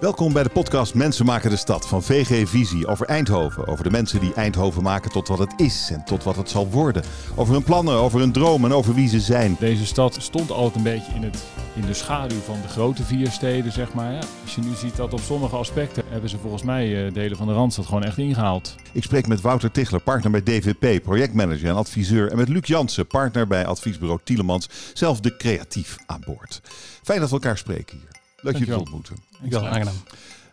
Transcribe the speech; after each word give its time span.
Welkom 0.00 0.32
bij 0.32 0.42
de 0.42 0.48
podcast 0.48 0.94
Mensen 0.94 1.26
maken 1.26 1.50
de 1.50 1.56
stad 1.56 1.88
van 1.88 2.02
VG 2.02 2.48
Visie 2.48 2.86
over 2.86 3.06
Eindhoven. 3.06 3.66
Over 3.66 3.84
de 3.84 3.90
mensen 3.90 4.20
die 4.20 4.34
Eindhoven 4.34 4.82
maken 4.82 5.10
tot 5.10 5.28
wat 5.28 5.38
het 5.38 5.52
is 5.56 5.90
en 5.92 6.04
tot 6.04 6.24
wat 6.24 6.36
het 6.36 6.50
zal 6.50 6.68
worden. 6.68 7.02
Over 7.36 7.54
hun 7.54 7.62
plannen, 7.62 7.94
over 7.94 8.20
hun 8.20 8.32
dromen 8.32 8.70
en 8.70 8.76
over 8.76 8.94
wie 8.94 9.08
ze 9.08 9.20
zijn. 9.20 9.56
Deze 9.58 9.86
stad 9.86 10.16
stond 10.20 10.50
altijd 10.50 10.76
een 10.76 10.82
beetje 10.82 11.12
in, 11.14 11.22
het, 11.22 11.44
in 11.74 11.86
de 11.86 11.94
schaduw 11.94 12.38
van 12.38 12.60
de 12.62 12.68
grote 12.68 13.02
vier 13.02 13.30
steden, 13.30 13.72
zeg 13.72 13.94
maar. 13.94 14.12
Ja, 14.12 14.20
als 14.42 14.54
je 14.54 14.60
nu 14.60 14.74
ziet 14.74 14.96
dat 14.96 15.12
op 15.12 15.20
sommige 15.20 15.56
aspecten 15.56 16.04
hebben 16.08 16.30
ze 16.30 16.38
volgens 16.38 16.62
mij 16.62 17.06
uh, 17.06 17.14
delen 17.14 17.36
van 17.36 17.46
de 17.46 17.52
Randstad 17.52 17.86
gewoon 17.86 18.04
echt 18.04 18.18
ingehaald. 18.18 18.74
Ik 18.92 19.02
spreek 19.02 19.26
met 19.26 19.40
Wouter 19.40 19.70
Tichler, 19.70 20.00
partner 20.00 20.30
bij 20.30 20.42
DVP, 20.42 21.02
projectmanager 21.02 21.68
en 21.68 21.76
adviseur. 21.76 22.30
En 22.30 22.36
met 22.36 22.48
Luc 22.48 22.66
Jansen, 22.66 23.06
partner 23.06 23.46
bij 23.46 23.66
adviesbureau 23.66 24.20
Tielemans, 24.24 24.68
zelf 24.94 25.20
de 25.20 25.36
creatief 25.36 25.96
aan 26.06 26.22
boord. 26.26 26.60
Fijn 27.02 27.20
dat 27.20 27.28
we 27.28 27.34
elkaar 27.34 27.58
spreken 27.58 27.98
hier. 27.98 28.23
Leuk 28.44 28.56
je 28.56 28.64
te 28.64 28.78
ontmoeten. 28.78 29.16
Ik 29.42 29.50
wel, 29.50 29.66
aangenaam. 29.66 29.94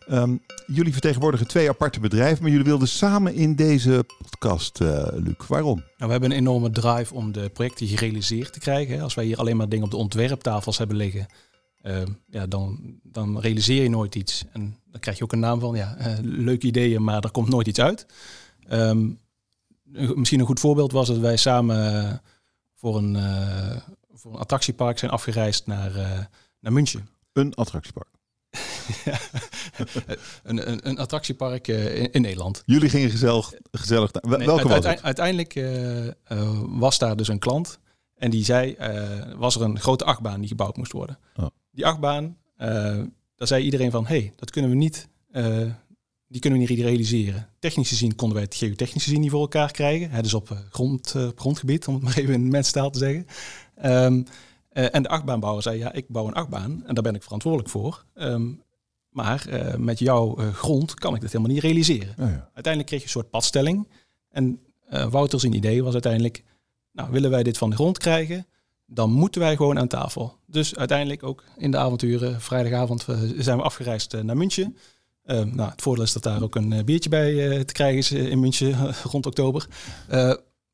Um, 0.09 0.41
jullie 0.65 0.91
vertegenwoordigen 0.91 1.47
twee 1.47 1.69
aparte 1.69 1.99
bedrijven, 1.99 2.41
maar 2.41 2.51
jullie 2.51 2.65
wilden 2.65 2.87
samen 2.87 3.33
in 3.33 3.55
deze 3.55 4.05
podcast, 4.17 4.81
uh, 4.81 5.07
Luc. 5.11 5.47
Waarom? 5.47 5.75
Nou, 5.75 5.87
we 5.97 6.11
hebben 6.11 6.31
een 6.31 6.37
enorme 6.37 6.69
drive 6.69 7.13
om 7.13 7.31
de 7.31 7.49
projecten 7.49 7.87
gerealiseerd 7.87 8.53
te 8.53 8.59
krijgen. 8.59 9.01
Als 9.01 9.13
wij 9.13 9.25
hier 9.25 9.37
alleen 9.37 9.57
maar 9.57 9.69
dingen 9.69 9.85
op 9.85 9.91
de 9.91 9.97
ontwerptafels 9.97 10.77
hebben 10.77 10.95
liggen, 10.95 11.25
uh, 11.83 12.01
ja, 12.27 12.47
dan, 12.47 12.79
dan 13.03 13.39
realiseer 13.39 13.83
je 13.83 13.89
nooit 13.89 14.15
iets. 14.15 14.43
En 14.51 14.77
dan 14.91 14.99
krijg 14.99 15.17
je 15.17 15.23
ook 15.23 15.31
een 15.31 15.39
naam 15.39 15.59
van, 15.59 15.75
ja, 15.75 15.97
uh, 15.99 16.17
leuke 16.21 16.67
ideeën, 16.67 17.03
maar 17.03 17.23
er 17.23 17.31
komt 17.31 17.49
nooit 17.49 17.67
iets 17.67 17.79
uit. 17.79 18.05
Um, 18.71 19.19
misschien 20.15 20.39
een 20.39 20.45
goed 20.45 20.59
voorbeeld 20.59 20.91
was 20.91 21.07
dat 21.07 21.17
wij 21.17 21.37
samen 21.37 22.21
voor 22.75 22.97
een, 22.97 23.17
voor 24.13 24.33
een 24.33 24.39
attractiepark 24.39 24.99
zijn 24.99 25.11
afgereisd 25.11 25.67
naar, 25.67 25.91
naar 26.59 26.73
München. 26.73 27.09
Een 27.33 27.53
attractiepark. 27.53 28.07
een, 30.43 30.69
een, 30.69 30.87
een, 30.87 30.97
attractiepark 30.97 31.67
uh, 31.67 31.97
in, 31.97 32.11
in, 32.11 32.21
Nederland. 32.21 32.63
Jullie 32.65 32.89
gingen 32.89 33.09
gezellig, 33.09 33.53
gezellig. 33.71 34.11
Nee, 34.13 34.45
Welke 34.45 34.67
was 34.67 34.85
het? 34.85 35.03
Uiteindelijk 35.03 35.55
uh, 35.55 36.05
uh, 36.05 36.11
was 36.65 36.97
daar 36.97 37.15
dus 37.15 37.27
een 37.27 37.39
klant. 37.39 37.79
En 38.15 38.31
die 38.31 38.43
zei, 38.43 38.75
was 39.37 39.55
er 39.55 39.61
een 39.61 39.79
grote 39.79 40.05
achtbaan 40.05 40.39
die 40.39 40.49
gebouwd 40.49 40.77
moest 40.77 40.91
worden. 40.91 41.17
Oh. 41.35 41.45
Die 41.71 41.85
achtbaan, 41.85 42.37
daar 43.35 43.47
zei 43.47 43.63
iedereen 43.63 43.91
van, 43.91 44.05
hey, 44.05 44.33
dat 44.35 44.51
kunnen 44.51 44.71
we 44.71 44.77
niet, 44.77 45.07
die 46.27 46.41
kunnen 46.41 46.59
we 46.59 46.65
niet 46.65 46.79
realiseren. 46.79 47.49
Technisch 47.59 47.89
gezien 47.89 48.15
konden 48.15 48.37
wij 48.37 48.45
het 48.45 48.55
geotechnisch 48.55 49.03
gezien 49.03 49.21
niet 49.21 49.31
voor 49.31 49.41
elkaar 49.41 49.71
krijgen. 49.71 50.09
Hè, 50.09 50.21
dus 50.21 50.33
op 50.33 50.57
grond, 50.69 51.15
grondgebied, 51.35 51.87
om 51.87 51.93
het 51.93 52.03
maar 52.05 52.17
even 52.17 52.33
in 52.33 52.49
mensentaal 52.49 52.89
te 52.89 52.99
zeggen. 52.99 53.27
Um, 53.83 54.25
en 54.71 55.03
de 55.03 55.09
achtbaanbouwer 55.09 55.63
zei, 55.63 55.77
ja, 55.77 55.91
ik 55.91 56.07
bouw 56.07 56.27
een 56.27 56.33
achtbaan 56.33 56.83
en 56.85 56.93
daar 56.93 57.03
ben 57.03 57.15
ik 57.15 57.23
verantwoordelijk 57.23 57.69
voor. 57.69 58.05
Um, 58.13 58.63
maar 59.11 59.45
uh, 59.49 59.75
met 59.75 59.99
jouw 59.99 60.39
uh, 60.39 60.53
grond 60.53 60.93
kan 60.93 61.15
ik 61.15 61.21
dit 61.21 61.31
helemaal 61.31 61.53
niet 61.53 61.63
realiseren. 61.63 62.13
ja. 62.17 62.49
Uiteindelijk 62.53 62.85
kreeg 62.85 62.99
je 62.99 63.05
een 63.05 63.11
soort 63.11 63.29
padstelling. 63.29 63.87
En 64.29 64.59
Wouter's 65.09 65.43
idee 65.43 65.83
was 65.83 65.93
uiteindelijk, 65.93 66.43
nou, 66.91 67.11
willen 67.11 67.29
wij 67.29 67.43
dit 67.43 67.57
van 67.57 67.69
de 67.69 67.75
grond 67.75 67.97
krijgen, 67.97 68.45
dan 68.85 69.11
moeten 69.11 69.41
wij 69.41 69.55
gewoon 69.55 69.79
aan 69.79 69.87
tafel. 69.87 70.37
Dus 70.45 70.75
uiteindelijk 70.75 71.23
ook 71.23 71.43
in 71.57 71.71
de 71.71 71.77
avonturen, 71.77 72.41
vrijdagavond 72.41 73.05
zijn 73.37 73.57
we 73.57 73.63
afgereisd 73.63 74.23
naar 74.23 74.37
München. 74.37 74.77
Ehm, 75.23 75.55
nou, 75.55 75.69
het 75.69 75.81
voordeel 75.81 76.03
is 76.03 76.13
dat 76.13 76.23
daar 76.23 76.43
ook 76.43 76.55
een 76.55 76.85
biertje 76.85 77.09
bij 77.09 77.63
te 77.63 77.73
krijgen 77.73 77.97
is 77.97 78.11
in 78.11 78.39
München 78.39 78.93
rond 79.11 79.25
oktober. 79.25 79.67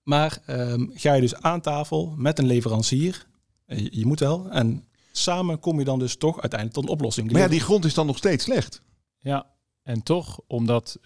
maar 0.03 0.41
um, 0.49 0.91
ga 0.93 1.13
je 1.13 1.21
dus 1.21 1.35
aan 1.35 1.61
tafel 1.61 2.13
met 2.17 2.39
een 2.39 2.45
leverancier 2.45 3.25
je, 3.67 3.87
je, 3.91 4.05
moet 4.05 4.19
wel. 4.19 4.49
En 4.49 4.83
samen 5.11 5.59
kom 5.59 5.79
je 5.79 5.85
dan 5.85 5.99
dus 5.99 6.17
toch 6.17 6.41
uiteindelijk 6.41 6.79
tot 6.79 6.83
een 6.83 6.95
oplossing. 6.95 7.31
Maar 7.31 7.41
ja, 7.41 7.47
die 7.47 7.59
grond 7.59 7.85
is 7.85 7.93
dan 7.93 8.05
nog 8.05 8.17
steeds 8.17 8.43
slecht. 8.43 8.81
Ja, 9.19 9.45
en 9.83 10.03
toch, 10.03 10.39
omdat 10.47 10.97
uh, 10.99 11.05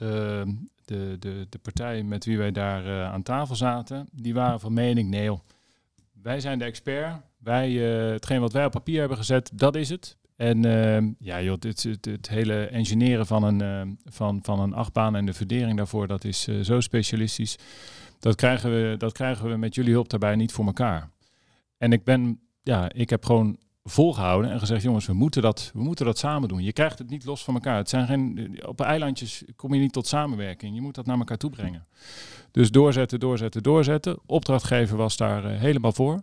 de, 0.86 1.16
de, 1.20 1.48
de 1.50 1.60
partij 1.62 2.04
met 2.04 2.26
wie 2.26 2.38
wij 2.38 2.52
daar 2.52 2.86
uh, 2.86 3.12
aan 3.12 3.24
tafel 3.24 3.56
zaten, 3.56 4.08
die 4.12 4.34
waren 4.34 4.60
van 4.60 4.74
mening, 4.74 5.10
nee 5.10 5.24
joh, 5.24 5.40
wij 6.22 6.40
zijn 6.40 6.60
de 6.60 6.66
expert. 6.66 7.22
Wij, 7.38 7.72
uh, 7.72 8.12
hetgeen 8.12 8.42
wat 8.42 8.54
wij 8.54 8.66
op 8.66 8.72
papier 8.72 9.00
hebben 9.00 9.18
gezet, 9.18 9.52
dat 9.54 9.76
is 9.76 9.90
het. 9.90 10.18
En 10.42 10.66
ehm, 10.66 11.12
ja, 11.20 11.42
joh, 11.42 11.60
dit, 11.60 11.84
het, 11.84 12.06
het, 12.06 12.30
hele 12.30 12.66
engineeren 12.66 13.26
van 13.26 13.44
een, 13.44 13.62
ehm, 13.62 13.90
van, 14.06 14.40
van 14.44 14.60
een 14.60 14.74
achtbaan 14.74 15.16
en 15.16 15.26
de 15.26 15.34
verdering 15.34 15.78
daarvoor, 15.78 16.08
dat 16.08 16.24
is 16.24 16.48
eh, 16.48 16.60
zo 16.60 16.80
specialistisch. 16.80 17.58
Dat 18.20 18.36
krijgen, 18.36 18.72
we, 18.72 18.98
dat 18.98 19.12
krijgen 19.12 19.50
we 19.50 19.58
met 19.58 19.76
jullie 19.76 19.94
hulp 19.94 20.10
daarbij 20.10 20.36
niet 20.36 20.52
voor 20.52 20.66
elkaar. 20.66 21.10
En 21.78 21.92
ik 21.92 22.04
ben 22.04 22.40
ja, 22.64 22.92
ik 22.94 23.10
heb 23.10 23.26
gewoon 23.26 23.58
volgehouden 23.84 24.52
en 24.52 24.60
gezegd, 24.60 24.84
jongens, 24.84 25.06
we 25.06 25.14
moeten, 25.14 25.42
dat, 25.42 25.72
we 25.74 25.84
moeten 25.84 26.06
dat 26.06 26.18
samen 26.18 26.50
doen. 26.50 26.64
Je 26.64 26.74
krijgt 26.74 27.00
het 27.00 27.10
niet 27.10 27.26
los 27.26 27.44
van 27.44 27.54
elkaar. 27.54 27.78
Het 27.78 27.90
zijn 27.90 28.08
geen, 28.08 28.60
op 28.66 28.82
eilandjes 28.82 29.44
kom 29.56 29.74
je 29.74 29.80
niet 29.80 29.94
tot 29.94 30.08
samenwerking. 30.08 30.76
Je 30.76 30.82
moet 30.82 30.96
dat 30.96 31.06
naar 31.06 31.18
elkaar 31.18 31.38
toe 31.38 31.50
brengen. 31.50 31.88
Dus 32.52 32.72
doorzetten, 32.72 33.20
doorzetten, 33.20 33.64
doorzetten. 33.64 34.20
Opdrachtgever 34.26 34.98
was 34.98 35.18
daar 35.18 35.52
uh, 35.52 35.60
helemaal 35.60 35.94
voor. 35.94 36.22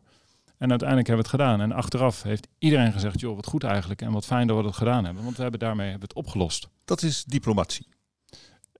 En 0.59 0.71
uiteindelijk 0.71 1.09
hebben 1.09 1.27
we 1.27 1.31
het 1.33 1.41
gedaan. 1.41 1.61
En 1.61 1.73
achteraf 1.73 2.23
heeft 2.23 2.49
iedereen 2.59 2.93
gezegd, 2.93 3.21
joh, 3.21 3.35
wat 3.35 3.47
goed 3.47 3.65
eigenlijk. 3.65 4.03
En 4.03 4.13
wat 4.13 4.27
fijn 4.27 4.47
dat 4.47 4.57
we 4.57 4.63
dat 4.63 4.77
gedaan 4.77 5.05
hebben. 5.05 5.25
Want 5.25 5.37
we 5.37 5.43
hebben 5.43 5.61
daarmee 5.61 5.91
hebben 5.91 6.09
het 6.09 6.17
opgelost. 6.17 6.69
Dat 6.85 7.03
is 7.03 7.25
diplomatie. 7.25 7.87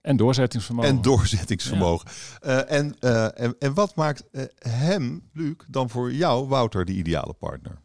En 0.01 0.17
doorzettingsvermogen. 0.17 0.89
En 0.89 1.01
doorzettingsvermogen. 1.01 2.09
Ja. 2.41 2.69
Uh, 2.69 2.77
en, 2.77 2.95
uh, 2.99 3.39
en, 3.39 3.55
en, 3.59 3.73
wat 3.73 3.95
maakt 3.95 4.23
uh, 4.31 4.43
hem, 4.59 5.29
Luc, 5.33 5.55
dan 5.67 5.89
voor 5.89 6.13
jou, 6.13 6.47
Wouter, 6.47 6.85
de 6.85 6.93
ideale 6.93 7.33
partner? 7.33 7.81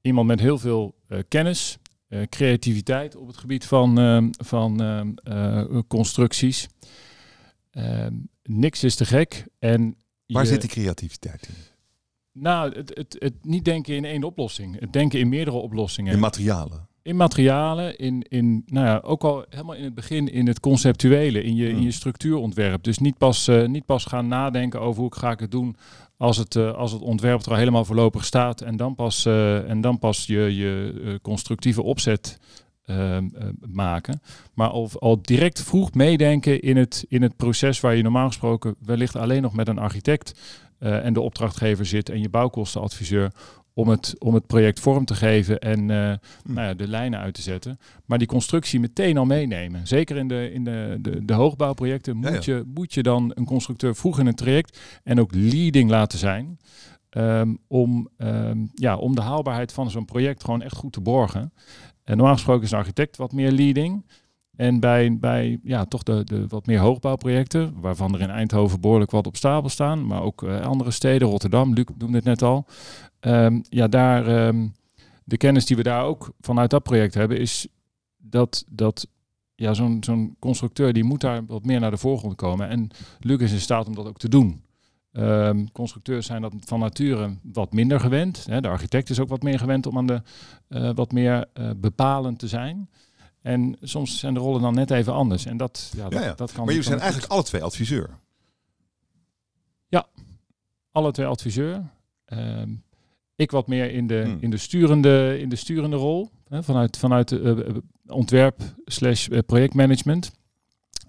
Iemand 0.00 0.26
met 0.26 0.40
heel 0.40 0.58
veel 0.58 0.94
kennis, 1.28 1.78
creativiteit 2.28 3.16
op 3.16 3.26
het 3.26 3.36
gebied 3.36 3.64
van, 3.64 4.32
van 4.44 4.80
constructies. 5.88 6.68
niks 8.42 8.84
is 8.84 8.94
te 8.94 9.04
gek. 9.04 9.46
En 9.58 9.96
Waar 10.26 10.42
je, 10.42 10.48
zit 10.48 10.60
die 10.60 10.70
creativiteit 10.70 11.48
in? 11.48 11.54
Nou, 12.32 12.76
het, 12.76 12.96
het, 12.96 13.16
het 13.18 13.44
niet 13.44 13.64
denken 13.64 13.94
in 13.94 14.04
één 14.04 14.24
oplossing. 14.24 14.80
Het 14.80 14.92
denken 14.92 15.18
in 15.18 15.28
meerdere 15.28 15.56
oplossingen. 15.56 16.12
In 16.12 16.18
materialen 16.18 16.88
in 17.06 17.16
materialen, 17.16 17.98
in, 17.98 18.22
in, 18.28 18.62
nou 18.66 18.86
ja, 18.86 19.00
ook 19.04 19.24
al 19.24 19.44
helemaal 19.50 19.74
in 19.74 19.84
het 19.84 19.94
begin 19.94 20.32
in 20.32 20.46
het 20.46 20.60
conceptuele, 20.60 21.42
in 21.42 21.54
je, 21.54 21.68
in 21.68 21.82
je 21.82 21.90
structuurontwerp. 21.90 22.82
Dus 22.82 22.98
niet 22.98 23.18
pas, 23.18 23.48
uh, 23.48 23.66
niet 23.66 23.84
pas 23.84 24.04
gaan 24.04 24.28
nadenken 24.28 24.80
over 24.80 25.00
hoe 25.00 25.14
ga 25.14 25.30
ik 25.30 25.40
het 25.40 25.50
doen 25.50 25.76
als 26.16 26.36
het, 26.36 26.54
uh, 26.54 26.72
als 26.72 26.92
het 26.92 27.02
ontwerp 27.02 27.42
er 27.42 27.50
al 27.50 27.56
helemaal 27.56 27.84
voorlopig 27.84 28.24
staat 28.24 28.60
en 28.60 28.76
dan 28.76 28.94
pas, 28.94 29.26
uh, 29.26 29.70
en 29.70 29.80
dan 29.80 29.98
pas 29.98 30.26
je, 30.26 30.56
je 30.56 31.18
constructieve 31.22 31.82
opzet 31.82 32.38
maken. 33.66 34.20
Maar 34.54 34.68
al, 34.68 34.90
al 34.98 35.22
direct 35.22 35.62
vroeg 35.62 35.94
meedenken 35.94 36.60
in 36.60 36.76
het, 36.76 37.04
in 37.08 37.22
het 37.22 37.36
proces 37.36 37.80
waar 37.80 37.96
je 37.96 38.02
normaal 38.02 38.26
gesproken 38.26 38.74
wellicht 38.84 39.16
alleen 39.16 39.42
nog 39.42 39.54
met 39.54 39.68
een 39.68 39.78
architect 39.78 40.40
en 40.78 41.12
de 41.12 41.20
opdrachtgever 41.20 41.86
zit 41.86 42.08
en 42.08 42.20
je 42.20 42.28
bouwkostenadviseur 42.28 43.32
om 43.76 43.88
het, 43.88 44.14
om 44.18 44.34
het 44.34 44.46
project 44.46 44.80
vorm 44.80 45.04
te 45.04 45.14
geven 45.14 45.58
en 45.58 45.80
uh, 45.80 45.86
nou 46.44 46.66
ja, 46.66 46.74
de 46.74 46.88
lijnen 46.88 47.20
uit 47.20 47.34
te 47.34 47.42
zetten. 47.42 47.78
Maar 48.04 48.18
die 48.18 48.26
constructie 48.26 48.80
meteen 48.80 49.18
al 49.18 49.24
meenemen. 49.24 49.86
Zeker 49.86 50.16
in 50.16 50.28
de, 50.28 50.52
in 50.52 50.64
de, 50.64 50.98
de, 51.00 51.24
de 51.24 51.32
hoogbouwprojecten 51.32 52.16
moet, 52.16 52.44
Je, 52.44 52.62
moet 52.74 52.94
je 52.94 53.02
dan 53.02 53.32
een 53.34 53.44
constructeur 53.44 53.94
vroeg 53.94 54.18
in 54.18 54.26
het 54.26 54.36
traject 54.36 54.80
en 55.04 55.20
ook 55.20 55.34
leading 55.34 55.90
laten 55.90 56.18
zijn. 56.18 56.58
Um, 57.10 57.58
om, 57.68 58.08
um, 58.18 58.70
ja, 58.74 58.96
om 58.96 59.14
de 59.14 59.20
haalbaarheid 59.20 59.72
van 59.72 59.90
zo'n 59.90 60.04
project 60.04 60.44
gewoon 60.44 60.62
echt 60.62 60.76
goed 60.76 60.92
te 60.92 61.00
borgen. 61.00 61.52
En 62.04 62.16
normaal 62.16 62.34
gesproken 62.34 62.62
is 62.62 62.70
een 62.70 62.78
architect 62.78 63.16
wat 63.16 63.32
meer 63.32 63.52
leading. 63.52 64.04
En 64.56 64.80
bij, 64.80 65.16
bij 65.18 65.58
ja, 65.62 65.84
toch 65.84 66.02
de, 66.02 66.24
de 66.24 66.46
wat 66.48 66.66
meer 66.66 66.78
hoogbouwprojecten, 66.78 67.74
waarvan 67.80 68.14
er 68.14 68.20
in 68.20 68.30
Eindhoven 68.30 68.80
behoorlijk 68.80 69.10
wat 69.10 69.26
op 69.26 69.36
stapel 69.36 69.68
staan, 69.68 70.06
maar 70.06 70.22
ook 70.22 70.42
uh, 70.42 70.60
andere 70.60 70.90
steden, 70.90 71.28
Rotterdam, 71.28 71.74
Luc 71.74 71.84
noemde 71.98 72.16
het 72.16 72.24
net 72.24 72.42
al. 72.42 72.66
Um, 73.26 73.62
ja, 73.68 73.88
daar, 73.88 74.46
um, 74.46 74.74
de 75.24 75.36
kennis 75.36 75.66
die 75.66 75.76
we 75.76 75.82
daar 75.82 76.04
ook 76.04 76.32
vanuit 76.40 76.70
dat 76.70 76.82
project 76.82 77.14
hebben, 77.14 77.38
is 77.38 77.66
dat, 78.16 78.64
dat 78.68 79.06
ja, 79.54 79.74
zo'n 79.74 80.04
zo'n 80.04 80.36
constructeur 80.38 80.92
die 80.92 81.04
moet 81.04 81.20
daar 81.20 81.46
wat 81.46 81.64
meer 81.64 81.80
naar 81.80 81.90
de 81.90 81.96
voorgrond 81.96 82.34
komen. 82.34 82.68
En 82.68 82.90
Luc 83.20 83.40
is 83.40 83.52
in 83.52 83.60
staat 83.60 83.86
om 83.86 83.94
dat 83.94 84.06
ook 84.06 84.18
te 84.18 84.28
doen. 84.28 84.64
Um, 85.12 85.72
constructeurs 85.72 86.26
zijn 86.26 86.42
dat 86.42 86.52
van 86.58 86.80
nature 86.80 87.36
wat 87.42 87.72
minder 87.72 88.00
gewend. 88.00 88.46
Hè. 88.46 88.60
De 88.60 88.68
architect 88.68 89.10
is 89.10 89.20
ook 89.20 89.28
wat 89.28 89.42
meer 89.42 89.58
gewend 89.58 89.86
om 89.86 89.98
aan 89.98 90.06
de 90.06 90.22
uh, 90.68 90.90
wat 90.94 91.12
meer 91.12 91.46
uh, 91.54 91.70
bepalend 91.76 92.38
te 92.38 92.48
zijn. 92.48 92.90
En 93.42 93.76
soms 93.80 94.18
zijn 94.18 94.34
de 94.34 94.40
rollen 94.40 94.60
dan 94.60 94.74
net 94.74 94.90
even 94.90 95.12
anders. 95.12 95.46
En 95.46 95.56
dat, 95.56 95.92
ja, 95.96 96.02
dat, 96.02 96.12
ja, 96.12 96.24
ja. 96.24 96.34
dat 96.34 96.52
kan. 96.52 96.64
Maar 96.64 96.74
jullie 96.74 96.88
zijn 96.88 97.00
eigenlijk 97.00 97.32
alle 97.32 97.42
twee 97.42 97.62
adviseur. 97.62 98.18
Ja, 99.88 100.06
alle 100.92 101.12
twee 101.12 101.26
adviseur. 101.26 101.82
Um, 102.26 102.84
ik 103.36 103.50
wat 103.50 103.66
meer 103.66 103.90
in 103.90 104.06
de, 104.06 104.22
hmm. 104.24 104.36
in 104.40 104.50
de, 104.50 104.56
sturende, 104.56 105.36
in 105.40 105.48
de 105.48 105.56
sturende 105.56 105.96
rol. 105.96 106.30
Hè, 106.48 106.62
vanuit, 106.62 106.96
vanuit 106.96 107.30
uh, 107.30 107.58
ontwerp 108.06 108.62
slash 108.84 109.28
projectmanagement. 109.46 110.32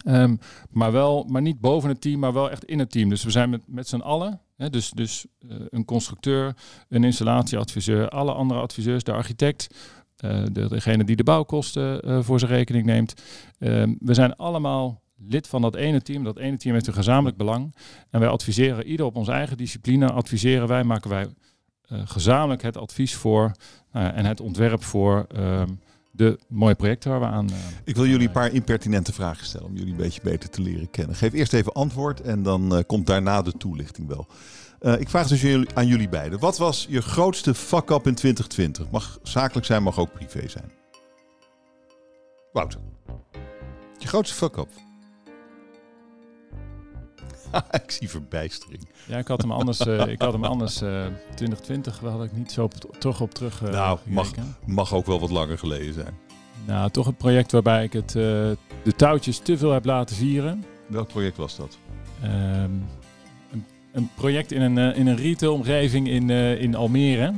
Um, 0.07 0.39
maar 0.69 0.91
wel, 0.91 1.23
maar 1.23 1.41
niet 1.41 1.59
boven 1.59 1.89
het 1.89 2.01
team, 2.01 2.19
maar 2.19 2.33
wel 2.33 2.51
echt 2.51 2.65
in 2.65 2.79
het 2.79 2.91
team. 2.91 3.09
Dus 3.09 3.23
we 3.23 3.31
zijn 3.31 3.49
met, 3.49 3.61
met 3.65 3.87
z'n 3.87 3.99
allen. 3.99 4.41
Hè, 4.55 4.69
dus 4.69 4.89
dus 4.89 5.25
uh, 5.39 5.55
een 5.69 5.85
constructeur, 5.85 6.55
een 6.89 7.03
installatieadviseur, 7.03 8.09
alle 8.09 8.33
andere 8.33 8.59
adviseurs, 8.59 9.03
de 9.03 9.11
architect 9.11 9.75
de, 10.51 10.65
degene 10.67 11.03
die 11.03 11.15
de 11.15 11.23
bouwkosten 11.23 12.23
voor 12.23 12.39
zijn 12.39 12.51
rekening 12.51 12.85
neemt. 12.85 13.13
Ehm, 13.59 13.93
we 13.99 14.13
zijn 14.13 14.35
allemaal 14.35 15.01
lid 15.17 15.47
van 15.47 15.61
dat 15.61 15.75
ene 15.75 16.01
team. 16.01 16.23
Dat 16.23 16.37
ene 16.37 16.57
team 16.57 16.73
heeft 16.73 16.87
een 16.87 16.93
gezamenlijk 16.93 17.37
belang. 17.37 17.75
En 18.09 18.19
wij 18.19 18.29
adviseren 18.29 18.85
ieder 18.85 19.05
op 19.05 19.15
onze 19.15 19.31
eigen 19.31 19.57
discipline. 19.57 20.11
Adviseren 20.11 20.67
wij, 20.67 20.83
maken 20.83 21.09
wij 21.09 21.27
gezamenlijk 21.89 22.61
het 22.61 22.77
advies 22.77 23.15
voor 23.15 23.51
en 23.91 24.25
het 24.25 24.41
ontwerp 24.41 24.83
voor 24.83 25.25
ehm, 25.35 25.69
de 26.11 26.39
mooie 26.47 26.75
projecten 26.75 27.09
waar 27.11 27.19
we 27.19 27.25
aan. 27.25 27.49
ik 27.83 27.95
wil 27.95 28.05
jullie 28.05 28.27
een 28.27 28.33
paar 28.33 28.53
impertinente 28.53 29.13
vragen 29.13 29.45
stellen 29.45 29.67
om 29.67 29.75
jullie 29.75 29.91
een 29.91 29.97
beetje 29.97 30.21
beter 30.23 30.49
te 30.49 30.61
leren 30.61 30.89
kennen. 30.89 31.15
Geef 31.15 31.33
eerst 31.33 31.53
even 31.53 31.73
antwoord 31.73 32.21
en 32.21 32.43
dan 32.43 32.83
komt 32.87 33.07
daarna 33.07 33.41
de 33.41 33.51
toelichting 33.57 34.07
wel. 34.07 34.27
Uh, 34.81 34.99
ik 34.99 35.09
vraag 35.09 35.27
dus 35.27 35.65
aan 35.73 35.87
jullie 35.87 36.09
beiden. 36.09 36.39
Wat 36.39 36.57
was 36.57 36.85
je 36.89 37.01
grootste 37.01 37.53
fuck-up 37.53 38.07
in 38.07 38.15
2020? 38.15 38.89
Mag 38.89 39.19
zakelijk 39.23 39.65
zijn, 39.65 39.83
mag 39.83 39.99
ook 39.99 40.13
privé 40.13 40.47
zijn. 40.47 40.71
Wouter. 42.51 42.79
Je 43.97 44.07
grootste 44.07 44.35
fuck-up? 44.35 44.69
ik 47.83 47.91
zie 47.91 48.09
verbijstering. 48.09 48.87
Ja, 49.05 49.17
ik 49.17 49.27
had 49.27 49.41
hem 49.41 49.51
anders, 49.51 49.79
uh, 49.79 50.07
ik 50.07 50.21
had 50.21 50.33
hem 50.33 50.43
anders 50.43 50.81
uh, 50.81 51.05
2020 51.35 51.99
had 51.99 52.23
ik 52.23 52.31
niet 52.33 52.51
zo 52.51 52.63
op, 52.63 52.73
terug 52.99 53.21
op 53.21 53.33
terug 53.33 53.61
uh, 53.61 53.69
Nou, 53.69 53.99
mag, 54.03 54.31
mag 54.65 54.93
ook 54.93 55.05
wel 55.05 55.19
wat 55.19 55.29
langer 55.29 55.57
geleden 55.57 55.93
zijn. 55.93 56.17
Nou, 56.65 56.89
toch 56.89 57.07
een 57.07 57.15
project 57.15 57.51
waarbij 57.51 57.83
ik 57.83 57.93
het, 57.93 58.11
de 58.11 58.95
touwtjes 58.95 59.37
te 59.37 59.57
veel 59.57 59.71
heb 59.71 59.85
laten 59.85 60.15
vieren. 60.15 60.65
Welk 60.87 61.07
project 61.07 61.37
was 61.37 61.55
dat? 61.55 61.77
Ehm, 62.21 62.71
een 63.91 64.09
project 64.15 64.51
in 64.51 64.61
een, 64.61 64.95
in 64.95 65.07
een 65.07 65.15
retailomgeving 65.15 66.07
in, 66.07 66.29
in 66.29 66.75
Almere. 66.75 67.33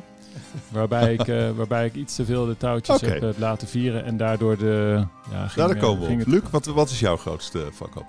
waarbij, 0.72 1.14
ik, 1.14 1.28
uh, 1.28 1.50
waarbij 1.52 1.86
ik 1.86 1.96
iets 1.96 2.16
te 2.16 2.26
veel 2.26 2.46
de 2.46 2.58
touwtjes 2.58 3.04
okay. 3.04 3.20
heb 3.20 3.38
laten 3.38 3.68
vieren 3.68 4.06
en 4.06 4.18
daardoor 4.18 4.58
de... 4.58 5.06
Ja, 5.32 5.48
ging, 5.48 5.68
Daar 5.68 5.78
komen 5.78 6.08
we 6.08 6.22
op. 6.22 6.28
Luc, 6.28 6.42
wat, 6.52 6.66
wat 6.66 6.90
is 6.90 7.00
jouw 7.00 7.18
grootste 7.18 7.70
fuck-up? 7.74 8.06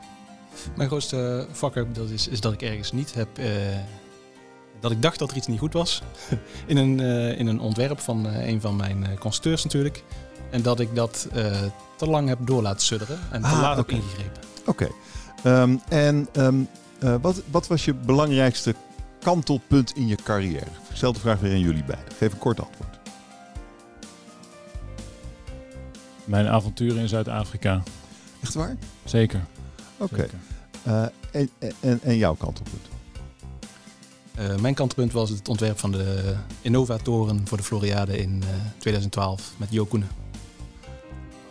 Mijn 0.76 0.88
grootste 0.88 1.46
fuck-up 1.52 1.94
dat 1.94 2.10
is, 2.10 2.28
is 2.28 2.40
dat 2.40 2.52
ik 2.52 2.62
ergens 2.62 2.92
niet 2.92 3.14
heb... 3.14 3.28
dat 4.80 4.90
ik 4.90 5.02
dacht 5.02 5.18
dat 5.18 5.30
er 5.30 5.36
iets 5.36 5.46
niet 5.46 5.58
goed 5.58 5.72
was. 5.72 6.02
in, 6.66 6.76
een, 6.76 7.00
in 7.36 7.46
een 7.46 7.60
ontwerp 7.60 8.00
van 8.00 8.26
een 8.26 8.60
van 8.60 8.76
mijn 8.76 9.18
constructeurs 9.18 9.64
natuurlijk. 9.64 10.02
En 10.50 10.62
dat 10.62 10.80
ik 10.80 10.94
dat 10.94 11.28
te 11.96 12.06
lang 12.06 12.28
heb 12.28 12.38
door 12.42 12.62
laten 12.62 12.86
sudderen 12.86 13.18
en 13.30 13.40
te 13.40 13.46
ah, 13.46 13.60
laat 13.60 13.78
okay. 13.78 13.96
heb 13.96 14.04
ingegrepen. 14.04 14.42
Oké. 14.66 14.88
Okay. 15.42 15.62
Um, 15.62 15.80
en 15.88 16.28
um, 16.36 16.68
uh, 17.02 17.14
wat, 17.20 17.42
wat, 17.50 17.66
was 17.66 17.84
je 17.84 17.94
belangrijkste 17.94 18.74
kantelpunt 19.20 19.96
in 19.96 20.06
je 20.06 20.16
carrière? 20.24 20.66
Stel 20.92 21.12
de 21.12 21.18
vraag 21.18 21.40
weer 21.40 21.52
aan 21.52 21.60
jullie 21.60 21.84
beiden. 21.84 22.14
Geef 22.16 22.32
een 22.32 22.38
kort 22.38 22.60
antwoord. 22.60 22.98
Mijn 26.24 26.46
avonturen 26.46 26.98
in 26.98 27.08
Zuid-Afrika. 27.08 27.82
Echt 28.42 28.54
waar? 28.54 28.76
Zeker. 29.04 29.44
Oké. 29.96 30.14
Okay. 30.14 30.28
Uh, 30.86 31.02
en, 31.30 31.50
en, 31.80 32.00
en, 32.02 32.16
jouw 32.16 32.34
kantelpunt? 32.34 32.88
Uh, 34.38 34.56
mijn 34.56 34.74
kantelpunt 34.74 35.12
was 35.12 35.30
het 35.30 35.48
ontwerp 35.48 35.78
van 35.78 35.92
de 35.92 36.34
Innovatoren 36.60 37.46
voor 37.46 37.56
de 37.56 37.64
Floriade 37.64 38.18
in 38.18 38.42
2012 38.78 39.52
met 39.56 39.68
Jo 39.70 39.84
Koenen. 39.84 40.08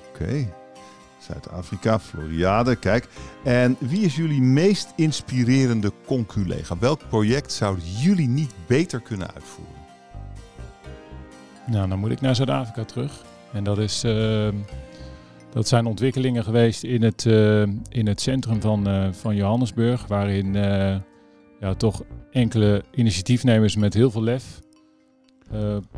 Oké. 0.09 0.47
Zuid-Afrika, 1.19 1.99
Floriade, 1.99 2.75
kijk. 2.75 3.07
En 3.43 3.75
wie 3.79 4.01
is 4.01 4.15
jullie 4.15 4.41
meest 4.41 4.93
inspirerende 4.95 5.91
conculega? 6.05 6.77
Welk 6.77 7.01
project 7.09 7.51
zouden 7.51 7.83
jullie 7.85 8.27
niet 8.27 8.53
beter 8.67 8.99
kunnen 8.99 9.33
uitvoeren? 9.33 9.73
Nou, 11.65 11.89
dan 11.89 11.99
moet 11.99 12.11
ik 12.11 12.21
naar 12.21 12.35
Zuid-Afrika 12.35 12.83
terug. 12.85 13.23
En 13.53 13.63
dat, 13.63 13.77
is, 13.77 14.03
uh, 14.03 14.47
dat 15.49 15.67
zijn 15.67 15.85
ontwikkelingen 15.85 16.43
geweest 16.43 16.83
in 16.83 17.03
het, 17.03 17.25
uh, 17.25 17.61
in 17.89 18.07
het 18.07 18.21
centrum 18.21 18.61
van, 18.61 18.89
uh, 18.89 19.07
van 19.11 19.35
Johannesburg, 19.35 20.07
waarin 20.07 20.53
ja, 21.59 21.73
toch 21.77 22.03
enkele 22.31 22.83
initiatiefnemers 22.91 23.75
met 23.75 23.93
heel 23.93 24.11
veel 24.11 24.23
lef 24.23 24.59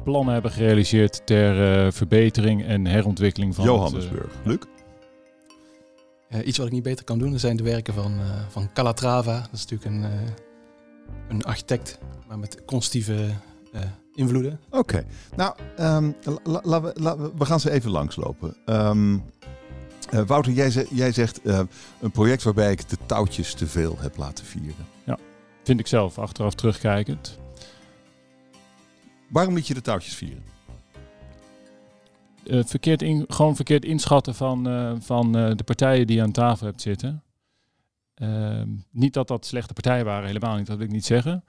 plannen 0.03 0.33
hebben 0.33 0.51
gerealiseerd 0.51 1.25
ter 1.25 1.94
verbetering 1.94 2.65
en 2.65 2.86
herontwikkeling 2.86 3.56
van 3.56 3.65
Johannesburg. 3.65 4.33
Luc? 4.44 4.59
Uh, 6.33 6.47
iets 6.47 6.57
wat 6.57 6.68
ik 6.68 6.74
niet 6.74 6.83
beter 6.83 7.06
kan 7.06 7.19
doen, 7.19 7.39
zijn 7.39 7.57
de 7.57 7.63
werken 7.63 7.94
van, 7.94 8.13
uh, 8.13 8.42
van 8.50 8.74
Calatrava. 8.74 9.39
Dat 9.39 9.50
is 9.54 9.65
natuurlijk 9.65 9.92
een, 9.92 10.01
uh, 10.01 10.30
een 11.30 11.44
architect, 11.44 12.00
maar 12.27 12.39
met 12.39 12.65
constructieve 12.65 13.30
invloeden. 14.13 14.60
Oké, 14.69 14.78
okay. 14.78 15.06
nou, 15.36 15.56
um, 15.80 16.16
la, 16.44 16.62
la, 16.63 16.92
la, 16.94 17.18
we 17.18 17.46
gaan 17.46 17.60
ze 17.60 17.72
even 17.72 17.92
langslopen. 17.92 18.56
Um, 18.66 19.24
Wouter, 20.28 20.52
jij, 20.52 20.88
jij 20.90 21.12
zegt 21.12 21.40
een 21.44 22.12
project 22.12 22.44
waarbij 22.44 22.72
ik 22.72 22.90
de 22.90 22.98
touwtjes 23.06 23.54
te 23.54 23.68
veel 23.68 23.96
heb 24.00 24.18
laten 24.18 24.46
vieren. 24.46 24.86
Ja, 25.04 25.18
vind 25.63 25.80
ik 25.80 25.88
zelf, 25.88 26.18
achteraf 26.18 26.54
terugkijkend. 26.54 27.40
Waarom 29.30 29.54
liet 29.54 29.68
je 29.68 29.74
de 29.74 29.81
touwtjes 29.81 30.16
vieren? 30.16 30.44
uh, 32.44 32.64
verkeerd 32.66 33.02
in, 33.02 33.25
gewoon 33.28 33.56
verkeerd 33.56 33.86
inschatten 33.86 34.36
van, 34.36 34.68
uh, 34.68 34.94
van 35.00 35.38
uh, 35.38 35.52
de 35.56 35.64
partijen 35.64 36.07
die 36.07 36.16
je 36.16 36.22
aan 36.22 36.31
tafel 36.31 36.66
hebt 36.66 36.81
zitten. 36.81 37.24
Ehm, 38.14 38.69
niet 38.92 39.14
dat 39.14 39.28
dat 39.28 39.46
slechte 39.46 39.74
partijen 39.74 40.06
waren, 40.06 40.28
helemaal 40.28 40.57
niet, 40.57 40.68
dat 40.68 40.78
wil 40.78 40.86
ik 40.86 40.92
niet 40.92 41.06
zeggen. 41.06 41.44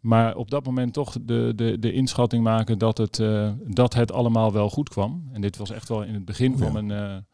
Maar 0.00 0.36
op 0.36 0.50
dat 0.50 0.64
moment 0.64 0.92
toch 0.92 1.16
de, 1.22 1.52
de, 1.56 1.78
de 1.78 1.92
inschatting 1.92 2.44
maken 2.44 2.78
dat 2.78 2.98
het, 2.98 3.22
dat 3.66 3.94
het 3.94 4.12
allemaal 4.12 4.52
wel 4.52 4.70
goed 4.70 4.88
kwam. 4.88 5.28
En 5.32 5.40
dit 5.40 5.56
was 5.56 5.70
echt 5.70 5.88
wel 5.88 6.02
in 6.02 6.14
het 6.14 6.24
begin 6.24 6.52
oh, 6.52 6.58
van 6.58 6.72
mijn, 6.72 7.26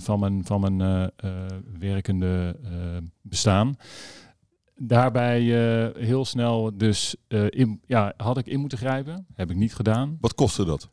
van 0.00 0.20
mijn, 0.20 0.44
van 0.44 0.76
mijn 0.76 1.10
werkende 1.78 2.56
bestaan. 3.22 3.76
Daarbij 4.76 5.42
heel 5.98 6.24
snel 6.24 6.70
dus 6.76 7.16
in, 7.48 7.80
ja, 7.86 8.12
had 8.16 8.38
ik 8.38 8.46
in 8.46 8.60
moeten 8.60 8.78
grijpen. 8.78 9.26
Heb 9.34 9.50
ik 9.50 9.56
niet 9.56 9.74
gedaan. 9.74 10.16
Wat 10.20 10.34
kostte 10.34 10.64
dat? 10.64 10.90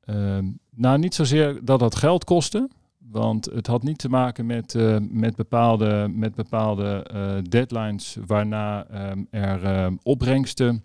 Ehm, 0.00 0.44
nou, 0.70 0.98
niet 0.98 1.14
zozeer 1.14 1.64
dat 1.64 1.78
dat 1.78 1.94
geld 1.94 2.24
kostte. 2.24 2.68
Want 3.10 3.44
het 3.44 3.66
had 3.66 3.82
niet 3.82 3.98
te 3.98 4.08
maken 4.08 4.46
met, 4.46 4.74
uh, 4.74 4.96
met 5.10 5.36
bepaalde, 5.36 6.10
met 6.14 6.34
bepaalde 6.34 7.10
uh, 7.14 7.36
deadlines 7.48 8.16
waarna 8.26 8.86
um, 9.10 9.26
er 9.30 9.84
um, 9.84 9.98
opbrengsten 10.02 10.84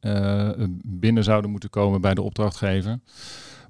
uh, 0.00 0.50
binnen 0.84 1.24
zouden 1.24 1.50
moeten 1.50 1.70
komen 1.70 2.00
bij 2.00 2.14
de 2.14 2.22
opdrachtgever. 2.22 3.00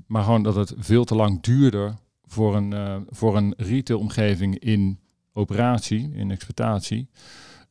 Maar 0.07 0.23
gewoon 0.23 0.43
dat 0.43 0.55
het 0.55 0.75
veel 0.77 1.05
te 1.05 1.15
lang 1.15 1.43
duurde 1.43 1.95
voor 2.25 2.57
een, 2.57 3.07
voor 3.09 3.37
een 3.37 3.55
retailomgeving 3.57 4.59
in 4.59 4.99
operatie, 5.33 6.11
in 6.15 6.31
exploitatie. 6.31 7.09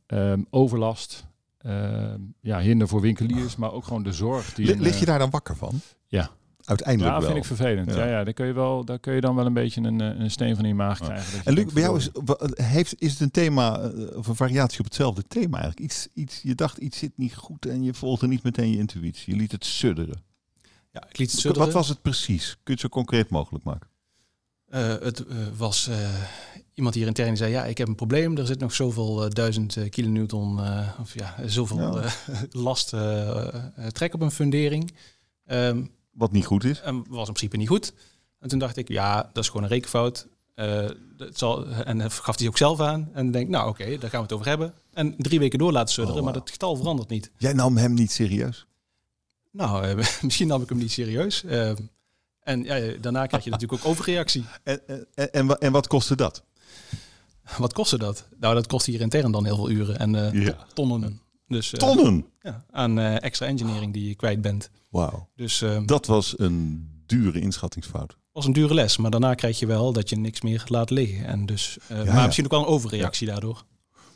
Um, 0.07 0.45
overlast, 0.49 1.27
ja, 2.41 2.59
hinder 2.59 2.87
voor 2.87 3.01
winkeliers, 3.01 3.55
maar 3.55 3.71
ook 3.71 3.83
gewoon 3.83 4.03
de 4.03 4.13
zorg. 4.13 4.53
Die 4.53 4.79
Lig 4.79 4.99
je 4.99 5.05
daar 5.05 5.19
dan 5.19 5.29
wakker 5.29 5.55
van? 5.55 5.79
Ja 6.07 6.29
uiteindelijk 6.69 7.15
ja, 7.15 7.19
wel. 7.19 7.29
vind 7.31 7.39
ik 7.41 7.45
vervelend. 7.45 7.93
Ja. 7.93 8.05
ja, 8.05 8.23
daar, 8.23 8.33
kun 8.33 8.45
je 8.45 8.53
wel, 8.53 8.85
daar 8.85 8.99
kun 8.99 9.13
je 9.13 9.21
dan 9.21 9.35
wel 9.35 9.45
een 9.45 9.53
beetje 9.53 9.81
een, 9.81 10.01
eh, 10.01 10.19
een 10.19 10.31
steen 10.31 10.55
van 10.55 10.63
in 10.63 10.69
je 10.69 10.75
maag 10.75 10.99
krijgen. 10.99 11.37
Ja. 11.37 11.43
En 11.43 11.53
Luc, 11.53 11.73
bij 11.73 11.83
jou 11.83 11.97
is, 11.97 12.09
heeft, 12.53 12.95
is 13.01 13.11
het 13.11 13.19
een 13.19 13.31
thema, 13.31 13.79
eh, 13.79 14.17
of 14.17 14.27
een 14.27 14.35
variatie 14.35 14.79
op 14.79 14.85
hetzelfde 14.85 15.23
thema 15.27 15.57
eigenlijk? 15.61 15.79
Iets, 15.79 16.07
iets, 16.13 16.41
je 16.43 16.55
dacht, 16.55 16.77
iets 16.77 16.97
zit 16.97 17.11
niet 17.15 17.35
goed 17.35 17.65
en 17.65 17.83
je 17.83 17.93
volgde 17.93 18.27
niet 18.27 18.43
meteen 18.43 18.71
je 18.71 18.77
intuïtie. 18.77 19.33
Je 19.33 19.39
liet 19.39 19.51
het 19.51 19.65
sudderen. 19.65 20.23
Ja, 20.91 21.07
ik 21.09 21.17
liet 21.17 21.31
het 21.31 21.39
sudderen. 21.39 21.65
Wat 21.65 21.75
was 21.75 21.89
het 21.89 22.01
precies? 22.01 22.49
Kun 22.49 22.59
je 22.63 22.71
het 22.71 22.79
zo 22.79 22.89
concreet 22.89 23.29
mogelijk 23.29 23.63
maken? 23.63 23.87
Uh, 24.69 24.87
het 24.87 25.19
uh, 25.19 25.35
was 25.57 25.87
uh, 25.87 25.95
iemand 26.73 26.95
hier 26.95 27.07
intern 27.07 27.27
die 27.27 27.37
zei: 27.37 27.51
Ja, 27.51 27.65
ik 27.65 27.77
heb 27.77 27.87
een 27.87 27.95
probleem. 27.95 28.37
Er 28.37 28.45
zit 28.45 28.59
nog 28.59 28.73
zoveel 28.73 29.29
duizend 29.29 29.77
kilonewton, 29.89 30.59
of 30.99 31.13
ja, 31.13 31.35
zoveel 31.45 32.01
ja. 32.01 32.09
last 32.51 32.89
trek 33.91 34.13
op 34.13 34.21
een 34.21 34.31
fundering. 34.31 34.91
Um, 35.45 35.91
wat 36.19 36.31
niet 36.31 36.45
goed 36.45 36.63
is? 36.63 36.81
En 36.81 36.95
was 36.95 37.27
in 37.27 37.33
principe 37.33 37.57
niet 37.57 37.67
goed. 37.67 37.93
En 38.39 38.49
toen 38.49 38.59
dacht 38.59 38.77
ik, 38.77 38.87
ja, 38.87 39.29
dat 39.33 39.43
is 39.43 39.49
gewoon 39.49 39.63
een 39.63 39.69
rekenfout. 39.69 40.27
Uh, 40.55 40.89
dat 41.17 41.37
zal, 41.37 41.67
en 41.67 41.97
dat 41.97 42.13
gaf 42.13 42.37
hij 42.37 42.47
ook 42.47 42.57
zelf 42.57 42.79
aan. 42.79 43.09
En 43.13 43.31
denk, 43.31 43.49
nou 43.49 43.69
oké, 43.69 43.97
daar 43.97 44.09
gaan 44.09 44.19
we 44.19 44.25
het 44.25 44.33
over 44.33 44.47
hebben. 44.47 44.73
En 44.93 45.15
drie 45.17 45.39
weken 45.39 45.59
door 45.59 45.71
laten 45.71 45.93
sudderen, 45.93 46.19
oh, 46.19 46.25
wow. 46.25 46.33
maar 46.33 46.41
het 46.41 46.51
getal 46.51 46.75
verandert 46.75 47.09
niet. 47.09 47.31
Jij 47.37 47.53
nam 47.53 47.77
hem 47.77 47.93
niet 47.93 48.11
serieus? 48.11 48.65
Nou, 49.51 49.87
uh, 49.87 50.05
misschien 50.21 50.47
nam 50.47 50.61
ik 50.61 50.69
hem 50.69 50.77
niet 50.77 50.91
serieus. 50.91 51.43
Uh, 51.43 51.71
en 52.39 52.63
ja, 52.63 52.93
daarna 53.01 53.25
krijg 53.25 53.43
je 53.43 53.49
natuurlijk 53.49 53.81
ook 53.81 53.91
overreactie. 53.91 54.45
En, 54.63 54.87
en, 54.87 55.31
en, 55.31 55.59
en 55.59 55.71
wat 55.71 55.87
kostte 55.87 56.15
dat? 56.15 56.43
Wat 57.57 57.73
kostte 57.73 57.97
dat? 57.97 58.27
Nou, 58.39 58.53
dat 58.53 58.67
kost 58.67 58.85
hier 58.85 59.01
intern 59.01 59.31
dan 59.31 59.45
heel 59.45 59.55
veel 59.55 59.69
uren 59.69 59.99
en 59.99 60.39
ja. 60.39 60.67
tonnen. 60.73 61.21
Dus, 61.47 61.69
tonnen? 61.69 62.25
Ja, 62.41 62.65
aan 62.71 62.99
extra 62.99 63.45
engineering 63.45 63.93
die 63.93 64.07
je 64.07 64.15
kwijt 64.15 64.41
bent. 64.41 64.69
Wauw. 64.89 65.29
Dus, 65.35 65.61
uh, 65.61 65.79
dat 65.85 66.05
was 66.05 66.39
een 66.39 66.87
dure 67.05 67.39
inschattingsfout. 67.39 68.17
was 68.31 68.45
een 68.45 68.53
dure 68.53 68.73
les, 68.73 68.97
maar 68.97 69.11
daarna 69.11 69.33
krijg 69.33 69.59
je 69.59 69.65
wel 69.65 69.93
dat 69.93 70.09
je 70.09 70.15
niks 70.15 70.41
meer 70.41 70.63
laat 70.67 70.89
liggen. 70.89 71.25
En 71.25 71.45
dus, 71.45 71.77
uh, 71.91 71.97
ja, 71.97 72.03
maar 72.03 72.15
ja. 72.15 72.23
misschien 72.23 72.45
ook 72.45 72.51
wel 72.51 72.59
een 72.59 72.65
overreactie 72.65 73.27
ja. 73.27 73.31
daardoor. 73.31 73.63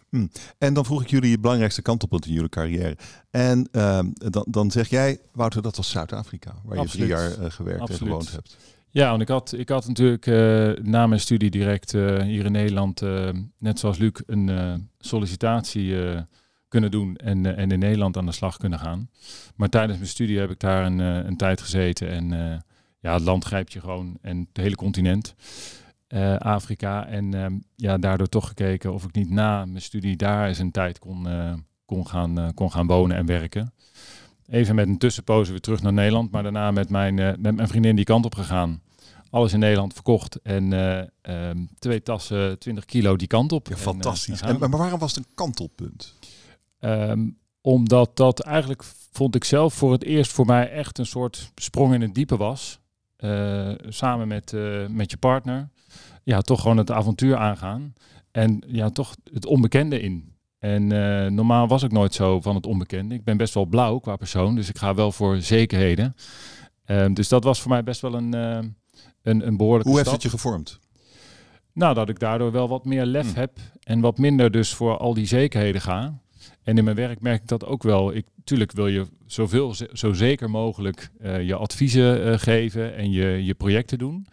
Hm. 0.10 0.28
En 0.58 0.74
dan 0.74 0.86
vroeg 0.86 1.02
ik 1.02 1.10
jullie 1.10 1.32
het 1.32 1.42
belangrijkste 1.42 1.82
kantelpunt 1.82 2.26
in 2.26 2.34
jullie 2.34 2.50
carrière. 2.50 2.98
En 3.30 3.68
ehm, 3.72 4.10
dan, 4.14 4.46
dan 4.50 4.72
zeg 4.72 4.90
jij, 4.90 5.20
Wouter, 5.32 5.62
dat 5.62 5.76
was 5.76 5.90
Zuid-Afrika, 5.90 6.56
waar 6.64 6.82
je 6.82 6.88
drie 6.88 7.08
jaar 7.08 7.40
uh, 7.40 7.46
gewerkt 7.50 7.82
Absoluut. 7.82 8.02
en 8.02 8.08
gewoond 8.08 8.32
hebt. 8.32 8.58
Ja, 8.90 9.10
want 9.10 9.22
ik 9.22 9.28
had, 9.28 9.54
ik 9.58 9.70
had 9.70 9.88
natuurlijk 9.88 10.26
uh, 10.26 10.72
na 10.84 11.08
mijn 11.08 11.22
studie 11.22 11.50
direct 11.50 11.94
uh, 11.94 12.22
hier 12.22 12.46
in 12.46 12.52
Nederland, 12.52 13.02
net 13.58 13.80
zoals 13.80 13.98
Luc, 13.98 14.12
een 14.26 14.90
sollicitatie 15.00 15.96
kunnen 16.74 16.92
doen 16.92 17.16
en, 17.16 17.58
en 17.58 17.72
in 17.72 17.80
Nederland 17.80 18.18
aan 18.18 18.26
de 18.26 18.32
slag 18.32 18.58
kunnen 18.58 18.80
gaan. 18.80 19.10
Maar 19.56 19.70
tijdens 19.70 19.98
mijn 19.98 20.10
studie 20.10 20.40
heb 20.40 20.50
ik 20.50 20.60
daar 20.60 20.86
een, 20.86 21.00
een 21.00 21.38
tijd 21.38 21.62
gezeten 21.62 22.10
en 22.10 22.64
ja, 23.04 23.14
het 23.14 23.24
land 23.24 23.46
grijpt 23.46 23.74
je 23.74 23.80
gewoon 23.80 24.18
en 24.22 24.40
het 24.40 24.64
hele 24.64 24.76
continent. 24.76 25.36
Uh, 26.08 26.36
Afrika. 26.36 27.08
En 27.08 27.36
uh, 27.36 27.46
ja, 27.76 27.98
daardoor 27.98 28.30
toch 28.30 28.48
gekeken 28.48 28.94
of 28.94 29.04
ik 29.04 29.14
niet 29.14 29.30
na 29.30 29.66
mijn 29.66 29.82
studie 29.82 30.16
daar 30.16 30.48
eens 30.48 30.60
een 30.60 30.72
tijd 30.72 31.00
kon, 31.00 31.28
uh, 31.28 31.54
kon, 31.86 32.08
gaan, 32.08 32.52
kon 32.54 32.72
gaan 32.72 32.88
wonen 32.88 33.18
en 33.18 33.26
werken. 33.26 33.74
Even 34.48 34.76
met 34.76 34.88
een 34.88 34.98
tussenpoze 34.98 35.52
weer 35.52 35.60
terug 35.60 35.82
naar 35.82 35.94
Nederland, 35.94 36.32
maar 36.32 36.44
daarna 36.44 36.72
met 36.72 36.90
mijn, 36.90 37.16
met 37.16 37.56
mijn 37.56 37.68
vriendin 37.68 37.96
die 37.96 38.06
kant 38.06 38.26
op 38.26 38.36
gegaan. 38.36 38.82
Alles 39.30 39.54
in 39.54 39.60
Nederland 39.60 39.94
verkocht 39.94 40.42
en 40.42 40.72
um, 41.22 41.70
twee 41.80 42.02
tassen, 42.02 42.60
20 42.60 42.86
kilo 42.86 43.16
die 43.16 43.28
kant 43.28 43.52
op. 43.52 43.68
Ja, 43.68 43.76
fantastisch. 43.76 44.42
En, 44.42 44.60
maar 44.60 44.70
waarom 44.70 45.00
was 45.00 45.16
het 45.16 45.26
een 45.26 45.32
kantelpunt? 45.36 46.16
Um, 46.86 47.38
omdat 47.62 48.18
dat 48.18 48.40
eigenlijk, 48.40 48.84
vond 49.12 49.36
ik 49.36 49.44
zelf, 49.44 49.74
voor 49.74 49.92
het 49.92 50.04
eerst 50.04 50.32
voor 50.32 50.46
mij 50.46 50.72
echt 50.72 50.98
een 50.98 51.06
soort 51.06 51.52
sprong 51.56 51.94
in 51.94 52.02
het 52.02 52.16
diepe 52.16 52.38
was. 52.38 52.80
samen 53.90 54.28
met, 54.28 54.54
met 54.90 55.12
je 55.12 55.18
partner 55.18 55.70
ja, 56.24 56.42
toch 56.42 56.62
gewoon 56.62 56.78
het 56.78 56.92
avontuur 56.92 57.38
aangaan. 57.38 57.94
En 58.32 58.64
ja, 58.68 58.90
toch 58.90 59.16
het 59.34 59.46
onbekende 59.46 60.02
in. 60.02 60.32
En 60.60 60.90
uh, 60.90 61.26
normaal 61.26 61.68
was 61.68 61.84
ik 61.84 61.92
nooit 61.92 62.14
zo 62.14 62.42
van 62.42 62.56
het 62.56 62.66
onbekende. 62.66 63.16
Ik 63.16 63.24
ben 63.24 63.38
best 63.38 63.54
wel 63.54 63.66
blauw 63.66 64.00
qua 64.00 64.16
persoon, 64.16 64.56
dus 64.56 64.70
ik 64.70 64.78
ga 64.78 64.94
wel 64.94 65.12
voor 65.12 65.42
zekerheden. 65.42 66.16
Um, 66.86 67.14
dus 67.14 67.28
dat 67.28 67.44
was 67.44 67.62
voor 67.62 67.72
mij 67.72 67.84
best 67.84 68.02
wel 68.02 68.14
een, 68.14 68.34
een, 68.34 69.48
een 69.48 69.58
behoorlijke 69.58 69.90
Hoe 69.90 69.98
heeft 69.98 70.12
het 70.12 70.22
je 70.22 70.30
gevormd? 70.30 70.80
Nou, 71.74 71.94
dat 71.94 72.10
ik 72.10 72.20
daardoor 72.20 72.52
wel 72.52 72.68
wat 72.68 72.86
meer 72.86 73.06
lef 73.06 73.26
hmm. 73.26 73.36
heb 73.36 73.58
en 73.84 74.00
wat 74.00 74.18
minder 74.18 74.52
dus 74.52 74.74
voor 74.74 74.98
al 74.98 75.14
die 75.14 75.26
zekerheden 75.26 75.82
ga. 75.82 76.22
En 76.64 76.78
in 76.78 76.84
mijn 76.84 76.96
werk 76.96 77.22
merk 77.22 77.42
ik 77.42 77.48
dat 77.48 77.66
ook 77.66 77.84
wel. 77.84 78.16
Ik, 78.16 78.26
tuurlijk 78.44 78.72
wil 78.72 78.88
je 78.88 79.06
zoveel, 79.26 79.76
zo 79.94 80.14
zeker 80.14 80.50
mogelijk 80.50 81.10
uh, 81.22 81.42
je 81.42 81.56
adviezen 81.56 82.40
geven 82.40 82.96
en 82.96 83.12
je, 83.12 83.46
je 83.46 83.54
projecten 83.54 83.98
doen. 83.98 84.28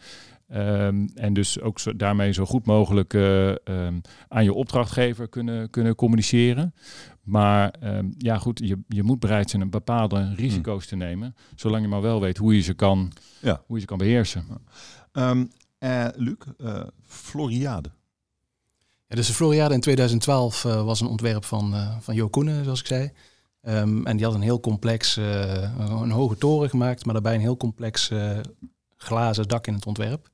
Um, 0.54 1.10
en 1.14 1.32
dus 1.32 1.60
ook 1.60 1.78
zo, 1.78 1.96
daarmee 1.96 2.32
zo 2.32 2.44
goed 2.44 2.66
mogelijk 2.66 3.14
uh, 3.14 3.48
um, 3.48 4.00
aan 4.28 4.44
je 4.44 4.52
opdrachtgever 4.52 5.28
kunnen, 5.28 5.70
kunnen 5.70 5.94
communiceren. 5.94 6.74
Maar 7.22 7.74
um, 7.82 8.14
ja, 8.18 8.38
goed, 8.38 8.60
je, 8.64 8.78
je 8.88 9.02
moet 9.02 9.20
bereid 9.20 9.50
zijn 9.50 9.62
om 9.62 9.70
bepaalde 9.70 10.34
risico's 10.36 10.86
te 10.86 10.96
nemen. 10.96 11.34
Zolang 11.54 11.82
je 11.82 11.88
maar 11.88 12.02
wel 12.02 12.20
weet 12.20 12.36
hoe 12.36 12.54
je 12.54 12.62
ze 12.62 12.74
kan, 12.74 13.12
ja. 13.40 13.62
hoe 13.66 13.74
je 13.76 13.80
ze 13.80 13.86
kan 13.86 13.98
beheersen. 13.98 14.44
Uh, 15.80 16.06
Luc, 16.16 16.36
Floriade. 17.02 17.90
Dus 19.16 19.26
de 19.26 19.32
Floriade 19.32 19.74
in 19.74 19.80
2012 19.80 20.62
was 20.62 21.00
een 21.00 21.06
ontwerp 21.06 21.44
van, 21.44 21.74
van 22.00 22.14
Jo 22.14 22.28
Koenen, 22.28 22.64
zoals 22.64 22.80
ik 22.80 22.86
zei. 22.86 23.10
en 24.04 24.16
die 24.16 24.24
had 24.24 24.34
een 24.34 24.40
heel 24.40 24.60
complex, 24.60 25.16
een 25.16 26.10
hoge 26.10 26.36
toren 26.36 26.70
gemaakt, 26.70 27.04
maar 27.04 27.14
daarbij 27.14 27.34
een 27.34 27.40
heel 27.40 27.56
complex 27.56 28.10
glazen 28.96 29.48
dak 29.48 29.66
in 29.66 29.74
het 29.74 29.86
ontwerp. 29.86 30.30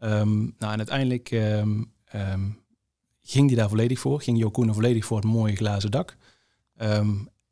Um, 0.00 0.54
nou, 0.58 0.72
en 0.72 0.78
uiteindelijk 0.78 1.30
um, 1.30 1.92
ging 3.22 3.48
die 3.48 3.56
daar 3.56 3.68
volledig 3.68 3.98
voor. 3.98 4.20
Ging 4.20 4.38
Jokuna 4.38 4.72
volledig 4.72 5.04
voor 5.04 5.16
het 5.16 5.26
mooie 5.26 5.56
glazen 5.56 5.90
dak. 5.90 6.16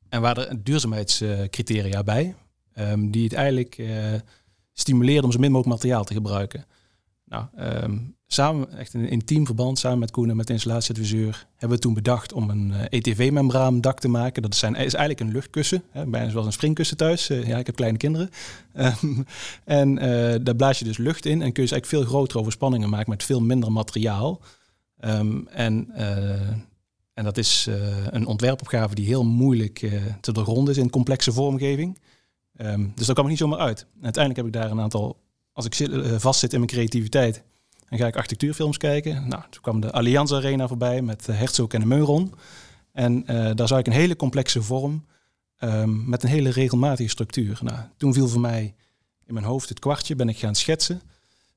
en 0.09 0.21
waren 0.21 0.49
er 0.49 0.64
duurzaamheidscriteria 0.64 2.02
bij. 2.02 2.35
die 2.99 3.25
het 3.25 3.33
eigenlijk 3.33 3.78
uh, 3.78 4.14
stimuleerden 4.73 5.25
om 5.25 5.33
zo 5.33 5.38
min 5.38 5.52
mogelijk 5.52 5.76
materiaal 5.76 6.04
te 6.04 6.14
gebruiken. 6.14 6.64
Nou, 7.25 7.47
samen, 8.35 8.79
echt 8.79 8.95
in 8.95 9.00
een 9.00 9.09
intiem 9.09 9.47
verband, 9.47 9.79
samen 9.79 9.99
met 9.99 10.11
Koen 10.11 10.31
en 10.31 10.37
met 10.37 10.47
de 10.47 10.53
installatieadviseur, 10.53 11.47
hebben 11.57 11.79
we 11.79 11.85
toen 11.85 11.95
bedacht 11.95 12.33
om 12.33 12.50
een 12.50 12.71
uh, 12.71 12.81
eh, 12.81 12.87
ETV-membraan 12.91 13.81
dak 13.81 14.00
te 14.00 14.09
maken. 14.09 14.43
Dat 14.43 14.55
zijn, 14.55 14.75
is 14.75 14.95
eigenlijk 14.95 15.21
een 15.21 15.33
luchtkussen, 15.33 15.83
hè, 15.91 16.07
bijna 16.07 16.31
zoals 16.31 16.47
een 16.47 16.53
springkussen 16.53 16.97
thuis. 16.97 17.31
Uh, 17.31 17.47
ja, 17.47 17.59
ik 17.59 17.67
heb 17.67 17.76
kleine 17.76 17.99
kinderen. 17.99 18.31
Ehm, 18.75 19.23
en 19.64 19.88
uh, 19.97 20.35
daar 20.43 20.57
blaas 20.57 20.79
je 20.79 20.85
dus 20.85 20.97
lucht 20.97 21.26
in 21.26 21.43
en 21.43 21.53
kun 21.53 21.62
je 21.62 21.69
dus 21.69 21.71
eigenlijk 21.71 21.87
veel 21.87 22.05
grotere 22.05 22.38
overspanningen 22.38 22.88
maken 22.88 23.11
met 23.11 23.23
veel 23.25 23.41
minder 23.41 23.73
materiaal. 23.73 24.41
Um, 25.00 25.49
en, 25.49 25.91
en 27.14 27.25
dat 27.25 27.37
is 27.37 27.69
een 28.11 28.26
ontwerpopgave 28.26 28.95
die 28.95 29.07
heel 29.07 29.25
moeilijk 29.25 29.91
te 30.21 30.33
doorgronden 30.33 30.75
is 30.75 30.81
in 30.81 30.91
complexe 30.91 31.33
vormgeving. 31.33 31.99
Um, 32.57 32.93
dus 32.95 33.07
dat 33.07 33.14
kwam 33.14 33.25
ik 33.25 33.31
niet 33.31 33.41
zomaar 33.41 33.59
uit. 33.59 33.87
Uiteindelijk 34.03 34.37
heb 34.37 34.55
ik 34.55 34.62
daar 34.62 34.71
een 34.71 34.81
aantal, 34.81 35.17
als 35.53 35.64
ik 35.64 35.75
zit, 35.75 35.91
vastzit 36.21 36.53
in 36.53 36.59
mijn 36.59 36.71
creativiteit, 36.71 37.45
en 37.95 38.01
ga 38.01 38.07
ik 38.07 38.17
architectuurfilms 38.17 38.77
kijken. 38.77 39.29
Nou, 39.29 39.43
toen 39.51 39.63
kwam 39.63 39.81
de 39.81 39.93
Allianz 39.93 40.33
Arena 40.33 40.69
voorbij 40.69 41.03
met 41.03 41.27
Herzog 41.27 41.69
en 41.69 41.81
de 41.81 41.87
Meuron. 41.87 42.35
En 42.93 43.25
uh, 43.27 43.51
daar 43.55 43.69
zag 43.69 43.79
ik 43.79 43.87
een 43.87 43.93
hele 43.93 44.17
complexe 44.17 44.63
vorm 44.63 45.07
um, 45.59 46.09
met 46.09 46.23
een 46.23 46.29
hele 46.29 46.51
regelmatige 46.51 47.09
structuur. 47.09 47.59
Nou, 47.63 47.79
toen 47.97 48.15
viel 48.15 48.29
voor 48.29 48.41
mij 48.41 48.75
in 49.27 49.35
mijn 49.35 49.47
hoofd 49.47 49.69
het 49.69 49.79
kwartje, 49.79 50.17
ben 50.17 50.29
ik 50.29 50.39
gaan 50.39 50.55
schetsen. 50.55 51.01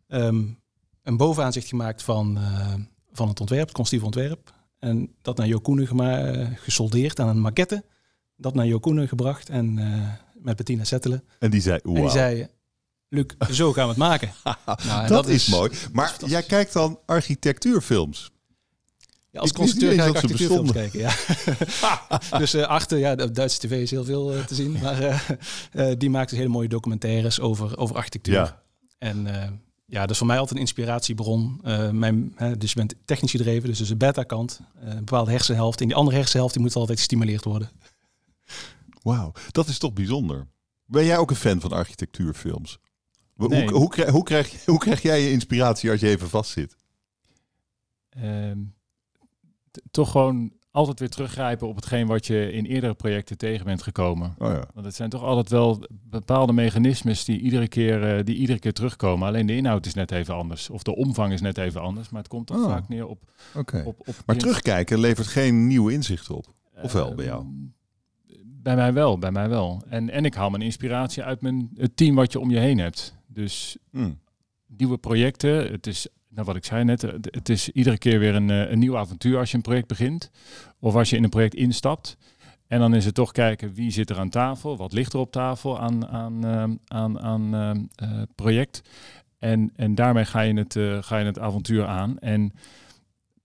Um, 0.07 0.59
een 1.03 1.17
bovenaanzicht 1.17 1.67
gemaakt 1.67 2.03
van, 2.03 2.37
uh, 2.37 2.73
van 3.11 3.27
het 3.27 3.39
ontwerp, 3.39 3.67
het 3.67 3.75
constructief 3.75 4.07
ontwerp. 4.07 4.53
En 4.79 5.15
dat 5.21 5.37
naar 5.37 5.47
Jokoenen 5.47 5.87
uh, 6.01 6.47
gesoldeerd 6.55 7.19
aan 7.19 7.27
een 7.27 7.41
maquette. 7.41 7.83
Dat 8.35 8.53
naar 8.53 8.67
Jokoenen 8.67 9.07
gebracht 9.07 9.49
en 9.49 9.73
met 10.33 10.55
Bettina 10.55 10.83
Settelen. 10.83 11.23
En 11.39 11.51
die 11.51 11.61
zei, 11.61 11.79
wow. 11.83 11.95
En 11.95 12.01
die 12.01 12.11
zei, 12.11 12.47
Luc, 13.09 13.25
zo 13.51 13.73
gaan 13.73 13.83
we 13.83 13.89
het 13.89 13.97
maken. 13.97 14.31
nou, 14.87 15.07
dat, 15.07 15.27
is, 15.27 15.47
mooi. 15.47 15.71
Maar 15.91 16.15
jij 16.25 16.43
kijkt 16.43 16.73
dan 16.73 16.99
architectuurfilms. 17.05 18.31
Ja, 19.31 19.39
als 19.39 19.51
constructeur 19.51 19.93
ga 19.93 20.05
ik 20.05 20.15
architectuurfilms 20.15 20.71
kijken. 20.71 20.99
Ja. 20.99 21.13
dus 22.39 22.55
uh, 22.55 22.63
achter, 22.63 22.97
ja, 22.97 23.15
de 23.15 23.31
Duitse 23.31 23.59
tv 23.59 23.81
is 23.81 23.91
heel 23.91 24.05
veel 24.05 24.35
uh, 24.35 24.45
te 24.45 24.55
zien. 24.55 24.77
Maar 24.81 25.25
uh, 25.73 25.91
die 25.97 26.09
maakt 26.09 26.29
dus 26.29 26.37
hele 26.37 26.51
mooie 26.51 26.67
documentaires 26.67 27.39
over, 27.39 27.77
over 27.77 27.95
architectuur. 27.95 28.33
Ja. 28.33 28.61
En 28.97 29.27
ja, 29.85 30.01
dat 30.01 30.09
is 30.09 30.17
voor 30.17 30.27
mij 30.27 30.37
altijd 30.37 30.55
een 30.55 30.61
inspiratiebron. 30.61 31.59
mijn, 31.91 32.35
dus 32.57 32.69
je 32.69 32.75
bent 32.75 32.95
technisch 33.05 33.31
gedreven, 33.31 33.69
dus, 33.69 33.77
dus 33.77 33.87
de 33.87 33.95
beta-kant. 33.95 34.59
een 34.79 34.95
bepaalde 34.95 35.31
hersenhelft. 35.31 35.81
En 35.81 35.87
die 35.87 35.95
andere 35.95 36.17
hersenhelft 36.17 36.53
die 36.53 36.63
moet 36.63 36.75
altijd 36.75 36.97
gestimuleerd 36.97 37.43
worden. 37.43 37.69
Wauw, 39.01 39.31
dat 39.51 39.67
is 39.67 39.77
toch 39.77 39.93
bijzonder. 39.93 40.47
Ben 40.85 41.05
jij 41.05 41.17
ook 41.17 41.29
een 41.29 41.35
fan 41.35 41.59
van 41.59 41.71
architectuurfilms? 41.71 42.79
Hoe, 43.37 43.71
hoe, 43.71 43.89
krijg, 43.89 44.09
hoe, 44.09 44.23
krijg, 44.23 44.65
hoe 44.65 44.79
krijg 44.79 45.01
jij 45.01 45.21
je 45.21 45.31
inspiratie 45.31 45.91
als 45.91 45.99
je 45.99 46.07
even 46.07 46.29
vastzit? 46.29 46.75
Um, 48.23 48.75
toch 49.91 50.11
gewoon 50.11 50.51
altijd 50.71 50.99
weer 50.99 51.09
teruggrijpen 51.09 51.67
op 51.67 51.75
hetgeen 51.75 52.07
wat 52.07 52.25
je 52.25 52.51
in 52.51 52.65
eerdere 52.65 52.93
projecten 52.93 53.37
tegen 53.37 53.65
bent 53.65 53.81
gekomen. 53.81 54.35
Oh 54.37 54.47
ja. 54.47 54.67
Want 54.73 54.85
het 54.85 54.95
zijn 54.95 55.09
toch 55.09 55.23
altijd 55.23 55.49
wel 55.49 55.87
bepaalde 55.89 56.53
mechanismes 56.53 57.25
die 57.25 57.39
iedere, 57.39 57.67
keer, 57.67 58.17
uh, 58.17 58.23
die 58.23 58.35
iedere 58.35 58.59
keer 58.59 58.73
terugkomen. 58.73 59.27
Alleen 59.27 59.45
de 59.45 59.55
inhoud 59.55 59.85
is 59.85 59.93
net 59.93 60.11
even 60.11 60.35
anders. 60.35 60.69
Of 60.69 60.83
de 60.83 60.95
omvang 60.95 61.33
is 61.33 61.41
net 61.41 61.57
even 61.57 61.81
anders. 61.81 62.09
Maar 62.09 62.21
het 62.21 62.29
komt 62.29 62.47
toch 62.47 62.57
oh. 62.57 62.65
vaak 62.65 62.87
neer 62.87 63.07
op... 63.07 63.31
Okay. 63.55 63.83
op, 63.83 63.99
op 63.99 64.15
maar 64.25 64.37
terugkijken 64.37 64.99
levert 64.99 65.27
geen 65.27 65.67
nieuwe 65.67 65.93
inzichten 65.93 66.35
op. 66.35 66.53
Of 66.81 66.93
wel 66.93 67.15
bij 67.15 67.25
jou? 67.25 67.41
Ehm, 67.41 67.49
bij 68.39 68.75
mij 68.75 68.93
wel, 68.93 69.17
bij 69.17 69.31
mij 69.31 69.49
wel. 69.49 69.83
En, 69.89 70.09
en 70.09 70.25
ik 70.25 70.33
haal 70.33 70.49
mijn 70.49 70.63
inspiratie 70.63 71.23
uit 71.23 71.41
mijn, 71.41 71.69
het 71.75 71.97
team 71.97 72.15
wat 72.15 72.31
je 72.31 72.39
om 72.39 72.49
je 72.51 72.59
heen 72.59 72.77
hebt. 72.77 73.16
Dus 73.37 73.77
mm. 73.91 74.19
nieuwe 74.77 74.97
projecten. 74.97 75.71
Het 75.71 75.87
is, 75.87 76.07
nou 76.29 76.45
wat 76.45 76.55
ik 76.55 76.65
zei 76.65 76.83
net, 76.83 77.01
het 77.21 77.49
is 77.49 77.69
iedere 77.69 77.97
keer 77.97 78.19
weer 78.19 78.35
een, 78.35 78.49
eh, 78.49 78.71
een 78.71 78.79
nieuw 78.79 78.97
avontuur 78.97 79.37
als 79.37 79.51
je 79.51 79.55
een 79.55 79.63
project 79.63 79.87
begint. 79.87 80.31
Of 80.79 80.95
als 80.95 81.09
je 81.09 81.15
in 81.15 81.23
een 81.23 81.29
project 81.29 81.55
instapt. 81.55 82.17
En 82.67 82.79
dan 82.79 82.95
is 82.95 83.05
het 83.05 83.13
toch 83.13 83.31
kijken 83.31 83.73
wie 83.73 83.91
zit 83.91 84.09
er 84.09 84.17
aan 84.17 84.29
tafel, 84.29 84.77
wat 84.77 84.93
ligt 84.93 85.13
er 85.13 85.19
op 85.19 85.31
tafel 85.31 85.79
aan, 85.79 86.07
aan, 86.07 86.45
uh, 86.45 86.63
aan, 86.87 87.19
aan 87.19 87.55
uh, 87.55 88.21
project. 88.35 88.81
En, 89.39 89.71
en 89.75 89.95
daarmee 89.95 90.25
ga 90.25 90.41
je, 90.41 90.53
het, 90.53 90.75
uh, 90.75 90.97
ga 91.01 91.17
je 91.17 91.25
het 91.25 91.39
avontuur 91.39 91.85
aan. 91.85 92.19
En 92.19 92.51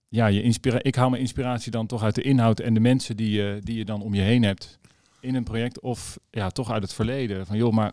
ja, 0.09 0.27
je 0.27 0.43
inspira 0.43 0.83
ik 0.83 0.95
haal 0.95 1.11
mijn 1.11 1.23
inspiratie 1.23 1.71
dan 1.71 1.87
toch 1.87 2.03
uit 2.03 2.15
de 2.15 2.23
inhoud 2.23 2.61
en 2.61 2.75
de 2.75 2.81
mensen 2.81 3.17
die, 3.17 3.31
je 3.31 3.59
die 3.63 3.77
je 3.77 3.85
dan 3.85 4.03
om 4.03 4.15
je 4.15 4.23
heen 4.23 4.43
hebt 4.43 4.79
in 5.21 5.35
een 5.35 5.45
project. 5.45 5.81
Of 5.81 6.19
ja, 6.31 6.51
toch 6.51 6.71
uit 6.71 6.83
het 6.83 6.93
verleden. 6.93 7.47
Van 7.47 7.57
joh, 7.57 7.73
maar 7.73 7.93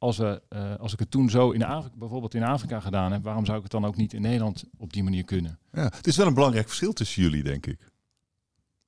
als, 0.00 0.16
we, 0.16 0.42
uh, 0.50 0.76
als 0.76 0.92
ik 0.92 0.98
het 0.98 1.10
toen 1.10 1.30
zo 1.30 1.50
in 1.50 1.62
Afrika, 1.62 1.96
bijvoorbeeld 1.96 2.34
in 2.34 2.42
Afrika 2.42 2.80
gedaan 2.80 3.12
heb, 3.12 3.22
waarom 3.22 3.44
zou 3.44 3.56
ik 3.56 3.62
het 3.62 3.72
dan 3.72 3.84
ook 3.84 3.96
niet 3.96 4.12
in 4.12 4.22
Nederland 4.22 4.64
op 4.76 4.92
die 4.92 5.02
manier 5.02 5.24
kunnen? 5.24 5.58
Ja, 5.72 5.82
het 5.82 6.06
is 6.06 6.16
wel 6.16 6.26
een 6.26 6.34
belangrijk 6.34 6.66
verschil 6.66 6.92
tussen 6.92 7.22
jullie, 7.22 7.42
denk 7.42 7.66
ik. 7.66 7.92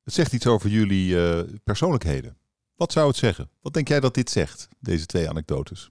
Het 0.05 0.15
zegt 0.15 0.33
iets 0.33 0.47
over 0.47 0.71
jullie 0.71 1.15
uh, 1.15 1.41
persoonlijkheden. 1.65 2.37
Wat 2.75 2.93
zou 2.93 3.09
het 3.09 3.17
zeggen? 3.17 3.51
Wat 3.61 3.73
denk 3.73 3.89
jij 3.89 4.01
dat 4.01 4.15
dit 4.15 4.31
zegt, 4.31 4.69
deze 4.79 5.07
twee 5.07 5.29
anekdotes? 5.29 5.91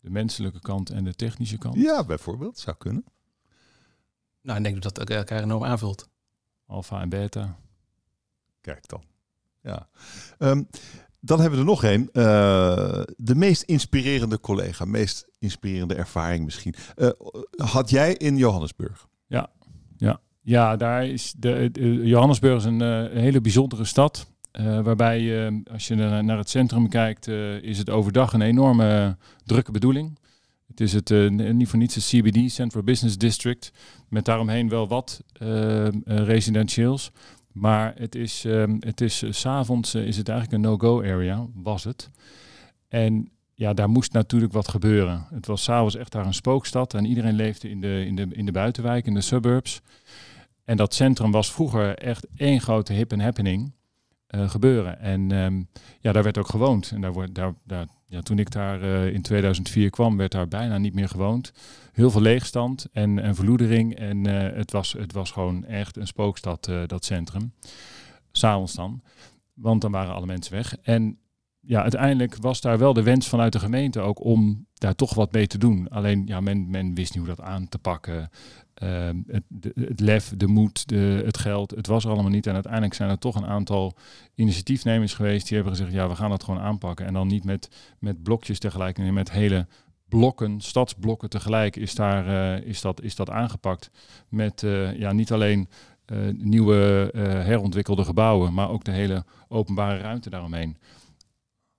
De 0.00 0.10
menselijke 0.10 0.60
kant 0.60 0.90
en 0.90 1.04
de 1.04 1.14
technische 1.14 1.58
kant? 1.58 1.74
Ja, 1.74 2.04
bijvoorbeeld, 2.04 2.58
zou 2.58 2.76
kunnen. 2.76 3.04
Nou, 4.40 4.58
ik 4.58 4.64
denk 4.64 4.82
dat 4.82 4.94
dat 4.94 5.10
elkaar 5.10 5.42
enorm 5.42 5.64
aanvult. 5.64 6.08
Alpha 6.66 7.00
en 7.00 7.08
beta. 7.08 7.58
Kijk 8.60 8.88
dan. 8.88 9.04
Ja. 9.62 9.88
Um, 10.38 10.68
dan 11.20 11.40
hebben 11.40 11.58
we 11.58 11.64
er 11.64 11.70
nog 11.70 11.84
een. 11.84 12.08
Uh, 12.12 13.02
de 13.16 13.34
meest 13.34 13.62
inspirerende 13.62 14.40
collega, 14.40 14.84
meest 14.84 15.26
inspirerende 15.38 15.94
ervaring 15.94 16.44
misschien. 16.44 16.74
Uh, 16.96 17.08
had 17.56 17.90
jij 17.90 18.14
in 18.14 18.36
Johannesburg? 18.36 19.06
Ja, 19.26 19.50
ja. 19.96 20.20
ja 20.42 20.76
daar 20.76 21.06
is 21.06 21.34
de, 21.36 21.70
Johannesburg 22.02 22.56
is 22.56 22.64
een, 22.64 22.82
uh, 22.82 22.98
een, 22.98 23.20
hele 23.20 23.40
bijzondere 23.40 23.84
stad. 23.84 24.32
waarbij 24.82 25.62
als 25.70 25.88
je 25.88 25.94
naar 25.94 26.38
het 26.38 26.50
centrum 26.50 26.88
kijkt, 26.88 27.26
is 27.62 27.78
het 27.78 27.90
overdag 27.90 28.32
een 28.32 28.40
enorme 28.40 29.16
drukke 29.44 29.72
bedoeling. 29.72 30.18
Het 30.66 30.80
is 30.80 30.92
het 30.92 31.10
niet 31.30 31.68
voor 31.68 31.78
niets 31.78 31.94
het 31.94 32.04
CBD, 32.04 32.52
Central 32.52 32.82
Business 32.82 33.18
District, 33.18 33.72
met 34.08 34.24
daaromheen 34.24 34.68
wel 34.68 34.88
wat 34.88 35.22
residentieels. 36.04 37.12
Maar 37.58 37.94
het 37.96 38.14
is, 38.14 38.44
um, 38.44 38.76
het 38.80 39.00
is 39.00 39.22
uh, 39.22 39.32
s'avonds 39.32 39.94
uh, 39.94 40.06
is 40.06 40.16
het 40.16 40.28
eigenlijk 40.28 40.58
een 40.58 40.70
no-go 40.70 41.02
area, 41.02 41.46
was 41.54 41.84
het. 41.84 42.10
En 42.88 43.30
ja, 43.54 43.74
daar 43.74 43.88
moest 43.88 44.12
natuurlijk 44.12 44.52
wat 44.52 44.68
gebeuren. 44.68 45.26
Het 45.30 45.46
was 45.46 45.62
s'avonds 45.62 45.96
echt 45.96 46.12
daar 46.12 46.26
een 46.26 46.34
spookstad 46.34 46.94
en 46.94 47.04
iedereen 47.04 47.34
leefde 47.34 47.70
in 47.70 47.80
de, 47.80 48.04
in, 48.06 48.16
de, 48.16 48.26
in 48.30 48.46
de 48.46 48.52
buitenwijk, 48.52 49.06
in 49.06 49.14
de 49.14 49.20
suburbs. 49.20 49.80
En 50.64 50.76
dat 50.76 50.94
centrum 50.94 51.30
was 51.30 51.52
vroeger 51.52 51.98
echt 51.98 52.26
één 52.36 52.60
grote 52.60 52.92
hip 52.92 53.12
en 53.12 53.20
happening 53.20 53.72
uh, 54.30 54.50
gebeuren. 54.50 55.00
En 55.00 55.30
um, 55.30 55.68
ja, 56.00 56.12
daar 56.12 56.22
werd 56.22 56.38
ook 56.38 56.48
gewoond. 56.48 56.90
En 56.90 57.00
daar, 57.00 57.12
wordt, 57.12 57.34
daar, 57.34 57.54
daar, 57.64 57.86
ja, 58.08 58.20
toen 58.20 58.38
ik 58.38 58.50
daar 58.50 58.82
uh, 58.82 59.12
in 59.12 59.22
2004 59.22 59.90
kwam, 59.90 60.16
werd 60.16 60.32
daar 60.32 60.48
bijna 60.48 60.78
niet 60.78 60.94
meer 60.94 61.08
gewoond. 61.08 61.52
Heel 61.92 62.10
veel 62.10 62.20
leegstand 62.20 62.86
en, 62.92 63.18
en 63.18 63.34
verloedering. 63.34 63.94
En 63.94 64.28
uh, 64.28 64.56
het, 64.56 64.72
was, 64.72 64.92
het 64.92 65.12
was 65.12 65.30
gewoon 65.30 65.64
echt 65.64 65.96
een 65.96 66.06
spookstad, 66.06 66.70
dat 66.86 67.04
centrum. 67.04 67.52
S'avonds 68.32 68.74
dan. 68.74 69.02
Want 69.54 69.80
dan 69.80 69.90
waren 69.90 70.14
alle 70.14 70.26
mensen 70.26 70.52
weg. 70.52 70.76
En 70.82 71.18
ja, 71.60 71.82
uiteindelijk 71.82 72.36
was 72.36 72.60
daar 72.60 72.78
wel 72.78 72.92
de 72.92 73.02
wens 73.02 73.28
vanuit 73.28 73.52
de 73.52 73.58
gemeente 73.58 74.00
ook 74.00 74.24
om 74.24 74.66
daar 74.74 74.94
toch 74.94 75.14
wat 75.14 75.32
mee 75.32 75.46
te 75.46 75.58
doen. 75.58 75.88
Alleen 75.88 76.22
ja, 76.26 76.40
men, 76.40 76.70
men 76.70 76.94
wist 76.94 77.14
niet 77.14 77.26
hoe 77.26 77.36
dat 77.36 77.46
aan 77.46 77.68
te 77.68 77.78
pakken. 77.78 78.30
Uh, 78.82 79.08
het, 79.26 79.42
het, 79.74 80.00
lef, 80.00 80.32
de 80.36 80.46
moed, 80.46 80.88
de, 80.88 81.22
het 81.24 81.38
geld, 81.38 81.70
het 81.70 81.86
was 81.86 82.06
allemaal 82.06 82.30
niet. 82.30 82.46
En 82.46 82.54
uiteindelijk 82.54 82.94
zijn 82.94 83.10
er 83.10 83.18
toch 83.18 83.34
een 83.34 83.46
aantal 83.46 83.96
initiatiefnemers 84.34 85.14
geweest 85.14 85.46
die 85.46 85.56
hebben 85.56 85.76
gezegd, 85.76 85.92
ja, 85.92 86.08
we 86.08 86.14
gaan 86.14 86.30
dat 86.30 86.44
gewoon 86.44 86.60
aanpakken. 86.60 87.06
En 87.06 87.12
dan 87.12 87.26
niet 87.26 87.44
met, 87.44 87.68
met 87.98 88.22
blokjes 88.22 88.58
tegelijk, 88.58 88.98
nee, 88.98 89.12
met 89.12 89.30
hele 89.30 89.66
blokken, 90.08 90.60
stadsblokken 90.60 91.30
tegelijk 91.30 91.76
is, 91.76 91.94
daar, 91.94 92.26
uh, 92.26 92.66
is, 92.66 92.80
dat, 92.80 93.02
is 93.02 93.14
dat 93.14 93.30
aangepakt. 93.30 93.90
Met 94.28 94.62
uh, 94.62 94.98
ja, 94.98 95.12
niet 95.12 95.32
alleen 95.32 95.68
uh, 96.06 96.18
nieuwe 96.36 97.10
herontwikkelde 97.22 98.04
gebouwen, 98.04 98.54
maar 98.54 98.70
ook 98.70 98.84
de 98.84 98.90
hele 98.90 99.24
openbare 99.48 99.98
ruimte 99.98 100.30
daaromheen. 100.30 100.76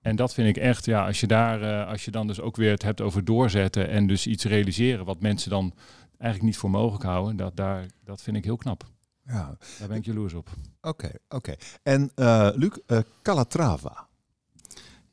En 0.00 0.16
dat 0.16 0.34
vind 0.34 0.48
ik 0.48 0.62
echt, 0.62 0.84
ja, 0.84 1.06
als 1.06 1.20
je 1.20 1.26
daar, 1.26 1.84
als 1.84 2.04
je 2.04 2.10
dan 2.10 2.26
dus 2.26 2.40
ook 2.40 2.56
weer 2.56 2.70
het 2.70 2.82
hebt 2.82 3.00
over 3.00 3.24
doorzetten 3.24 3.88
en 3.88 4.06
dus 4.06 4.26
iets 4.26 4.44
realiseren 4.44 5.04
wat 5.04 5.20
mensen 5.20 5.50
dan 5.50 5.74
eigenlijk 6.20 6.42
niet 6.42 6.56
voor 6.56 6.70
mogelijk 6.70 7.04
houden, 7.04 7.36
dat, 7.36 7.56
daar, 7.56 7.86
dat 8.04 8.22
vind 8.22 8.36
ik 8.36 8.44
heel 8.44 8.56
knap. 8.56 8.84
Ja. 9.26 9.56
Daar 9.78 9.88
ben 9.88 9.96
ik 9.96 10.04
jaloers 10.04 10.34
op. 10.34 10.48
Oké, 10.80 10.88
okay, 10.88 11.14
oké. 11.28 11.36
Okay. 11.36 11.58
En 11.82 12.10
uh, 12.16 12.48
Luc, 12.54 12.76
uh, 12.86 12.98
Calatrava. 13.22 14.08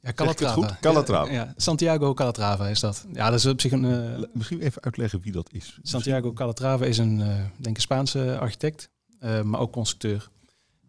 Ja, 0.02 0.14
Calatrava. 0.14 0.54
Goed? 0.54 0.80
Calatrava. 0.80 1.32
Ja, 1.32 1.44
ja, 1.44 1.54
Santiago 1.56 2.14
Calatrava 2.14 2.68
is 2.68 2.80
dat. 2.80 3.06
Ja, 3.14 3.30
dat 3.30 3.40
is 3.40 3.46
op 3.46 3.62
zich 3.62 3.72
een... 3.72 3.84
Uh, 3.84 4.24
Misschien 4.34 4.62
even 4.62 4.84
uitleggen 4.84 5.22
wie 5.22 5.32
dat 5.32 5.50
is. 5.52 5.80
Santiago 5.82 6.34
Calatrava 6.34 6.86
is 6.86 6.98
een, 6.98 7.20
uh, 7.20 7.36
denk 7.58 7.76
ik, 7.76 7.82
Spaanse 7.82 8.38
architect, 8.40 8.90
uh, 9.20 9.42
maar 9.42 9.60
ook 9.60 9.72
constructeur. 9.72 10.30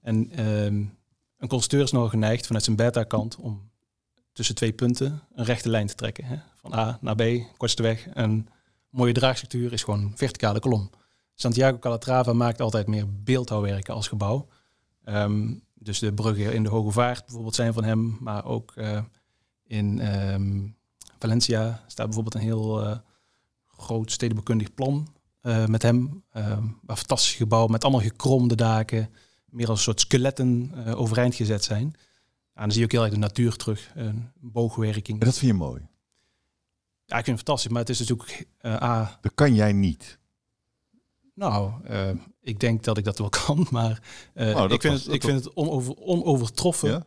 En 0.02 0.30
ehm, 0.30 0.84
een 1.38 1.48
constructeur 1.48 1.82
is 1.82 1.92
nog 1.92 2.10
geneigd 2.10 2.46
vanuit 2.46 2.64
zijn 2.64 2.76
beta-kant 2.76 3.37
om 3.37 3.70
tussen 4.32 4.54
twee 4.54 4.72
punten 4.72 5.22
een 5.34 5.44
rechte 5.44 5.68
lijn 5.68 5.87
te 5.87 5.94
trekken. 5.94 6.25
Hè? 6.25 6.37
Van 6.54 6.75
A 6.75 6.98
naar 7.00 7.14
B, 7.14 7.22
kortste 7.56 7.82
weg. 7.82 8.06
Een 8.12 8.48
mooie 8.90 9.12
draagstructuur 9.12 9.73
is 9.73 9.82
gewoon 9.82 10.12
verticale 10.15 10.60
kolom. 10.60 10.91
Santiago 11.34 11.78
Calatrava 11.78 12.32
maakt 12.32 12.60
altijd 12.60 12.86
meer 12.86 13.04
beeldhouwwerken 13.23 13.95
als 13.95 14.08
gebouw. 14.08 14.49
Um, 15.04 15.62
dus 15.75 15.99
de 15.99 16.12
bruggen 16.12 16.54
in 16.54 16.62
de 16.62 16.69
Hoge 16.69 16.91
Vaart 16.91 17.25
bijvoorbeeld 17.25 17.54
zijn 17.54 17.73
van 17.73 17.84
hem, 17.84 18.17
maar 18.21 18.45
ook 18.45 18.73
uh, 18.76 19.00
in 19.67 20.17
um, 20.32 20.76
Valencia 21.19 21.84
staat 21.86 22.06
bijvoorbeeld 22.06 22.34
een 22.34 22.41
heel 22.41 22.84
uh, 22.84 22.97
groot 23.67 24.12
stedenbekundig 24.12 24.75
plan 24.75 25.08
uh, 25.43 25.67
met 25.67 25.82
hem. 25.82 25.97
Um, 25.97 26.78
een 26.86 26.97
fantastisch 26.97 27.34
gebouw 27.34 27.67
met 27.67 27.82
allemaal 27.82 28.00
gekromde 28.00 28.54
daken, 28.54 29.10
meer 29.45 29.69
als 29.69 29.78
een 29.78 29.84
soort 29.84 30.00
skeletten 30.00 30.73
overeind 30.95 31.34
gezet 31.34 31.65
zijn. 31.65 31.95
En 32.54 32.65
dan 32.65 32.71
zie 32.71 32.78
je 32.80 32.84
ook 32.84 32.93
heel 32.93 33.02
erg 33.02 33.12
de 33.12 33.19
natuur 33.19 33.56
terug, 33.56 33.91
een 33.95 34.30
boogwerking. 34.41 35.21
En 35.21 35.26
dat 35.26 35.39
vind 35.39 35.52
je 35.52 35.58
mooi? 35.58 35.89
Ja, 37.08 37.18
ik 37.18 37.25
vind 37.25 37.38
het 37.38 37.47
fantastisch, 37.47 37.71
maar 37.71 37.80
het 37.80 37.90
is 37.90 37.99
natuurlijk... 37.99 38.47
Uh, 38.62 38.82
A, 38.82 39.18
dat 39.21 39.34
kan 39.34 39.54
jij 39.54 39.73
niet. 39.73 40.18
Nou, 41.34 41.73
uh, 41.90 42.10
ik 42.40 42.60
denk 42.60 42.84
dat 42.84 42.99
ik 42.99 43.04
dat 43.04 43.18
wel 43.18 43.28
kan, 43.47 43.66
maar 43.71 44.02
uh, 44.34 44.56
oh, 44.56 44.71
ik, 44.71 44.80
vind 44.80 44.92
was, 44.94 45.04
het, 45.04 45.14
ik 45.14 45.23
vind 45.23 45.44
het 45.44 45.54
onover, 45.54 45.97
onovertroffen 45.97 47.06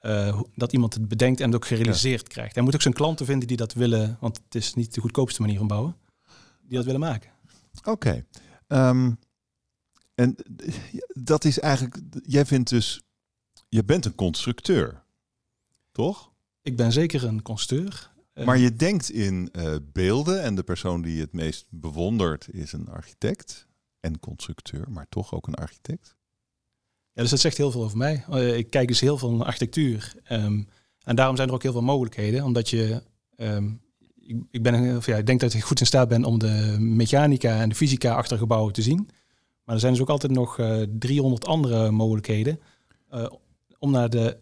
ja? 0.00 0.42
dat 0.54 0.72
iemand 0.72 0.94
het 0.94 1.08
bedenkt 1.08 1.40
en 1.40 1.46
het 1.46 1.54
ook 1.54 1.66
gerealiseerd 1.66 2.20
ja. 2.20 2.28
krijgt. 2.28 2.54
Hij 2.54 2.64
moet 2.64 2.74
ook 2.74 2.82
zijn 2.82 2.94
klanten 2.94 3.26
vinden 3.26 3.48
die 3.48 3.56
dat 3.56 3.72
willen, 3.72 4.16
want 4.20 4.40
het 4.44 4.54
is 4.54 4.74
niet 4.74 4.94
de 4.94 5.00
goedkoopste 5.00 5.40
manier 5.40 5.58
van 5.58 5.66
bouwen, 5.66 5.96
die 6.62 6.76
dat 6.76 6.84
willen 6.84 7.00
maken. 7.00 7.30
Oké. 7.78 7.90
Okay. 7.90 8.24
Um, 8.88 9.18
en 10.14 10.36
dat 11.12 11.44
is 11.44 11.60
eigenlijk, 11.60 12.00
jij 12.22 12.46
vindt 12.46 12.70
dus 12.70 13.00
je 13.68 13.84
bent 13.84 14.04
een 14.04 14.14
constructeur, 14.14 15.02
toch? 15.92 16.32
Ik 16.62 16.76
ben 16.76 16.92
zeker 16.92 17.24
een 17.24 17.42
constructeur. 17.42 18.10
Eh, 18.40 18.46
maar 18.46 18.58
je 18.58 18.76
denkt 18.76 19.10
in 19.10 19.48
uh, 19.52 19.74
beelden 19.92 20.42
en 20.42 20.54
de 20.54 20.62
persoon 20.62 21.02
die 21.02 21.14
je 21.14 21.20
het 21.20 21.32
meest 21.32 21.66
bewondert 21.70 22.48
is 22.52 22.72
een 22.72 22.88
architect 22.88 23.66
en 24.00 24.20
constructeur, 24.20 24.90
maar 24.90 25.06
toch 25.08 25.34
ook 25.34 25.46
een 25.46 25.54
architect. 25.54 26.16
Ja, 27.12 27.22
dus 27.22 27.30
dat 27.30 27.40
zegt 27.40 27.56
heel 27.56 27.70
veel 27.70 27.82
over 27.82 27.96
mij. 27.96 28.24
Uh, 28.30 28.56
ik 28.56 28.70
kijk 28.70 28.88
dus 28.88 29.00
heel 29.00 29.18
veel 29.18 29.32
naar 29.32 29.46
architectuur. 29.46 30.14
Um, 30.32 30.68
en 31.02 31.16
daarom 31.16 31.36
zijn 31.36 31.48
er 31.48 31.54
ook 31.54 31.62
heel 31.62 31.72
veel 31.72 31.82
mogelijkheden, 31.82 32.44
omdat 32.44 32.68
je... 32.68 33.02
Um, 33.36 33.80
ik, 34.20 34.36
ik, 34.50 34.62
ben, 34.62 34.96
of 34.96 35.06
ja, 35.06 35.16
ik 35.16 35.26
denk 35.26 35.40
dat 35.40 35.54
ik 35.54 35.62
goed 35.62 35.80
in 35.80 35.86
staat 35.86 36.08
ben 36.08 36.24
om 36.24 36.38
de 36.38 36.76
mechanica 36.78 37.60
en 37.60 37.68
de 37.68 37.74
fysica 37.74 38.14
achter 38.14 38.38
gebouwen 38.38 38.72
te 38.72 38.82
zien. 38.82 39.08
Maar 39.64 39.74
er 39.74 39.80
zijn 39.80 39.92
dus 39.92 40.02
ook 40.02 40.08
altijd 40.08 40.32
nog 40.32 40.58
uh, 40.58 40.82
300 40.98 41.46
andere 41.46 41.90
mogelijkheden 41.90 42.60
om 43.78 43.90
naar 43.90 44.10
de 44.10 44.36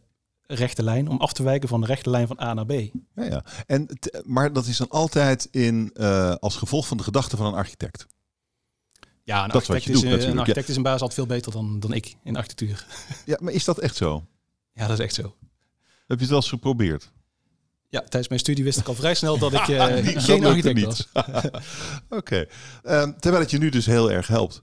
rechte 0.55 0.83
lijn, 0.83 1.09
om 1.09 1.19
af 1.19 1.33
te 1.33 1.43
wijken 1.43 1.69
van 1.69 1.81
de 1.81 1.87
rechte 1.87 2.11
lijn 2.11 2.27
van 2.27 2.41
A 2.41 2.55
naar 2.55 2.67
B. 2.67 2.71
Ja, 2.71 3.25
ja. 3.25 3.45
En 3.67 3.89
maar 4.25 4.53
dat 4.53 4.67
is 4.67 4.77
dan 4.77 4.89
altijd 4.89 5.49
in, 5.51 5.91
uh, 5.95 6.35
als 6.35 6.57
gevolg 6.57 6.87
van 6.87 6.97
de 6.97 7.03
gedachte 7.03 7.37
van 7.37 7.47
een 7.47 7.55
architect. 7.55 8.07
Ja, 9.23 9.45
een 9.45 9.51
dat 9.51 9.57
architect, 9.57 9.89
is, 9.89 10.01
doet, 10.01 10.23
een 10.23 10.39
architect 10.39 10.69
is 10.69 10.77
een 10.77 10.83
baas 10.83 11.01
altijd 11.01 11.15
veel 11.15 11.27
beter 11.27 11.53
dan, 11.53 11.81
dan 11.81 11.93
ik 11.93 12.17
in 12.23 12.37
architectuur. 12.37 12.87
Ja, 13.25 13.39
maar 13.41 13.53
is 13.53 13.65
dat 13.65 13.79
echt 13.79 13.97
zo? 13.97 14.27
Ja, 14.73 14.87
dat 14.87 14.99
is 14.99 15.05
echt 15.05 15.15
zo. 15.15 15.23
Heb 16.07 16.17
je 16.17 16.17
het 16.17 16.29
wel 16.29 16.39
eens 16.39 16.49
geprobeerd? 16.49 17.13
Ja, 17.89 18.01
tijdens 18.01 18.29
mijn 18.29 18.41
studie 18.41 18.65
wist 18.65 18.79
ik 18.79 18.89
al 18.89 18.95
vrij 18.95 19.15
snel 19.15 19.39
dat 19.39 19.53
ik 19.53 19.69
uh, 19.69 19.85
geen 20.25 20.45
architect 20.45 20.85
was. 20.85 21.09
Oké. 21.13 22.17
Okay. 22.17 22.49
Um, 23.03 23.21
terwijl 23.21 23.43
het 23.43 23.51
je 23.51 23.59
nu 23.59 23.69
dus 23.69 23.87
heel 23.87 24.11
erg 24.11 24.27
helpt. 24.27 24.63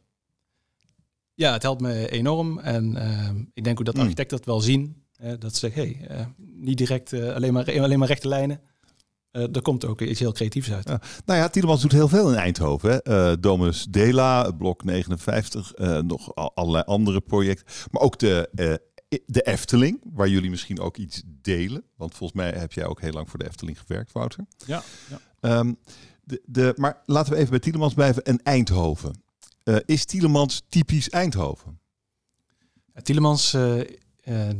Ja, 1.33 1.53
het 1.53 1.61
helpt 1.61 1.81
me 1.81 2.09
enorm. 2.09 2.59
En 2.59 2.95
uh, 2.95 3.29
ik 3.53 3.63
denk 3.63 3.79
ook 3.79 3.85
dat 3.85 3.93
hmm. 3.93 4.03
architecten 4.03 4.37
dat 4.37 4.45
wel 4.45 4.61
zien. 4.61 5.04
Uh, 5.23 5.33
dat 5.39 5.53
ze 5.53 5.59
zeggen, 5.59 5.81
hey, 5.81 6.17
uh, 6.17 6.25
niet 6.37 6.77
direct 6.77 7.11
uh, 7.11 7.33
alleen, 7.33 7.53
maar, 7.53 7.79
alleen 7.81 7.99
maar 7.99 8.07
rechte 8.07 8.27
lijnen. 8.27 8.61
er 9.31 9.61
komt 9.61 9.85
ook 9.85 10.01
iets 10.01 10.19
heel 10.19 10.31
creatiefs 10.31 10.71
uit. 10.71 10.87
Ja. 10.87 11.01
Nou 11.25 11.39
ja, 11.39 11.47
Tielemans 11.47 11.81
doet 11.81 11.91
heel 11.91 12.07
veel 12.07 12.29
in 12.29 12.37
Eindhoven. 12.37 13.01
Hè? 13.03 13.39
Domus 13.39 13.85
Dela, 13.89 14.51
Blok 14.51 14.83
59, 14.83 15.73
nog 16.01 16.35
allerlei 16.35 16.83
andere 16.83 17.21
projecten. 17.21 17.65
Maar 17.91 18.01
ook 18.01 18.19
de, 18.19 18.49
de 19.25 19.41
Efteling, 19.41 20.01
waar 20.13 20.27
jullie 20.27 20.49
misschien 20.49 20.79
ook 20.79 20.97
iets 20.97 21.21
delen. 21.25 21.83
Want 21.95 22.15
volgens 22.15 22.39
mij 22.39 22.51
heb 22.51 22.71
jij 22.71 22.85
ook 22.85 23.01
heel 23.01 23.11
lang 23.11 23.29
voor 23.29 23.39
de 23.39 23.45
Efteling 23.45 23.79
gewerkt, 23.79 24.11
Wouter. 24.11 24.45
Ja. 24.65 24.83
ja. 25.09 25.57
Um, 25.57 25.77
de, 26.23 26.41
de, 26.45 26.73
maar 26.75 27.01
laten 27.05 27.31
we 27.31 27.37
even 27.37 27.49
bij 27.49 27.59
Tielemans 27.59 27.93
blijven. 27.93 28.23
En 28.23 28.43
Eindhoven. 28.43 29.23
Uh, 29.63 29.77
is 29.85 30.05
Tielemans 30.05 30.61
typisch 30.69 31.09
Eindhoven? 31.09 31.79
Tielemans, 33.01 33.53
uh, 33.53 33.77
uh, 33.77 33.85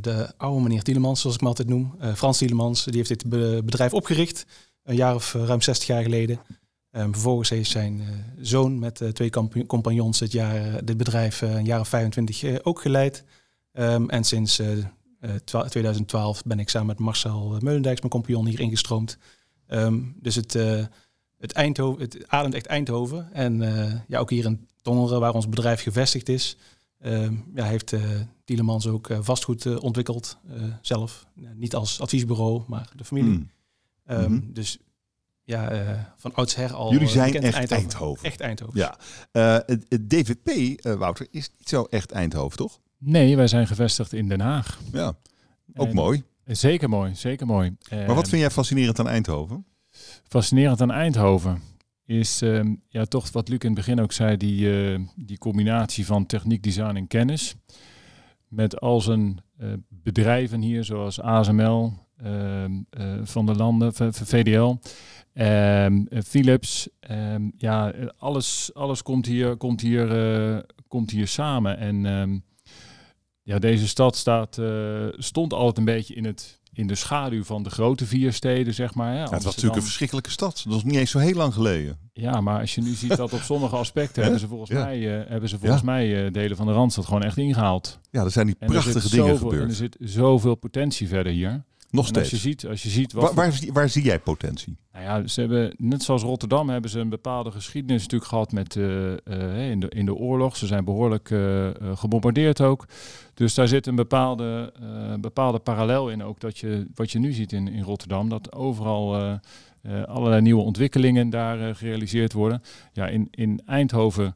de 0.02 0.34
oude 0.38 0.62
meneer 0.62 0.84
Tielemans, 0.84 1.22
zoals 1.22 1.36
ik 1.36 1.42
hem 1.42 1.50
altijd 1.50 1.68
noem, 1.68 1.96
Frans 2.16 2.38
Tielemans, 2.38 2.84
die 2.84 2.96
heeft 2.96 3.10
dit 3.10 3.30
bedrijf 3.66 3.94
opgericht, 3.94 4.46
een 4.84 4.96
jaar 4.96 5.16
of 5.16 5.34
ruim 5.34 5.62
60 5.62 5.88
jaar 5.88 6.04
geleden. 6.04 6.40
Um, 6.92 7.12
vervolgens 7.12 7.50
heeft 7.50 7.70
zijn 7.70 8.02
zoon 8.42 8.80
met 8.80 9.02
twee 9.14 9.30
compagnons 9.68 10.20
dit, 10.20 10.32
jaar, 10.32 10.86
dit 10.86 10.98
bedrijf 10.98 11.42
een 11.42 11.66
jaar 11.66 11.80
of 11.80 11.88
25 11.88 12.64
ook 12.64 12.82
geleid. 12.82 13.24
Um, 13.74 14.10
en 14.10 14.24
sinds 14.24 14.62
2012 15.68 16.44
ben 16.44 16.60
ik 16.60 16.70
samen 16.70 16.88
met 16.88 17.00
Marcel 17.00 17.58
Meulendijks, 17.60 18.00
mijn 18.00 18.12
compagnon, 18.12 18.48
hier 18.48 18.60
ingestroomd. 18.60 19.18
Um, 19.68 20.16
dus 20.22 20.36
het 20.36 20.54
het, 21.38 21.52
Eindhoven, 21.52 22.02
het 22.02 22.28
ademt 22.28 22.54
echt 22.54 22.66
Eindhoven. 22.66 23.34
En 23.34 23.62
ja, 24.08 24.20
ook 24.20 24.30
hier 24.30 24.46
in 24.46 24.68
Tongeren, 24.82 25.20
waar 25.20 25.34
ons 25.34 25.50
bedrijf 25.50 25.82
gevestigd 25.82 26.30
is, 26.30 26.58
ja, 27.56 27.66
heeft 27.66 27.94
Tielemans 28.46 28.88
ook 28.88 29.10
vastgoed 29.20 29.80
ontwikkeld 29.80 30.38
zelf. 30.82 31.26
niet 31.56 31.76
als 31.76 32.02
adviesbureau, 32.02 32.64
maar 32.68 32.90
de 32.96 33.06
familie. 33.06 33.32
Mm. 33.32 33.50
Ehm, 34.06 34.32
mhm. 34.32 34.54
Dus 34.54 34.80
ja, 35.44 35.74
uh, 35.74 36.00
van 36.16 36.34
oudsher 36.34 36.74
al. 36.74 36.92
Jullie 36.92 37.08
zijn 37.08 37.42
echt 37.42 37.72
Eindhoven. 37.72 38.26
Echt 38.26 38.40
Eindhoven. 38.40 38.80
Ja. 38.80 38.98
Uh, 39.32 39.76
het, 39.90 40.10
DVP, 40.10 40.82
Wouter, 40.98 41.28
is 41.32 41.50
niet 41.58 41.70
zo 41.70 41.84
echt 41.84 42.12
Eindhoven, 42.12 42.58
toch? 42.58 42.80
Nee, 42.98 43.36
wij 43.36 43.48
zijn 43.48 43.68
gevestigd 43.68 44.14
in 44.14 44.30
Den 44.30 44.40
Haag. 44.40 44.80
Ja, 44.92 45.16
ook 45.76 45.94
mooi. 45.94 46.24
Zeker 46.46 46.90
mooi, 46.90 47.16
zeker 47.16 47.46
mooi. 47.46 47.76
Maar 47.90 48.16
wat 48.16 48.30
vind 48.30 48.42
jij 48.42 48.52
fascinerend 48.52 49.00
aan 49.00 49.08
Eindhoven? 49.08 49.66
Fascinerend 50.28 50.82
aan 50.82 50.92
Eindhoven 50.92 51.62
is 52.06 52.42
ehm, 52.42 52.76
ja, 52.88 53.06
toch 53.06 53.32
wat 53.32 53.50
Luc 53.50 53.60
in 53.60 53.66
het 53.66 53.76
begin 53.76 54.02
ook 54.02 54.12
zei, 54.12 54.38
die, 54.38 54.60
uh, 54.60 55.00
die 55.16 55.38
combinatie 55.38 56.06
van 56.06 56.26
techniek, 56.26 56.64
design 56.64 56.96
en 56.96 57.08
kennis. 57.08 57.56
Met 58.48 58.80
al 58.80 59.02
zijn 59.02 59.42
uh, 59.60 59.74
bedrijven 59.90 60.62
hier, 60.62 60.84
zoals 60.84 61.22
ASML, 61.22 61.94
uh, 62.24 62.66
Van 63.24 63.46
der 63.46 63.56
Landen, 63.56 63.94
VDL, 64.14 64.76
ehm, 65.34 66.06
Philips. 66.26 66.90
ja, 67.58 67.94
alles, 68.18 68.74
alles 68.74 69.02
komt 69.04 69.26
hier, 69.26 69.56
komt 69.56 69.82
hier, 69.82 70.66
komt 70.88 71.12
hier 71.12 71.28
samen. 71.28 71.78
En 71.78 72.44
ja, 73.44 73.60
deze 73.60 73.88
stad 73.88 74.16
staat, 74.16 74.62
stond 75.12 75.54
altijd 75.54 75.78
een 75.78 75.94
beetje 75.94 76.16
in, 76.16 76.26
het, 76.26 76.62
in 76.76 76.88
de 76.88 76.96
schaduw 76.96 77.44
van 77.44 77.64
de 77.64 77.70
grote 77.70 78.06
vier 78.06 78.34
steden, 78.34 78.74
zeg 78.74 78.94
maar. 78.94 79.14
Ja, 79.14 79.22
het 79.22 79.32
was 79.32 79.44
natuurlijk 79.44 79.76
een 79.76 79.82
verschrikkelijke 79.82 80.30
stad. 80.30 80.62
Dat 80.64 80.74
was 80.74 80.84
niet 80.84 80.96
eens 80.96 81.12
zo 81.12 81.20
heel 81.20 81.34
lang 81.34 81.54
geleden. 81.54 81.98
Ja, 82.14 82.42
maar 82.42 82.60
als 82.60 82.76
je 82.76 82.82
nu 82.82 82.94
ziet 82.94 83.18
dat 83.18 83.34
op 83.34 83.42
sommige 83.52 83.76
aspecten 83.76 84.22
hebben 84.22 84.40
ze 84.40 84.48
volgens 84.48 84.70
mij, 84.70 85.00
uh, 85.00 85.30
hebben 85.30 85.50
ze 85.50 85.60
volgens 85.60 85.82
mij 85.82 86.26
uh, 86.26 86.32
delen 86.32 86.58
van 86.58 86.66
de 86.66 86.72
Randstad 86.72 87.06
gewoon 87.06 87.24
echt 87.24 87.38
ingehaald. 87.38 88.00
Ja, 88.12 88.24
er 88.24 88.32
zijn 88.32 88.46
die 88.46 88.56
prachtige 88.56 89.10
dingen 89.10 89.26
zoveel, 89.26 89.38
gebeurd. 89.38 89.62
En 89.62 89.70
er 89.70 89.76
zit 89.76 89.98
zoveel 90.00 90.56
potentie 90.56 91.08
verder 91.08 91.32
hier. 91.32 91.64
Nog 91.90 92.08
steeds. 92.08 92.32
Als 92.32 92.42
je 92.42 92.50
ziet, 92.50 92.68
als 92.68 92.84
je 92.84 92.90
ziet 92.90 93.14
wat 93.14 93.34
waar, 93.34 93.50
waar, 93.50 93.60
waar, 93.74 93.90
zie 93.90 94.04
jij 94.04 94.20
potentie? 94.20 94.78
Nou 94.94 95.06
ja, 95.06 95.28
ze 95.28 95.40
hebben, 95.40 95.74
net 95.78 96.04
zoals 96.04 96.24
Rotterdam, 96.24 96.70
hebben 96.70 96.90
ze 96.90 97.00
een 97.00 97.10
bepaalde 97.10 97.52
geschiedenis 97.52 98.02
natuurlijk 98.02 98.30
gehad 98.30 98.52
met, 98.52 98.76
uh, 98.76 99.12
uh, 99.12 99.70
in, 99.70 99.80
de, 99.80 99.90
in 99.90 100.06
de 100.06 100.16
oorlog. 100.16 100.58
Ze 100.58 100.66
zijn 100.66 100.86
behoorlijk 100.86 101.30
uh, 101.30 101.70
gebombardeerd 101.94 102.62
ook. 102.62 102.86
Dus 103.34 103.54
daar 103.54 103.68
zit 103.68 103.88
een 103.88 103.96
bepaalde, 103.96 104.74
bepaalde 105.20 105.60
parallel 105.60 106.10
in 106.10 106.24
ook. 106.24 106.40
Dat 106.40 106.58
je, 106.58 106.88
wat 106.96 107.12
je 107.12 107.20
nu 107.20 107.32
ziet 107.32 107.52
in, 107.52 107.68
in 107.68 107.84
Rotterdam, 107.84 108.30
dat 108.30 108.54
overal 108.54 109.40
allerlei 110.06 110.42
nieuwe 110.42 110.62
ontwikkelingen 110.62 111.30
daar 111.30 111.76
gerealiseerd 111.76 112.34
worden. 112.34 112.62
Ja, 112.94 113.08
in, 113.08 113.28
in 113.32 113.62
Eindhoven 113.66 114.36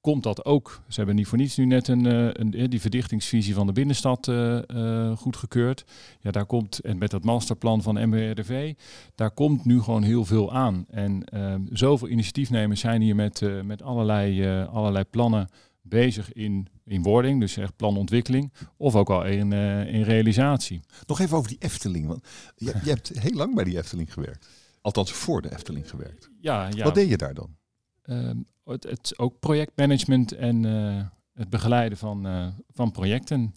komt 0.00 0.22
dat 0.22 0.44
ook. 0.44 0.82
Ze 0.88 0.96
hebben 0.96 1.16
niet 1.16 1.26
voor 1.26 1.38
niets 1.38 1.56
nu 1.56 1.66
net 1.66 1.88
een, 1.88 2.06
eh, 2.06 2.28
een, 2.32 2.54
eh, 2.54 2.68
die 2.68 2.80
verdichtingsvisie 2.80 3.54
van 3.54 3.66
de 3.66 3.72
binnenstad 3.72 4.26
uh, 4.26 5.16
goedgekeurd. 5.16 5.84
Ja, 6.20 6.30
daar 6.30 6.46
komt, 6.46 6.78
en 6.78 6.98
met 6.98 7.10
dat 7.10 7.24
masterplan 7.24 7.82
van 7.82 8.08
MWRDV, 8.08 8.74
daar 9.14 9.30
komt 9.30 9.64
nu 9.64 9.80
gewoon 9.80 10.02
heel 10.02 10.24
veel 10.24 10.52
aan. 10.52 10.84
En 10.88 11.24
ehm, 11.24 11.60
zoveel 11.72 12.08
initiatiefnemers 12.08 12.80
zijn 12.80 13.02
hier 13.02 13.14
met, 13.14 13.42
met 13.64 13.82
allerlei, 13.82 14.46
allerlei 14.66 15.04
plannen 15.04 15.48
bezig 15.82 16.32
in, 16.32 16.68
in 16.84 17.02
wording, 17.02 17.40
dus 17.40 17.56
echt 17.56 17.76
planontwikkeling, 17.76 18.52
of 18.76 18.94
ook 18.94 19.10
al 19.10 19.24
in, 19.24 19.52
in 19.86 20.02
realisatie. 20.02 20.80
Nog 21.06 21.20
even 21.20 21.36
over 21.36 21.48
die 21.48 21.58
Efteling, 21.60 22.06
want 22.06 22.26
je, 22.56 22.74
je 22.84 22.90
hebt 22.90 23.08
heel 23.18 23.36
lang 23.36 23.54
bij 23.54 23.64
die 23.64 23.76
Efteling 23.76 24.12
gewerkt. 24.12 24.48
Althans 24.80 25.12
voor 25.12 25.42
de 25.42 25.52
Efteling 25.52 25.90
gewerkt. 25.90 26.30
Ja, 26.40 26.68
ja. 26.74 26.84
Wat 26.84 26.94
deed 26.94 27.08
je 27.08 27.16
daar 27.16 27.34
dan? 27.34 27.58
Ehm, 28.02 28.36
het, 28.64 28.84
het, 28.84 29.18
ook 29.18 29.38
projectmanagement 29.38 30.32
en 30.32 30.64
uh, 30.64 31.02
het 31.34 31.50
begeleiden 31.50 31.98
van, 31.98 32.26
uh, 32.26 32.46
van 32.68 32.90
projecten. 32.90 33.54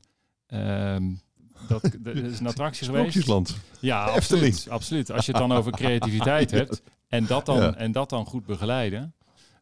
Um, 0.47 1.21
dat, 1.67 1.81
dat, 1.99 2.15
is 2.31 2.39
een 2.39 2.47
attractie 2.47 2.85
geweest. 2.85 3.55
Ja, 3.79 4.05
absoluut, 4.05 4.67
absoluut. 4.69 5.11
Als 5.11 5.25
je 5.25 5.31
het 5.31 5.41
dan 5.41 5.51
over 5.51 5.71
creativiteit 5.81 6.51
hebt 6.51 6.81
en 7.07 7.25
dat 7.25 7.45
dan, 7.45 7.57
ja. 7.57 7.75
en 7.75 7.91
dat 7.91 8.09
dan 8.09 8.25
goed 8.25 8.45
begeleiden. 8.45 9.13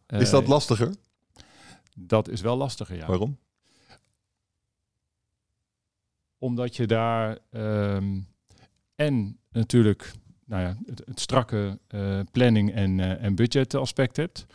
Is 0.08 0.30
dat 0.30 0.44
eh, 0.44 0.50
lastiger? 0.50 0.96
Dat 1.96 2.30
is 2.30 2.42
wel 2.42 2.58
lastiger, 2.58 2.96
ja. 2.96 3.08
Waarom? 3.08 3.38
Omdat 6.38 6.76
je 6.76 6.88
daar 6.88 7.38
um, 7.52 8.28
en 8.96 9.40
natuurlijk 9.52 10.14
nou 10.52 10.64
ja, 10.64 10.78
het, 10.86 11.02
het 11.06 11.20
strakke 11.20 11.80
uh, 11.96 12.20
planning 12.32 12.74
en, 12.74 12.98
uh, 12.98 13.24
en 13.24 13.36
budget 13.36 13.74
aspect 13.76 14.18
hebt. 14.18 14.46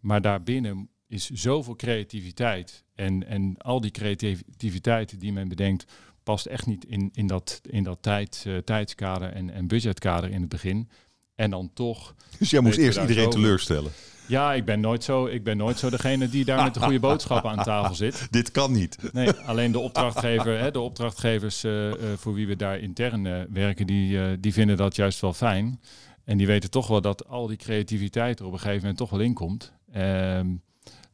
Maar 0.00 0.20
daarbinnen 0.20 0.88
is 1.06 1.30
zoveel 1.30 1.76
creativiteit. 1.76 2.84
En, 2.94 3.26
en 3.26 3.56
al 3.58 3.80
die 3.80 3.90
creativiteit 3.90 5.20
die 5.20 5.32
men 5.32 5.48
bedenkt, 5.48 5.84
past 6.22 6.46
echt 6.46 6.66
niet 6.66 6.84
in, 6.84 7.10
in 7.12 7.26
dat, 7.26 7.60
in 7.70 7.82
dat 7.82 7.98
tijd, 8.00 8.44
uh, 8.46 8.58
tijdskader 8.58 9.32
en, 9.32 9.50
en 9.50 9.66
budgetkader 9.66 10.30
in 10.30 10.40
het 10.40 10.48
begin. 10.48 10.88
En 11.34 11.50
dan 11.50 11.70
toch. 11.74 12.14
Dus 12.38 12.50
jij 12.50 12.60
moest 12.60 12.78
eerst 12.78 12.98
iedereen 12.98 13.30
teleurstellen. 13.30 13.92
Ja, 14.28 14.54
ik 14.54 14.64
ben 14.64 14.80
nooit 14.80 15.04
zo. 15.04 15.26
Ik 15.26 15.44
ben 15.44 15.56
nooit 15.56 15.78
zo 15.78 15.90
degene 15.90 16.28
die 16.28 16.44
daar 16.44 16.64
met 16.64 16.74
de 16.74 16.80
goede 16.80 17.00
boodschappen 17.00 17.50
aan 17.50 17.64
tafel 17.64 17.94
zit. 17.94 18.26
Dit 18.30 18.50
kan 18.50 18.72
niet. 18.72 19.12
Nee, 19.12 19.30
alleen 19.30 19.72
de 19.72 19.78
opdrachtgever, 19.78 20.58
hè, 20.58 20.70
de 20.70 20.80
opdrachtgevers 20.80 21.64
uh, 21.64 21.86
uh, 21.86 21.94
voor 22.16 22.34
wie 22.34 22.46
we 22.46 22.56
daar 22.56 22.78
intern 22.78 23.24
uh, 23.24 23.40
werken, 23.50 23.86
die, 23.86 24.40
die 24.40 24.52
vinden 24.52 24.76
dat 24.76 24.96
juist 24.96 25.20
wel 25.20 25.32
fijn. 25.32 25.80
En 26.24 26.36
die 26.36 26.46
weten 26.46 26.70
toch 26.70 26.86
wel 26.86 27.00
dat 27.00 27.28
al 27.28 27.46
die 27.46 27.56
creativiteit 27.56 28.38
er 28.38 28.46
op 28.46 28.52
een 28.52 28.58
gegeven 28.58 28.80
moment 28.80 28.98
toch 28.98 29.10
wel 29.10 29.20
in 29.20 29.34
komt. 29.34 29.72
Um, 29.96 30.62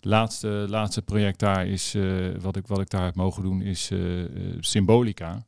laatste, 0.00 0.48
laatste 0.48 1.02
project 1.02 1.38
daar 1.38 1.66
is, 1.66 1.96
wat, 2.40 2.56
ik, 2.56 2.66
wat 2.66 2.80
ik 2.80 2.90
daar 2.90 3.04
heb 3.04 3.14
mogen 3.14 3.42
doen, 3.42 3.62
is 3.62 3.90
Symbolica. 4.60 5.44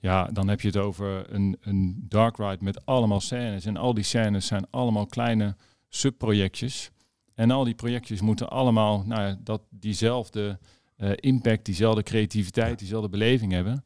Ja, 0.00 0.24
dan 0.32 0.48
heb 0.48 0.60
je 0.60 0.66
het 0.66 0.76
over 0.76 1.34
een, 1.34 1.56
een 1.60 2.06
dark 2.08 2.36
ride 2.36 2.64
met 2.64 2.86
allemaal 2.86 3.20
scènes. 3.20 3.64
En 3.64 3.76
al 3.76 3.94
die 3.94 4.04
scènes 4.04 4.46
zijn 4.46 4.66
allemaal 4.70 5.06
kleine 5.06 5.56
subprojectjes. 5.94 6.90
En 7.34 7.50
al 7.50 7.64
die 7.64 7.74
projectjes 7.74 8.20
moeten 8.20 8.50
allemaal 8.50 9.04
nou, 9.06 9.36
dat, 9.40 9.62
diezelfde 9.70 10.58
uh, 10.96 11.10
impact, 11.14 11.64
diezelfde 11.64 12.02
creativiteit, 12.02 12.78
diezelfde 12.78 13.08
beleving 13.08 13.52
hebben. 13.52 13.84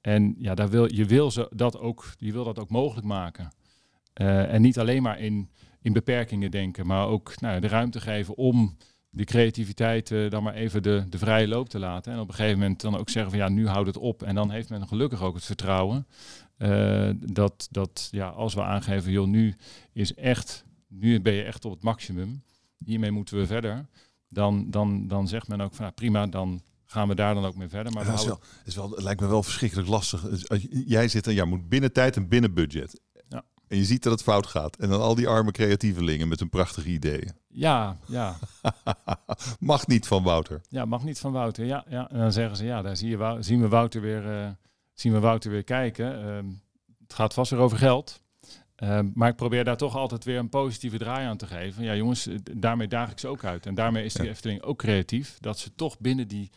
En 0.00 0.34
ja, 0.38 0.54
daar 0.54 0.68
wil, 0.68 0.94
je, 0.94 1.04
wil 1.04 1.30
ze 1.30 1.50
dat 1.54 1.78
ook, 1.78 2.14
je 2.18 2.32
wil 2.32 2.44
dat 2.44 2.58
ook 2.58 2.70
mogelijk 2.70 3.06
maken. 3.06 3.52
Uh, 4.14 4.52
en 4.52 4.62
niet 4.62 4.78
alleen 4.78 5.02
maar 5.02 5.20
in, 5.20 5.50
in 5.82 5.92
beperkingen 5.92 6.50
denken, 6.50 6.86
maar 6.86 7.06
ook 7.06 7.40
nou, 7.40 7.60
de 7.60 7.68
ruimte 7.68 8.00
geven 8.00 8.36
om 8.36 8.76
de 9.10 9.24
creativiteit 9.24 10.10
uh, 10.10 10.30
dan 10.30 10.42
maar 10.42 10.54
even 10.54 10.82
de, 10.82 11.04
de 11.08 11.18
vrije 11.18 11.48
loop 11.48 11.68
te 11.68 11.78
laten. 11.78 12.12
En 12.12 12.18
op 12.18 12.28
een 12.28 12.34
gegeven 12.34 12.58
moment 12.58 12.80
dan 12.80 12.96
ook 12.96 13.10
zeggen 13.10 13.30
van 13.30 13.40
ja, 13.40 13.48
nu 13.48 13.66
houdt 13.66 13.86
het 13.86 13.96
op. 13.96 14.22
En 14.22 14.34
dan 14.34 14.50
heeft 14.50 14.68
men 14.68 14.88
gelukkig 14.88 15.22
ook 15.22 15.34
het 15.34 15.44
vertrouwen 15.44 16.06
uh, 16.58 17.10
dat, 17.18 17.68
dat 17.70 18.08
ja, 18.10 18.28
als 18.28 18.54
we 18.54 18.62
aangeven, 18.62 19.12
joh, 19.12 19.26
nu 19.26 19.56
is 19.92 20.14
echt 20.14 20.64
nu 20.86 21.20
ben 21.20 21.32
je 21.32 21.42
echt 21.42 21.64
op 21.64 21.72
het 21.72 21.82
maximum. 21.82 22.42
Hiermee 22.84 23.10
moeten 23.10 23.38
we 23.38 23.46
verder. 23.46 23.86
Dan, 24.28 24.70
dan, 24.70 25.08
dan 25.08 25.28
zegt 25.28 25.48
men 25.48 25.60
ook 25.60 25.74
van 25.74 25.82
nou, 25.82 25.94
prima, 25.94 26.26
dan 26.26 26.62
gaan 26.86 27.08
we 27.08 27.14
daar 27.14 27.34
dan 27.34 27.44
ook 27.44 27.56
mee 27.56 27.68
verder. 27.68 27.92
Maar 27.92 28.04
dat 28.04 28.18
is 28.18 28.24
wel, 28.24 28.40
is 28.64 28.74
wel, 28.74 28.90
het 28.90 29.02
lijkt 29.02 29.20
me 29.20 29.26
wel 29.26 29.42
verschrikkelijk 29.42 29.88
lastig. 29.88 30.24
Jij 30.86 31.08
zit 31.08 31.26
en 31.26 31.34
ja, 31.34 31.44
moet 31.44 31.68
binnen 31.68 31.92
tijd 31.92 32.16
en 32.16 32.28
binnen 32.28 32.54
budget. 32.54 33.00
Ja. 33.28 33.44
En 33.68 33.76
je 33.76 33.84
ziet 33.84 34.02
dat 34.02 34.12
het 34.12 34.22
fout 34.22 34.46
gaat. 34.46 34.76
En 34.76 34.88
dan 34.88 35.00
al 35.00 35.14
die 35.14 35.28
arme 35.28 35.50
creatievelingen 35.50 36.28
met 36.28 36.38
hun 36.38 36.48
prachtige 36.48 36.88
ideeën. 36.88 37.32
Ja, 37.48 37.98
ja. 38.06 38.36
mag 39.58 39.86
niet 39.86 40.06
van 40.06 40.22
Wouter. 40.22 40.60
Ja, 40.68 40.84
mag 40.84 41.04
niet 41.04 41.18
van 41.18 41.32
Wouter. 41.32 41.64
Ja, 41.64 41.84
ja. 41.88 42.10
En 42.10 42.18
dan 42.18 42.32
zeggen 42.32 42.56
ze, 42.56 42.64
ja, 42.64 42.82
daar 42.82 42.96
zie 42.96 43.08
je, 43.08 43.36
zien 43.40 43.60
we 43.60 43.68
Wouter 43.68 44.00
weer, 44.00 44.40
uh, 44.42 44.48
zien 44.94 45.12
we 45.12 45.20
Wouter 45.20 45.50
weer 45.50 45.64
kijken. 45.64 46.26
Uh, 46.26 46.52
het 47.02 47.14
gaat 47.14 47.34
vast 47.34 47.50
weer 47.50 47.60
over 47.60 47.78
geld. 47.78 48.20
Ehm, 48.76 49.08
maar 49.14 49.28
ik 49.28 49.36
probeer 49.36 49.64
daar 49.64 49.76
toch 49.76 49.96
altijd 49.96 50.24
weer 50.24 50.38
een 50.38 50.48
positieve 50.48 50.98
draai 50.98 51.26
aan 51.26 51.36
te 51.36 51.46
geven. 51.46 51.84
Ja, 51.84 51.94
jongens, 51.94 52.26
eh, 52.26 52.36
daarmee 52.52 52.88
daag 52.88 53.10
ik 53.10 53.18
ze 53.18 53.28
ook 53.28 53.44
uit. 53.44 53.66
En 53.66 53.74
daarmee 53.74 54.04
is 54.04 54.14
die 54.14 54.28
Efteling 54.28 54.62
ook 54.62 54.78
creatief. 54.78 55.36
Dat 55.40 55.58
ze 55.58 55.74
toch 55.74 55.98
binnen 55.98 56.28
die, 56.28 56.50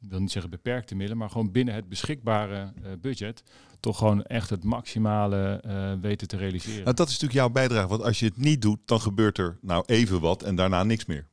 ik 0.00 0.10
wil 0.10 0.20
niet 0.20 0.32
zeggen 0.32 0.50
beperkte 0.50 0.94
middelen, 0.94 1.18
maar 1.18 1.30
gewoon 1.30 1.52
binnen 1.52 1.74
het 1.74 1.88
beschikbare 1.88 2.72
uh, 2.82 2.90
budget, 3.00 3.42
toch 3.80 3.98
gewoon 3.98 4.22
echt 4.22 4.50
het 4.50 4.64
maximale 4.64 5.62
uh, 5.66 5.92
weten 6.00 6.28
te 6.28 6.36
realiseren. 6.36 6.84
Nou, 6.84 6.96
dat 6.96 7.08
is 7.08 7.12
natuurlijk 7.12 7.40
jouw 7.40 7.50
bijdrage. 7.50 7.88
Want 7.88 8.02
als 8.02 8.18
je 8.18 8.26
het 8.26 8.36
niet 8.36 8.62
doet, 8.62 8.78
dan 8.84 9.00
gebeurt 9.00 9.38
er 9.38 9.58
nou 9.60 9.82
even 9.86 10.20
wat 10.20 10.42
en 10.42 10.54
daarna 10.54 10.82
niks 10.82 11.04
meer. 11.04 11.28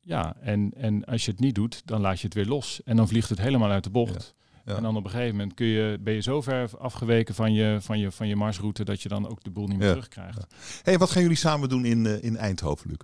Ja, 0.00 0.36
en, 0.40 0.72
en 0.76 1.04
als 1.04 1.24
je 1.24 1.30
het 1.30 1.40
niet 1.40 1.54
doet, 1.54 1.82
dan 1.84 2.00
laat 2.00 2.20
je 2.20 2.24
het 2.24 2.34
weer 2.34 2.46
los. 2.46 2.82
En 2.84 2.96
dan 2.96 3.08
vliegt 3.08 3.28
het 3.28 3.38
helemaal 3.38 3.70
uit 3.70 3.84
de 3.84 3.90
bocht. 3.90 4.34
En 4.64 4.82
dan 4.82 4.96
op 4.96 5.04
een 5.04 5.10
gegeven 5.10 5.36
moment 5.36 5.54
kun 5.54 5.66
je, 5.66 5.98
ben 6.00 6.14
je 6.14 6.20
zo 6.20 6.40
ver 6.40 6.70
afgeweken 6.78 7.34
van 7.34 7.52
je, 7.52 7.78
van, 7.80 7.98
je, 7.98 8.10
van 8.10 8.28
je 8.28 8.36
marsroute 8.36 8.84
dat 8.84 9.02
je 9.02 9.08
dan 9.08 9.28
ook 9.28 9.44
de 9.44 9.50
boel 9.50 9.66
niet 9.66 9.78
meer 9.78 9.88
terugkrijgt. 9.88 10.46
Hey, 10.82 10.98
wat 10.98 11.10
gaan 11.10 11.22
jullie 11.22 11.36
samen 11.36 11.68
doen 11.68 11.84
in, 11.84 12.04
uh, 12.04 12.22
in 12.22 12.36
Eindhoven, 12.36 12.88
Luc? 12.88 12.98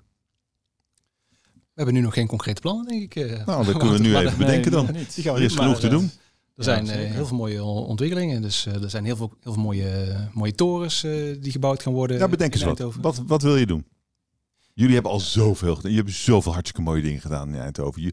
We 1.51 1.85
hebben 1.85 1.95
nu 1.95 2.01
nog 2.01 2.15
geen 2.15 2.27
concrete 2.27 2.61
plannen, 2.61 2.87
denk 2.87 3.03
ik. 3.03 3.15
Uh, 3.15 3.47
nou, 3.47 3.65
dat 3.65 3.77
kunnen 3.79 3.97
we 3.97 4.03
nu 4.03 4.17
even 4.17 4.39
bedenken 4.39 4.71
dan. 4.71 4.85
Nee, 4.93 5.07
Die 5.15 5.25
gaan 5.25 5.35
we 5.35 5.39
er 5.39 5.45
is 5.45 5.55
genoeg 5.55 5.81
te 5.81 5.89
doen. 5.89 6.11
Er 6.57 6.65
zijn 6.65 6.87
uh, 6.87 6.93
heel 6.93 7.27
veel 7.27 7.37
mooie 7.37 7.65
ontwikkelingen. 7.65 8.43
Dus 8.43 8.67
uh, 8.67 8.83
er 8.83 8.91
zijn 8.91 9.05
heel 9.05 9.17
veel, 9.17 9.33
heel 9.41 9.53
veel 9.53 9.63
mooie, 9.63 10.17
mooie 10.33 10.55
torens 10.55 11.05
uh, 11.05 11.37
die 11.41 11.53
gebouwd 11.53 11.83
gaan 11.83 11.93
worden. 11.93 12.19
Ja, 12.19 12.29
bedenk 12.29 12.55
eens 12.55 12.63
wat. 12.63 12.95
wat. 13.01 13.23
Wat 13.27 13.43
wil 13.43 13.57
je 13.57 13.67
doen? 13.67 13.87
Jullie 14.75 14.95
hebben 14.95 15.13
al 15.13 15.21
zoveel 15.21 15.75
gedaan. 15.75 15.91
Je 15.91 15.97
hebt 15.97 16.13
zoveel 16.13 16.53
hartstikke 16.53 16.83
mooie 16.83 17.03
dingen 17.03 17.21
gedaan 17.21 17.49
in 17.49 17.61
Eindhoven. 17.61 18.03
Je, 18.03 18.13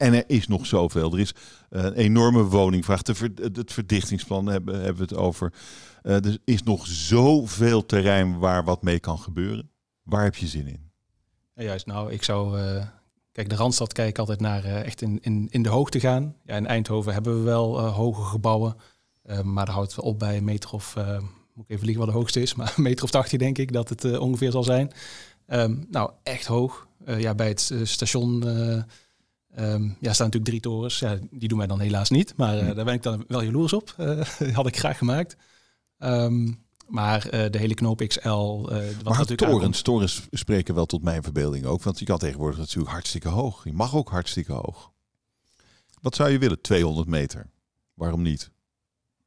en 0.00 0.14
er 0.14 0.24
is 0.26 0.46
nog 0.46 0.66
zoveel. 0.66 1.12
Er 1.12 1.20
is 1.20 1.34
een 1.68 1.92
enorme 1.92 2.42
woningvraag. 2.42 3.00
het 3.34 3.72
verdichtingsplan 3.72 4.46
hebben, 4.46 4.74
hebben 4.74 4.96
we 4.96 5.02
het 5.02 5.14
over. 5.14 5.52
er 6.02 6.38
is 6.44 6.62
nog 6.62 6.86
zoveel 6.86 7.86
terrein 7.86 8.38
waar 8.38 8.64
wat 8.64 8.82
mee 8.82 9.00
kan 9.00 9.18
gebeuren. 9.18 9.70
Waar 10.02 10.24
heb 10.24 10.34
je 10.34 10.46
zin 10.46 10.66
in? 10.66 10.90
Juist, 11.54 11.86
nou, 11.86 12.12
ik 12.12 12.22
zou 12.22 12.58
Kijk, 13.32 13.48
de 13.48 13.56
Randstad 13.56 13.92
kijkt 13.92 14.18
altijd 14.18 14.40
naar 14.40 14.64
echt 14.64 15.02
in, 15.02 15.18
in, 15.22 15.46
in 15.50 15.62
de 15.62 15.68
hoogte 15.68 16.00
gaan. 16.00 16.36
Ja, 16.44 16.56
in 16.56 16.66
Eindhoven 16.66 17.12
hebben 17.12 17.38
we 17.38 17.42
wel 17.42 17.80
hoge 17.80 18.22
gebouwen. 18.22 18.76
Maar 19.42 19.64
daar 19.64 19.74
houdt 19.74 19.96
het 19.96 20.04
op 20.04 20.18
bij 20.18 20.36
een 20.36 20.44
meter 20.44 20.70
of, 20.70 20.94
moet 21.54 21.64
ik 21.64 21.70
even 21.70 21.84
liegen 21.84 22.04
wat 22.04 22.12
de 22.12 22.18
hoogste 22.18 22.40
is, 22.40 22.54
maar 22.56 22.74
een 22.76 22.82
meter 22.82 23.04
of 23.04 23.10
80 23.10 23.38
denk 23.38 23.58
ik 23.58 23.72
dat 23.72 23.88
het 23.88 24.18
ongeveer 24.18 24.50
zal 24.50 24.64
zijn. 24.64 24.92
Um, 25.46 25.86
nou, 25.90 26.10
echt 26.22 26.46
hoog. 26.46 26.86
ja, 27.04 27.34
bij 27.34 27.48
het 27.48 27.72
station 27.82 28.44
um, 29.58 29.96
ja, 30.00 30.12
staan 30.12 30.26
natuurlijk 30.26 30.44
drie 30.44 30.60
torens. 30.60 30.98
Ja, 30.98 31.18
die 31.30 31.48
doen 31.48 31.58
wij 31.58 31.66
dan 31.66 31.80
helaas 31.80 32.10
niet, 32.10 32.36
maar 32.36 32.74
daar 32.74 32.84
ben 32.84 32.94
ik 32.94 33.02
dan 33.02 33.24
wel 33.28 33.42
jaloers 33.42 33.72
op. 33.72 33.94
had 34.52 34.66
ik 34.66 34.78
graag 34.78 34.98
gemaakt. 34.98 35.36
Um, 35.98 36.64
maar 36.86 37.24
uh, 37.24 37.50
de 37.50 37.58
hele 37.58 37.74
knoop 37.74 38.06
XL. 38.06 38.68
Wat 39.00 39.02
maar 39.02 39.26
torens, 39.26 39.82
torens 39.82 40.22
spreken 40.30 40.74
wel 40.74 40.86
tot 40.86 41.02
mijn 41.02 41.22
verbeelding 41.22 41.64
ook. 41.64 41.82
Want 41.82 41.98
je 41.98 42.04
kan 42.04 42.18
tegenwoordig 42.18 42.58
natuurlijk 42.58 42.92
hartstikke 42.92 43.28
hoog. 43.28 43.64
Je 43.64 43.72
mag 43.72 43.94
ook 43.94 44.10
hartstikke 44.10 44.52
hoog. 44.52 44.90
Wat 46.00 46.14
zou 46.14 46.30
je 46.30 46.38
willen? 46.38 46.60
200 46.60 47.08
meter. 47.08 47.50
Waarom 47.94 48.22
niet? 48.22 48.50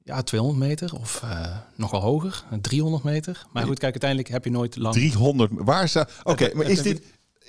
Ja, 0.03 0.21
200 0.21 0.59
meter 0.67 0.95
of 0.95 1.21
uh, 1.23 1.57
nog 1.75 1.91
wel 1.91 2.01
hoger, 2.01 2.43
300 2.61 3.03
meter. 3.03 3.45
Maar 3.51 3.65
goed, 3.65 3.79
kijk, 3.79 3.91
uiteindelijk 3.91 4.29
heb 4.29 4.43
je 4.43 4.51
nooit 4.51 4.75
lang. 4.75 4.93
300, 4.93 5.51
waar 5.55 5.87
zou. 5.87 6.07
Oké, 6.23 6.49
maar 6.53 6.69
is 6.69 6.81
dit. 6.81 7.03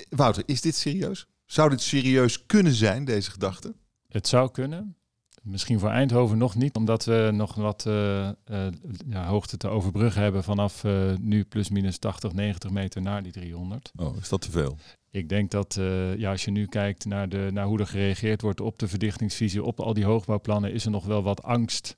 Wouter, 0.08 0.42
is 0.46 0.60
dit 0.60 0.74
serieus? 0.74 1.26
Zou 1.46 1.70
dit 1.70 1.80
serieus 1.80 2.46
kunnen 2.46 2.72
zijn, 2.72 3.04
deze 3.04 3.30
gedachte? 3.30 3.74
Het 4.08 4.28
zou 4.28 4.50
kunnen. 4.50 4.96
Misschien 5.42 5.78
voor 5.78 5.88
Eindhoven 5.88 6.38
nog 6.38 6.54
niet, 6.54 6.76
omdat 6.76 7.04
we 7.04 7.30
nog 7.32 7.54
wat 7.54 7.84
uh, 7.88 8.28
uh, 8.50 8.66
ja, 9.08 9.26
hoogte 9.26 9.56
te 9.56 9.68
overbruggen 9.68 10.22
hebben 10.22 10.44
vanaf 10.44 10.84
uh, 10.84 11.16
nu 11.20 11.44
plus 11.44 11.68
minus 11.68 11.98
80, 11.98 12.32
90 12.32 12.70
meter 12.70 13.02
naar 13.02 13.22
die 13.22 13.32
300. 13.32 13.92
Oh, 13.96 14.16
is 14.16 14.28
dat 14.28 14.40
te 14.40 14.50
veel? 14.50 14.78
Ik 15.10 15.28
denk 15.28 15.50
dat 15.50 15.78
ja, 16.16 16.30
als 16.30 16.44
je 16.44 16.50
nu 16.50 16.66
kijkt 16.66 17.04
naar, 17.04 17.28
de, 17.28 17.48
naar 17.52 17.66
hoe 17.66 17.78
er 17.78 17.86
gereageerd 17.86 18.40
wordt 18.40 18.60
op 18.60 18.78
de 18.78 18.88
verdichtingsvisie, 18.88 19.62
op 19.62 19.80
al 19.80 19.94
die 19.94 20.04
hoogbouwplannen, 20.04 20.72
is 20.72 20.84
er 20.84 20.90
nog 20.90 21.04
wel 21.04 21.22
wat 21.22 21.42
angst 21.42 21.96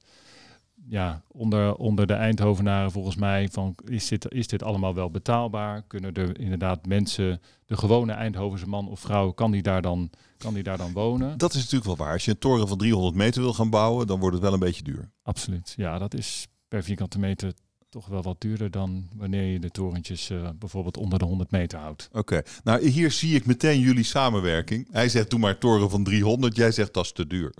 ja, 0.88 1.22
onder, 1.28 1.74
onder 1.74 2.06
de 2.06 2.12
Eindhovenaren 2.12 2.90
volgens 2.90 3.16
mij 3.16 3.48
van 3.52 3.74
is 3.84 4.08
dit, 4.08 4.32
is 4.32 4.46
dit 4.46 4.62
allemaal 4.62 4.94
wel 4.94 5.10
betaalbaar? 5.10 5.82
Kunnen 5.86 6.14
er 6.14 6.40
inderdaad 6.40 6.86
mensen, 6.86 7.40
de 7.66 7.76
gewone 7.76 8.12
Eindhovense 8.12 8.68
man 8.68 8.88
of 8.88 9.00
vrouw, 9.00 9.30
kan 9.30 9.50
die 9.50 9.62
daar 9.62 9.82
dan, 9.82 10.10
kan 10.38 10.54
die 10.54 10.62
daar 10.62 10.78
dan 10.78 10.92
wonen? 10.92 11.38
Dat 11.38 11.54
is 11.54 11.60
natuurlijk 11.60 11.84
wel 11.84 11.96
waar. 11.96 12.12
Als 12.12 12.24
je 12.24 12.30
een 12.30 12.38
toren 12.38 12.68
van 12.68 12.78
300 12.78 13.14
meter 13.14 13.42
wil 13.42 13.54
gaan 13.54 13.70
bouwen, 13.70 14.06
dan 14.06 14.20
wordt 14.20 14.34
het 14.34 14.44
wel 14.44 14.52
een 14.52 14.58
beetje 14.58 14.82
duur. 14.82 15.10
Absoluut. 15.22 15.74
Ja, 15.76 15.98
dat 15.98 16.14
is 16.14 16.46
per 16.68 16.82
vierkante 16.82 17.18
meter 17.18 17.52
toch 17.88 18.06
wel 18.06 18.22
wat 18.22 18.40
duurder 18.40 18.70
dan 18.70 19.08
wanneer 19.14 19.44
je 19.44 19.58
de 19.58 19.70
torentjes 19.70 20.30
uh, 20.30 20.48
bijvoorbeeld 20.58 20.96
onder 20.96 21.18
de 21.18 21.24
100 21.24 21.50
meter 21.50 21.78
houdt. 21.78 22.08
Oké, 22.12 22.42
nou 22.64 22.88
hier 22.88 23.10
zie 23.10 23.34
ik 23.34 23.46
meteen 23.46 23.80
jullie 23.80 24.04
samenwerking. 24.04 24.88
Hij 24.90 25.08
zegt 25.08 25.30
doe 25.30 25.38
maar 25.38 25.58
toren 25.58 25.90
van 25.90 26.04
300, 26.04 26.56
jij 26.56 26.70
zegt 26.70 26.94
dat 26.94 27.04
is 27.04 27.12
te 27.12 27.26
duur. 27.26 27.54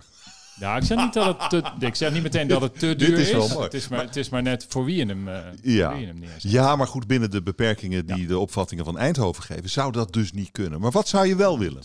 Ja, 0.59 0.77
ik 0.77 0.83
zeg 0.83 0.99
niet 0.99 1.13
dat 1.13 1.41
het 1.41 1.51
te, 1.51 1.87
ik 1.87 1.95
zeg 1.95 2.13
niet 2.13 2.23
meteen 2.23 2.49
dat 2.49 2.61
het 2.61 2.79
te 2.79 2.97
duur 2.97 3.19
is. 3.19 3.31
is. 3.31 3.55
Het 3.55 3.75
is 3.75 3.89
maar, 3.89 4.01
het 4.01 4.17
is 4.17 4.29
maar 4.29 4.43
net 4.43 4.67
voor 4.69 4.85
wie 4.85 4.97
je 4.97 5.07
hem, 5.07 5.29
uh, 5.29 5.39
ja. 5.63 5.93
Wie 5.93 6.01
je 6.01 6.07
hem 6.07 6.19
neerzet. 6.19 6.51
Ja, 6.51 6.77
maar 6.77 6.87
goed, 6.87 7.07
binnen 7.07 7.31
de 7.31 7.43
beperkingen 7.43 8.07
die 8.07 8.27
de 8.27 8.39
opvattingen 8.39 8.85
van 8.85 8.99
Eindhoven 8.99 9.43
geven, 9.43 9.71
zou 9.71 9.93
dat 9.93 10.13
dus 10.13 10.33
niet 10.33 10.51
kunnen. 10.51 10.81
Maar 10.81 10.91
wat 10.91 11.09
zou 11.09 11.27
je 11.27 11.37
wel 11.37 11.59
willen? 11.59 11.83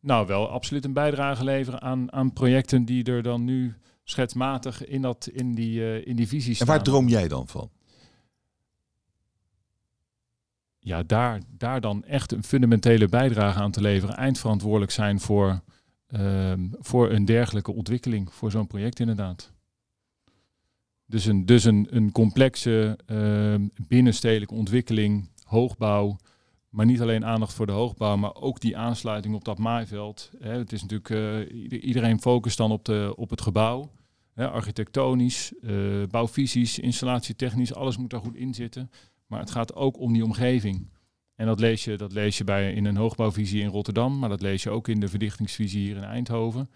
Nou, 0.00 0.26
wel 0.26 0.50
absoluut 0.50 0.84
een 0.84 0.92
bijdrage 0.92 1.44
leveren 1.44 1.82
aan, 1.82 2.12
aan 2.12 2.32
projecten 2.32 2.84
die 2.84 3.04
er 3.04 3.22
dan 3.22 3.44
nu 3.44 3.74
schetsmatig 4.04 4.86
in, 4.86 5.02
dat, 5.02 5.28
in, 5.32 5.54
die, 5.54 5.80
uh, 5.80 6.06
in 6.06 6.16
die 6.16 6.28
visie 6.28 6.54
staan. 6.54 6.66
En 6.66 6.74
waar 6.74 6.82
droom 6.82 7.08
jij 7.08 7.28
dan 7.28 7.48
van? 7.48 7.70
Ja, 10.78 11.02
daar, 11.02 11.40
daar 11.48 11.80
dan 11.80 12.04
echt 12.04 12.32
een 12.32 12.44
fundamentele 12.44 13.08
bijdrage 13.08 13.58
aan 13.58 13.70
te 13.70 13.80
leveren. 13.80 14.16
Eindverantwoordelijk 14.16 14.92
zijn 14.92 15.20
voor 15.20 15.60
Ehm, 16.06 16.68
voor 16.70 17.10
een 17.10 17.24
dergelijke 17.24 17.72
ontwikkeling, 17.72 18.32
voor 18.32 18.50
zo'n 18.50 18.66
project 18.66 19.00
inderdaad. 19.00 19.52
Dus 21.06 21.24
een, 21.24 21.46
dus 21.46 21.64
een, 21.64 21.86
een 21.90 22.12
complexe 22.12 22.98
uh, 23.06 23.54
binnenstedelijke 23.86 24.54
ontwikkeling, 24.54 25.28
hoogbouw, 25.44 26.16
maar 26.68 26.86
niet 26.86 27.00
alleen 27.00 27.24
aandacht 27.24 27.54
voor 27.54 27.66
de 27.66 27.72
hoogbouw, 27.72 28.16
maar 28.16 28.34
ook 28.34 28.60
die 28.60 28.76
aansluiting 28.76 29.34
op 29.34 29.44
dat 29.44 29.58
maaiveld. 29.58 30.30
Hè, 30.38 30.58
het 30.58 30.72
is 30.72 30.82
natuurlijk, 30.82 31.10
uh, 31.50 31.82
iedereen 31.82 32.20
focust 32.20 32.56
dan 32.56 32.70
op, 32.70 32.84
de, 32.84 33.12
op 33.16 33.30
het 33.30 33.40
gebouw. 33.40 33.90
Hè, 34.34 34.50
architectonisch, 34.50 35.52
uh, 35.60 36.06
bouwvisies, 36.06 36.78
installatietechnisch, 36.78 37.74
alles 37.74 37.96
moet 37.96 38.10
daar 38.10 38.20
goed 38.20 38.36
in 38.36 38.54
zitten. 38.54 38.90
Maar 39.26 39.40
het 39.40 39.50
gaat 39.50 39.74
ook 39.74 39.98
om 39.98 40.12
die 40.12 40.24
omgeving. 40.24 40.88
En 41.36 41.46
dat 41.46 41.60
lees 41.60 41.84
je, 41.84 41.96
dat 41.96 42.12
lees 42.12 42.38
je 42.38 42.44
bij, 42.44 42.72
in 42.72 42.84
een 42.84 42.96
hoogbouwvisie 42.96 43.62
in 43.62 43.68
Rotterdam, 43.68 44.18
maar 44.18 44.28
dat 44.28 44.40
lees 44.40 44.62
je 44.62 44.70
ook 44.70 44.88
in 44.88 45.00
de 45.00 45.08
verdichtingsvisie 45.08 45.80
hier 45.80 45.96
in 45.96 46.04
Eindhoven. 46.04 46.70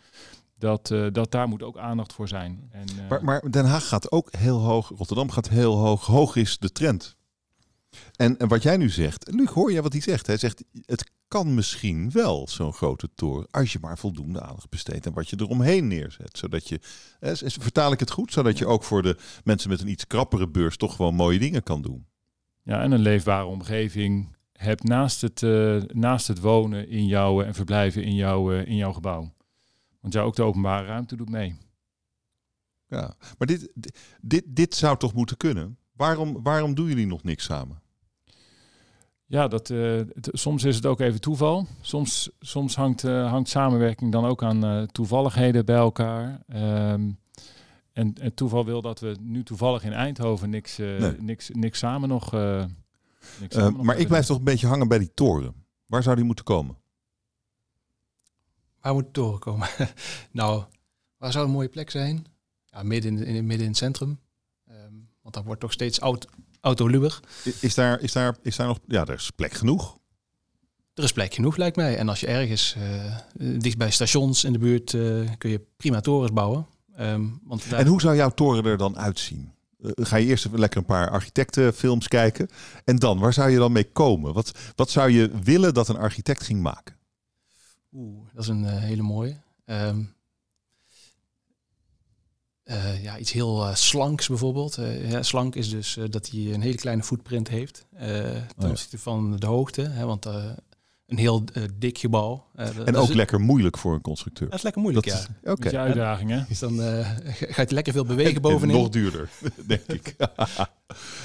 Dat, 0.58 0.90
uh, 0.90 1.06
dat 1.12 1.30
daar 1.30 1.48
moet 1.48 1.62
ook 1.62 1.78
aandacht 1.78 2.12
voor 2.12 2.28
zijn. 2.28 2.68
En, 2.70 2.86
uh, 3.00 3.08
maar, 3.08 3.24
maar 3.24 3.50
Den 3.50 3.64
Haag 3.64 3.88
gaat 3.88 4.12
ook 4.12 4.28
heel 4.36 4.58
hoog, 4.58 4.92
Rotterdam 4.96 5.30
gaat 5.30 5.48
heel 5.48 5.76
hoog. 5.76 6.06
Hoog 6.06 6.36
is 6.36 6.58
de 6.58 6.72
trend. 6.72 7.16
En, 8.16 8.38
en 8.38 8.48
wat 8.48 8.62
jij 8.62 8.76
nu 8.76 8.88
zegt, 8.88 9.30
Luc, 9.30 9.48
hoor 9.48 9.72
je 9.72 9.82
wat 9.82 9.92
hij 9.92 10.02
zegt? 10.02 10.26
Hij 10.26 10.36
zegt, 10.36 10.64
het 10.84 11.10
kan 11.28 11.54
misschien 11.54 12.10
wel 12.10 12.48
zo'n 12.48 12.72
grote 12.72 13.08
toren, 13.14 13.46
als 13.50 13.72
je 13.72 13.78
maar 13.80 13.98
voldoende 13.98 14.40
aandacht 14.40 14.68
besteedt 14.68 15.06
en 15.06 15.12
wat 15.12 15.28
je 15.28 15.36
eromheen 15.40 15.88
neerzet. 15.88 16.38
Zodat 16.38 16.68
je, 16.68 16.80
eh, 17.20 17.32
vertaal 17.34 17.92
ik 17.92 18.00
het 18.00 18.10
goed, 18.10 18.32
zodat 18.32 18.58
je 18.58 18.66
ook 18.66 18.84
voor 18.84 19.02
de 19.02 19.16
mensen 19.44 19.70
met 19.70 19.80
een 19.80 19.88
iets 19.88 20.06
krappere 20.06 20.48
beurs 20.48 20.76
toch 20.76 20.96
gewoon 20.96 21.14
mooie 21.14 21.38
dingen 21.38 21.62
kan 21.62 21.82
doen. 21.82 22.06
Ja, 22.62 22.82
en 22.82 22.92
een 22.92 23.00
leefbare 23.00 23.44
omgeving 23.44 24.36
hebt 24.60 24.82
naast 24.82 25.20
het, 25.20 25.42
uh, 25.42 25.82
naast 25.82 26.26
het 26.26 26.40
wonen 26.40 26.88
in 26.88 27.06
jouw 27.06 27.42
en 27.42 27.54
verblijven 27.54 28.02
in, 28.02 28.14
jouw 28.14 28.52
uh, 28.52 28.66
in 28.66 28.76
jouw 28.76 28.92
gebouw. 28.92 29.32
Want 30.00 30.14
ja, 30.14 30.20
ook 30.20 30.36
de 30.36 30.42
openbare 30.42 30.86
ruimte 30.86 31.16
doet 31.16 31.30
mee. 31.30 31.56
Ja, 32.86 33.14
maar 33.38 33.46
dit, 33.46 33.72
dit, 34.20 34.44
dit 34.46 34.74
zou 34.74 34.96
toch 34.96 35.14
moeten 35.14 35.36
kunnen? 35.36 35.78
Waarom, 35.92 36.42
waarom 36.42 36.74
doen 36.74 36.86
jullie 36.86 37.06
nog 37.06 37.22
niks 37.22 37.44
samen? 37.44 37.82
Ja, 39.26 39.48
dat, 39.48 39.70
uh, 39.70 39.96
het, 39.96 40.28
soms 40.32 40.64
is 40.64 40.76
het 40.76 40.86
ook 40.86 41.00
even 41.00 41.20
toeval. 41.20 41.66
Soms, 41.80 42.30
soms 42.40 42.76
hangt, 42.76 43.02
hangt 43.02 43.48
samenwerking 43.48 44.12
dan 44.12 44.24
ook 44.24 44.42
aan 44.42 44.86
toevalligheden 44.86 45.64
bij 45.64 45.76
elkaar. 45.76 46.42
Um, 46.92 47.18
en, 47.92 48.14
en 48.14 48.34
toeval 48.34 48.64
wil 48.64 48.82
dat 48.82 49.00
we 49.00 49.16
nu 49.20 49.42
toevallig 49.42 49.84
in 49.84 49.92
Eindhoven 49.92 50.50
niks, 50.50 50.76
nee. 50.76 51.16
niks, 51.18 51.50
niks 51.52 51.78
samen 51.78 52.08
nog 52.08 52.32
uh, 53.56 53.68
maar 53.68 53.98
ik 53.98 54.08
blijf 54.08 54.26
toch 54.26 54.38
een 54.38 54.44
beetje 54.44 54.66
hangen 54.66 54.88
bij 54.88 54.98
die 54.98 55.14
toren. 55.14 55.54
Waar 55.86 56.02
zou 56.02 56.16
die 56.16 56.24
moeten 56.24 56.44
komen? 56.44 56.76
Waar 58.80 58.94
moet 58.94 59.04
de 59.04 59.10
toren 59.10 59.38
komen? 59.38 59.68
nou, 60.32 60.64
waar 61.16 61.32
zou 61.32 61.44
een 61.44 61.50
mooie 61.50 61.68
plek 61.68 61.90
zijn? 61.90 62.26
Ja, 62.64 62.82
midden 62.82 63.18
in, 63.18 63.24
in, 63.24 63.46
midden 63.46 63.64
in 63.64 63.72
het 63.72 63.76
centrum. 63.76 64.18
Um, 64.70 65.08
want 65.22 65.34
daar 65.34 65.44
wordt 65.44 65.60
toch 65.60 65.72
steeds 65.72 65.98
auto, 65.98 66.28
autoluwer. 66.60 67.20
Is 67.60 67.74
daar, 67.74 68.00
is, 68.00 68.12
daar, 68.12 68.36
is 68.42 68.56
daar 68.56 68.66
nog... 68.66 68.78
Ja, 68.86 69.00
er 69.00 69.14
is 69.14 69.30
plek 69.30 69.52
genoeg. 69.52 69.98
Er 70.94 71.04
is 71.04 71.12
plek 71.12 71.34
genoeg, 71.34 71.56
lijkt 71.56 71.76
mij. 71.76 71.96
En 71.96 72.08
als 72.08 72.20
je 72.20 72.26
ergens 72.26 72.76
uh, 72.78 73.58
dicht 73.58 73.78
bij 73.78 73.90
stations 73.90 74.44
in 74.44 74.52
de 74.52 74.58
buurt... 74.58 74.92
Uh, 74.92 75.30
kun 75.38 75.50
je 75.50 75.66
prima 75.76 76.00
torens 76.00 76.32
bouwen. 76.32 76.66
Um, 76.98 77.40
want 77.44 77.70
daar... 77.70 77.80
En 77.80 77.86
hoe 77.86 78.00
zou 78.00 78.16
jouw 78.16 78.30
toren 78.30 78.64
er 78.64 78.78
dan 78.78 78.98
uitzien? 78.98 79.52
Uh, 79.82 79.90
ga 79.94 80.16
je 80.16 80.26
eerst 80.26 80.46
even 80.46 80.58
lekker 80.58 80.78
een 80.78 80.84
paar 80.84 81.10
architectenfilms 81.10 82.08
kijken. 82.08 82.48
En 82.84 82.96
dan, 82.96 83.18
waar 83.18 83.32
zou 83.32 83.50
je 83.50 83.58
dan 83.58 83.72
mee 83.72 83.90
komen? 83.90 84.32
Wat, 84.32 84.58
wat 84.76 84.90
zou 84.90 85.10
je 85.10 85.30
willen 85.42 85.74
dat 85.74 85.88
een 85.88 85.96
architect 85.96 86.42
ging 86.42 86.62
maken? 86.62 86.96
Oeh, 87.92 88.28
dat 88.32 88.42
is 88.42 88.48
een 88.48 88.64
uh, 88.64 88.78
hele 88.78 89.02
mooie. 89.02 89.36
Um, 89.64 90.14
uh, 92.64 93.02
ja, 93.02 93.18
iets 93.18 93.32
heel 93.32 93.74
slanks 93.74 94.28
bijvoorbeeld. 94.28 94.78
Ja, 95.08 95.22
slank 95.22 95.54
is 95.54 95.70
dus 95.70 95.98
dat 96.10 96.30
hij 96.30 96.54
een 96.54 96.60
hele 96.60 96.76
kleine 96.76 97.02
footprint 97.02 97.48
heeft 97.48 97.86
ten 97.98 98.70
opzichte 98.70 98.96
oh 98.96 99.02
ja. 99.04 99.10
van 99.10 99.36
de 99.36 99.46
hoogte. 99.46 99.82
Hè, 99.82 100.04
want 100.04 100.26
een 101.10 101.18
heel 101.18 101.44
uh, 101.52 101.64
dik 101.74 101.98
gebouw. 101.98 102.46
Uh, 102.56 102.86
en 102.86 102.96
ook 102.96 103.14
lekker 103.14 103.40
moeilijk 103.40 103.78
voor 103.78 103.94
een 103.94 104.00
constructeur. 104.00 104.48
Dat 104.48 104.56
is 104.56 104.64
lekker 104.64 104.82
moeilijk, 104.82 105.06
dat 105.06 105.28
ja. 105.42 105.50
Oké. 105.52 105.68
Okay. 105.68 105.80
uitdaging, 105.80 106.30
hè? 106.30 106.42
Dus 106.48 106.58
dan 106.58 106.80
uh, 106.80 107.08
ga 107.26 107.62
je 107.62 107.74
lekker 107.74 107.92
veel 107.92 108.04
bewegen 108.04 108.34
en, 108.34 108.42
bovenin. 108.42 108.74
En 108.74 108.80
nog 108.80 108.90
duurder, 108.90 109.30
denk 109.66 109.86
ik. 109.86 110.14
ja, 110.18 110.68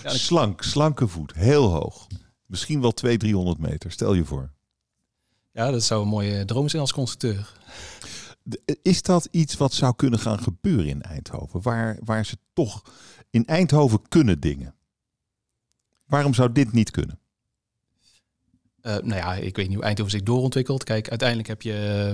Slank, 0.03 0.63
slanke 0.63 1.07
voet, 1.07 1.33
heel 1.33 1.71
hoog. 1.71 2.07
Misschien 2.45 2.81
wel 2.81 2.91
200, 2.91 3.29
300 3.29 3.71
meter, 3.71 3.91
stel 3.91 4.13
je 4.13 4.25
voor. 4.25 4.51
Ja, 5.51 5.71
dat 5.71 5.83
zou 5.83 6.01
een 6.01 6.07
mooie 6.07 6.45
droom 6.45 6.69
zijn 6.69 6.81
als 6.81 6.93
constructeur. 6.93 7.53
Is 8.81 9.01
dat 9.01 9.27
iets 9.31 9.57
wat 9.57 9.73
zou 9.73 9.95
kunnen 9.95 10.19
gaan 10.19 10.39
gebeuren 10.39 10.87
in 10.87 11.01
Eindhoven? 11.01 11.61
Waar, 11.61 11.97
waar 12.03 12.25
ze 12.25 12.37
toch 12.53 12.81
in 13.29 13.45
Eindhoven 13.45 14.01
kunnen 14.07 14.39
dingen? 14.39 14.75
Waarom 16.05 16.33
zou 16.33 16.51
dit 16.51 16.71
niet 16.71 16.91
kunnen? 16.91 17.19
Nou 18.85 19.15
ja, 19.15 19.33
ik 19.33 19.55
weet 19.55 19.67
niet 19.67 19.75
hoe 19.75 19.85
Eindhoven 19.85 20.11
zich 20.11 20.23
doorontwikkelt. 20.23 20.83
Kijk, 20.83 21.09
uiteindelijk 21.09 21.47
heb 21.47 21.61
je, 21.61 22.13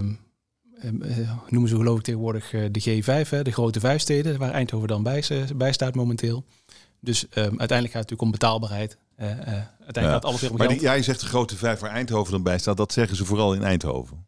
uh, 0.83 1.31
noemen 1.49 1.69
ze 1.69 1.75
geloof 1.75 1.97
ik 1.97 2.03
tegenwoordig 2.03 2.49
de 2.49 3.01
G5, 3.03 3.29
hè, 3.29 3.41
de 3.41 3.51
grote 3.51 3.79
vijf 3.79 4.01
steden, 4.01 4.37
waar 4.37 4.51
Eindhoven 4.51 4.87
dan 4.87 5.03
bij, 5.03 5.23
bij 5.55 5.73
staat 5.73 5.95
momenteel. 5.95 6.45
Dus 6.99 7.25
uiteindelijk 7.33 7.69
gaat 7.69 7.81
het 7.81 7.93
natuurlijk 7.93 8.21
om 8.21 8.31
betaalbaarheid. 8.31 8.97
uiteindelijk 9.17 9.95
ja. 9.95 10.11
gaat 10.11 10.25
alles 10.25 10.41
weer 10.41 10.51
om 10.51 10.57
Maar 10.57 10.75
jij 10.75 11.03
zegt 11.03 11.19
de 11.19 11.25
grote 11.25 11.57
vijf 11.57 11.79
waar 11.79 11.91
Eindhoven 11.91 12.31
dan 12.31 12.43
bij 12.43 12.57
staat, 12.57 12.77
dat 12.77 12.93
zeggen 12.93 13.17
ze 13.17 13.25
vooral 13.25 13.53
in 13.53 13.63
Eindhoven. 13.63 14.25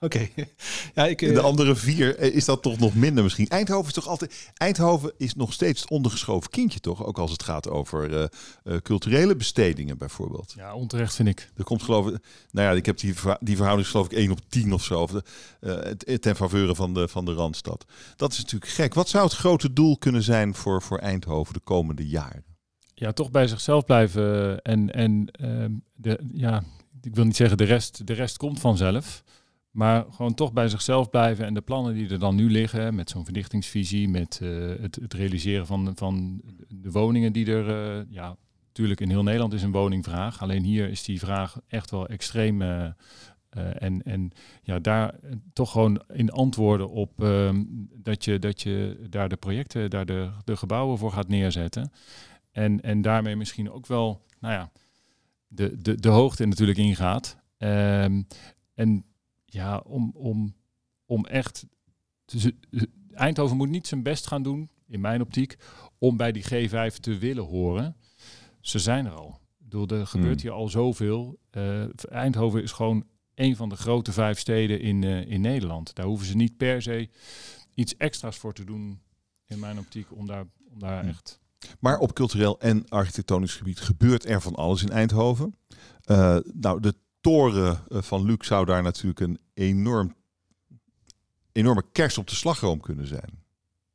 Oké. 0.00 0.28
ja, 0.94 1.06
ik, 1.06 1.18
de 1.18 1.32
eh, 1.32 1.44
andere 1.44 1.76
vier 1.76 2.16
eh, 2.16 2.34
is 2.34 2.44
dat 2.44 2.62
toch 2.62 2.78
nog 2.78 2.94
minder 2.94 3.22
misschien. 3.22 3.48
Eindhoven 3.48 3.86
is 3.86 3.92
toch 3.92 4.06
altijd. 4.06 4.50
Eindhoven 4.54 5.12
is 5.16 5.34
nog 5.34 5.52
steeds 5.52 5.80
het 5.80 5.90
ondergeschoven 5.90 6.50
kindje, 6.50 6.80
toch? 6.80 7.04
Ook 7.04 7.18
als 7.18 7.30
het 7.30 7.42
gaat 7.42 7.68
over 7.68 8.10
uh, 8.64 8.76
culturele 8.82 9.36
bestedingen, 9.36 9.98
bijvoorbeeld. 9.98 10.54
Ja, 10.56 10.74
onterecht 10.74 11.14
vind 11.14 11.28
ik. 11.28 11.50
Er 11.56 11.64
komt 11.64 11.82
geloof 11.82 12.06
ik. 12.06 12.18
Nou 12.50 12.68
ja, 12.68 12.74
ik 12.74 12.86
heb 12.86 12.98
die, 12.98 13.14
die 13.40 13.56
verhouding 13.56 13.88
geloof 13.88 14.06
ik 14.06 14.12
1 14.12 14.30
op 14.30 14.40
10 14.48 14.72
of 14.72 14.84
zo. 14.84 15.00
Of 15.00 15.10
de, 15.10 16.18
ten 16.20 16.36
faveur 16.36 16.74
van 16.74 16.94
de, 16.94 17.08
van 17.08 17.24
de 17.24 17.32
Randstad. 17.32 17.84
Dat 18.16 18.32
is 18.32 18.38
natuurlijk 18.38 18.72
gek. 18.72 18.94
Wat 18.94 19.08
zou 19.08 19.24
het 19.24 19.34
grote 19.34 19.72
doel 19.72 19.98
kunnen 19.98 20.22
zijn 20.22 20.54
voor, 20.54 20.82
voor 20.82 20.98
Eindhoven 20.98 21.54
de 21.54 21.60
komende 21.60 22.08
jaren? 22.08 22.44
Ja, 22.94 23.12
toch 23.12 23.30
bij 23.30 23.46
zichzelf 23.46 23.84
blijven. 23.84 24.62
En, 24.62 24.94
en 24.94 25.28
ehm, 25.30 25.72
de, 25.94 26.20
ja, 26.32 26.62
ik 27.02 27.14
wil 27.14 27.24
niet 27.24 27.36
zeggen 27.36 27.56
de 27.56 27.64
rest, 27.64 28.06
de 28.06 28.12
rest 28.12 28.36
komt 28.36 28.60
vanzelf. 28.60 29.24
Maar 29.76 30.04
gewoon 30.10 30.34
toch 30.34 30.52
bij 30.52 30.68
zichzelf 30.68 31.10
blijven 31.10 31.44
en 31.44 31.54
de 31.54 31.60
plannen 31.60 31.94
die 31.94 32.08
er 32.08 32.18
dan 32.18 32.34
nu 32.34 32.50
liggen, 32.50 32.94
met 32.94 33.10
zo'n 33.10 33.24
verdichtingsvisie, 33.24 34.08
met 34.08 34.40
eh, 34.42 34.68
het, 34.80 34.94
het, 34.94 35.14
realiseren 35.14 35.66
van, 35.66 35.92
van 35.94 36.42
de 36.68 36.90
woningen 36.90 37.32
die 37.32 37.46
er, 37.46 37.98
uh, 37.98 38.04
ja, 38.10 38.36
natuurlijk 38.66 39.00
in 39.00 39.08
heel 39.08 39.22
Nederland 39.22 39.52
is 39.52 39.62
een 39.62 39.72
woningvraag. 39.72 40.42
Alleen 40.42 40.62
hier 40.62 40.88
is 40.88 41.04
die 41.04 41.18
vraag 41.18 41.60
echt 41.66 41.90
wel 41.90 42.06
extreem. 42.06 42.62
Uh, 42.62 42.88
en, 43.78 44.02
en 44.02 44.30
ja, 44.62 44.78
daar 44.78 45.14
toch 45.52 45.70
gewoon 45.70 46.02
in 46.12 46.30
antwoorden 46.30 46.90
op 46.90 47.22
ehm, 47.22 47.64
dat, 47.94 48.24
je, 48.24 48.38
dat 48.38 48.62
je 48.62 49.06
daar 49.10 49.28
de 49.28 49.36
projecten, 49.36 49.90
daar 49.90 50.06
de, 50.06 50.30
de 50.44 50.56
gebouwen 50.56 50.98
voor 50.98 51.12
gaat 51.12 51.28
neerzetten. 51.28 51.92
En, 52.52 52.80
en 52.80 53.02
daarmee 53.02 53.36
misschien 53.36 53.70
ook 53.70 53.86
wel, 53.86 54.22
nou 54.40 54.54
ja, 54.54 54.70
de, 55.48 55.82
de, 55.82 56.00
de 56.00 56.08
hoogte 56.08 56.46
natuurlijk 56.46 56.78
ingaat. 56.78 57.36
Um, 57.58 58.26
en 58.74 59.04
ja, 59.56 59.78
om, 59.78 60.10
om, 60.14 60.54
om 61.06 61.26
echt. 61.26 61.66
Eindhoven 63.12 63.56
moet 63.56 63.68
niet 63.68 63.86
zijn 63.86 64.02
best 64.02 64.26
gaan 64.26 64.42
doen, 64.42 64.70
in 64.86 65.00
mijn 65.00 65.20
optiek, 65.20 65.56
om 65.98 66.16
bij 66.16 66.32
die 66.32 66.44
G5 66.44 66.96
te 67.00 67.18
willen 67.18 67.44
horen. 67.44 67.96
Ze 68.60 68.78
zijn 68.78 69.06
er 69.06 69.12
al. 69.12 69.40
Door 69.58 69.86
er 69.86 70.06
gebeurt 70.06 70.40
hmm. 70.40 70.50
hier 70.50 70.58
al 70.58 70.68
zoveel. 70.68 71.38
Uh, 71.52 71.84
Eindhoven 72.10 72.62
is 72.62 72.72
gewoon 72.72 73.04
een 73.34 73.56
van 73.56 73.68
de 73.68 73.76
grote 73.76 74.12
vijf 74.12 74.38
steden 74.38 74.80
in, 74.80 75.02
uh, 75.02 75.30
in 75.30 75.40
Nederland. 75.40 75.94
Daar 75.94 76.06
hoeven 76.06 76.26
ze 76.26 76.36
niet 76.36 76.56
per 76.56 76.82
se 76.82 77.08
iets 77.74 77.96
extra's 77.96 78.36
voor 78.36 78.52
te 78.52 78.64
doen, 78.64 79.00
in 79.46 79.58
mijn 79.58 79.78
optiek, 79.78 80.12
om 80.12 80.26
daar, 80.26 80.44
om 80.68 80.78
daar 80.78 81.00
hmm. 81.00 81.08
echt. 81.08 81.40
Maar 81.80 81.98
op 81.98 82.12
cultureel 82.12 82.60
en 82.60 82.88
architectonisch 82.88 83.54
gebied 83.54 83.80
gebeurt 83.80 84.28
er 84.28 84.40
van 84.40 84.54
alles 84.54 84.82
in 84.82 84.90
Eindhoven. 84.90 85.54
Uh, 86.06 86.38
nou, 86.52 86.80
de 86.80 86.94
toren 87.26 87.78
eh, 87.88 88.02
van 88.02 88.24
Luc 88.24 88.46
zou 88.46 88.64
daar 88.64 88.82
natuurlijk 88.82 89.20
een 89.20 89.38
enorm, 89.54 90.14
enorme 91.52 91.84
kers 91.92 92.18
op 92.18 92.28
de 92.28 92.34
slagroom 92.34 92.80
kunnen 92.80 93.06
zijn. 93.06 93.44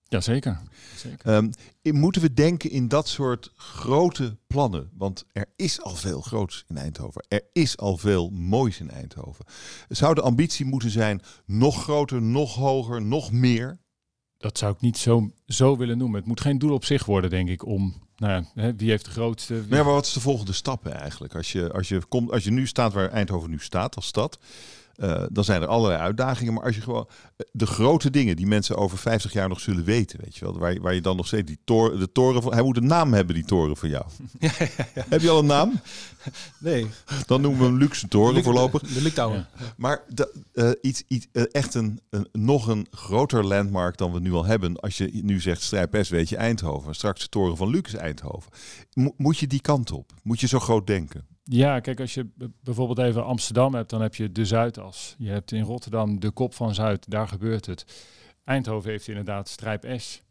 Jazeker. 0.04 0.60
Zeker. 0.96 1.34
Um, 1.34 1.52
moeten 1.82 2.22
we 2.22 2.34
denken 2.34 2.70
in 2.70 2.88
dat 2.88 3.08
soort 3.08 3.52
grote 3.56 4.38
plannen? 4.48 4.90
Want 4.94 5.26
er 5.32 5.46
is 5.56 5.82
al 5.82 5.96
veel 5.96 6.22
groots 6.22 6.66
in 6.68 6.78
Eindhoven. 6.78 7.26
Er 7.28 7.44
is 7.54 7.78
al 7.78 7.98
veel 7.98 8.30
moois 8.30 8.80
in 8.80 8.90
Eindhoven. 8.90 9.46
Zou 9.90 10.14
de 10.14 10.22
ambitie 10.22 10.66
moeten 10.66 10.90
zijn 10.90 11.22
nog 11.46 11.84
groter, 11.84 12.22
nog 12.22 12.56
hoger, 12.56 13.02
nog 13.02 13.32
meer? 13.32 13.80
Dat 14.42 14.58
zou 14.58 14.74
ik 14.74 14.82
niet 14.82 14.98
zo, 14.98 15.32
zo 15.48 15.78
willen 15.78 15.98
noemen. 15.98 16.20
Het 16.20 16.28
moet 16.28 16.42
geen 16.42 16.58
doel 16.58 16.74
op 16.74 16.86
zich 16.86 17.06
worden, 17.06 17.30
denk 17.30 17.50
ik, 17.50 17.66
om 17.66 17.94
nou 18.16 18.46
ja, 18.54 18.74
wie 18.76 18.90
heeft 18.90 19.06
de 19.06 19.12
grootste... 19.12 19.64
Maar 19.70 19.84
wat 19.84 20.06
is 20.06 20.14
de 20.14 20.20
volgende 20.20 20.54
stap 20.54 20.88
eigenlijk? 20.88 21.36
Als 21.36 21.52
je, 21.52 21.72
als, 21.72 21.88
je 21.88 22.02
komt, 22.08 22.32
als 22.32 22.44
je 22.44 22.52
nu 22.52 22.68
staat 22.68 22.94
waar 22.94 23.10
Eindhoven 23.10 23.50
nu 23.50 23.60
staat 23.60 23.96
als 23.96 24.06
stad... 24.06 24.40
Uh, 24.98 25.24
dan 25.30 25.44
zijn 25.44 25.62
er 25.62 25.68
allerlei 25.68 26.02
uitdagingen. 26.02 26.54
Maar 26.54 26.64
als 26.64 26.76
je 26.76 26.82
gewoon 26.82 27.08
eh, 27.38 27.46
de 27.52 27.66
grote 27.66 28.10
dingen 28.10 28.36
die 28.36 28.48
mensen 28.48 28.78
over 28.78 28.98
50 28.98 29.34
jaar 29.34 29.50
nog 29.50 29.60
zullen 29.60 29.84
weten, 29.84 30.20
weet 30.24 30.36
je 30.36 30.46
wel, 30.46 30.60
waar, 30.60 30.82
waar 30.82 30.94
je 30.94 31.02
dan 31.02 31.16
nog 31.16 31.28
steeds 31.28 31.48
die 31.48 31.60
toren, 31.64 32.00
de 32.00 32.12
toren 32.12 32.42
van, 32.42 32.54
hij 32.54 32.64
moet 32.64 32.78
een 32.78 32.88
naam 32.88 33.14
hebben, 33.14 33.36
die 33.36 33.46
toren 33.46 33.78
van 33.78 33.90
jou. 33.90 34.06
Ja, 34.40 34.52
ja, 34.60 34.88
ja. 34.96 35.06
Heb 35.10 35.22
je 35.22 35.30
al 35.30 35.40
een 35.40 35.46
naam? 35.46 35.72
Nee. 36.60 36.88
Dan 37.26 37.42
noemen 37.42 37.60
we 37.60 37.66
hem 37.66 37.78
luxe 37.78 38.08
toren 38.08 38.44
voorlopig. 38.44 38.82
De, 38.82 39.14
de. 39.14 39.44
Maar 39.78 40.04
de, 40.08 40.34
uh, 40.54 40.72
iets, 40.82 41.04
iets 41.08 41.28
uh, 41.32 41.44
echt 41.52 41.74
een, 41.74 42.00
een, 42.10 42.28
nog 42.32 42.68
een 42.68 42.88
groter 42.92 43.46
landmark 43.46 43.98
dan 43.98 44.14
we 44.14 44.20
nu 44.20 44.34
al 44.34 44.46
hebben. 44.46 44.80
Als 44.80 44.98
je 44.98 45.10
nu 45.24 45.40
zegt 45.40 45.62
Strijp 45.62 45.98
S, 46.02 46.10
weet 46.10 46.30
je 46.30 46.38
Eindhoven. 46.38 46.96
Straks 46.96 47.22
de 47.22 47.30
toren 47.30 47.58
van 47.58 47.70
Luxe 47.70 47.98
Eindhoven. 47.98 48.52
Mo 48.94 49.14
moet 49.18 49.38
je 49.38 49.48
die 49.48 49.62
kant 49.62 49.92
op? 49.92 50.12
Moet 50.24 50.40
je 50.40 50.48
zo 50.48 50.60
groot 50.60 50.88
denken? 50.88 51.31
Ja, 51.44 51.80
kijk, 51.80 52.00
als 52.00 52.14
je 52.14 52.30
bijvoorbeeld 52.64 53.08
even 53.08 53.26
Amsterdam 53.26 53.74
hebt, 53.74 53.90
dan 53.90 54.02
heb 54.02 54.16
je 54.16 54.32
de 54.32 54.46
Zuidas. 54.46 55.16
Je 55.18 55.30
hebt 55.30 55.52
in 55.52 55.64
Rotterdam 55.64 56.20
de 56.20 56.32
kop 56.32 56.54
van 56.54 56.74
Zuid, 56.74 57.10
daar 57.10 57.28
gebeurt 57.28 57.66
het. 57.66 57.86
Eindhoven 58.44 58.90
heeft 58.90 59.08
inderdaad 59.08 59.50
strijp 59.50 59.94
S. 59.98 60.24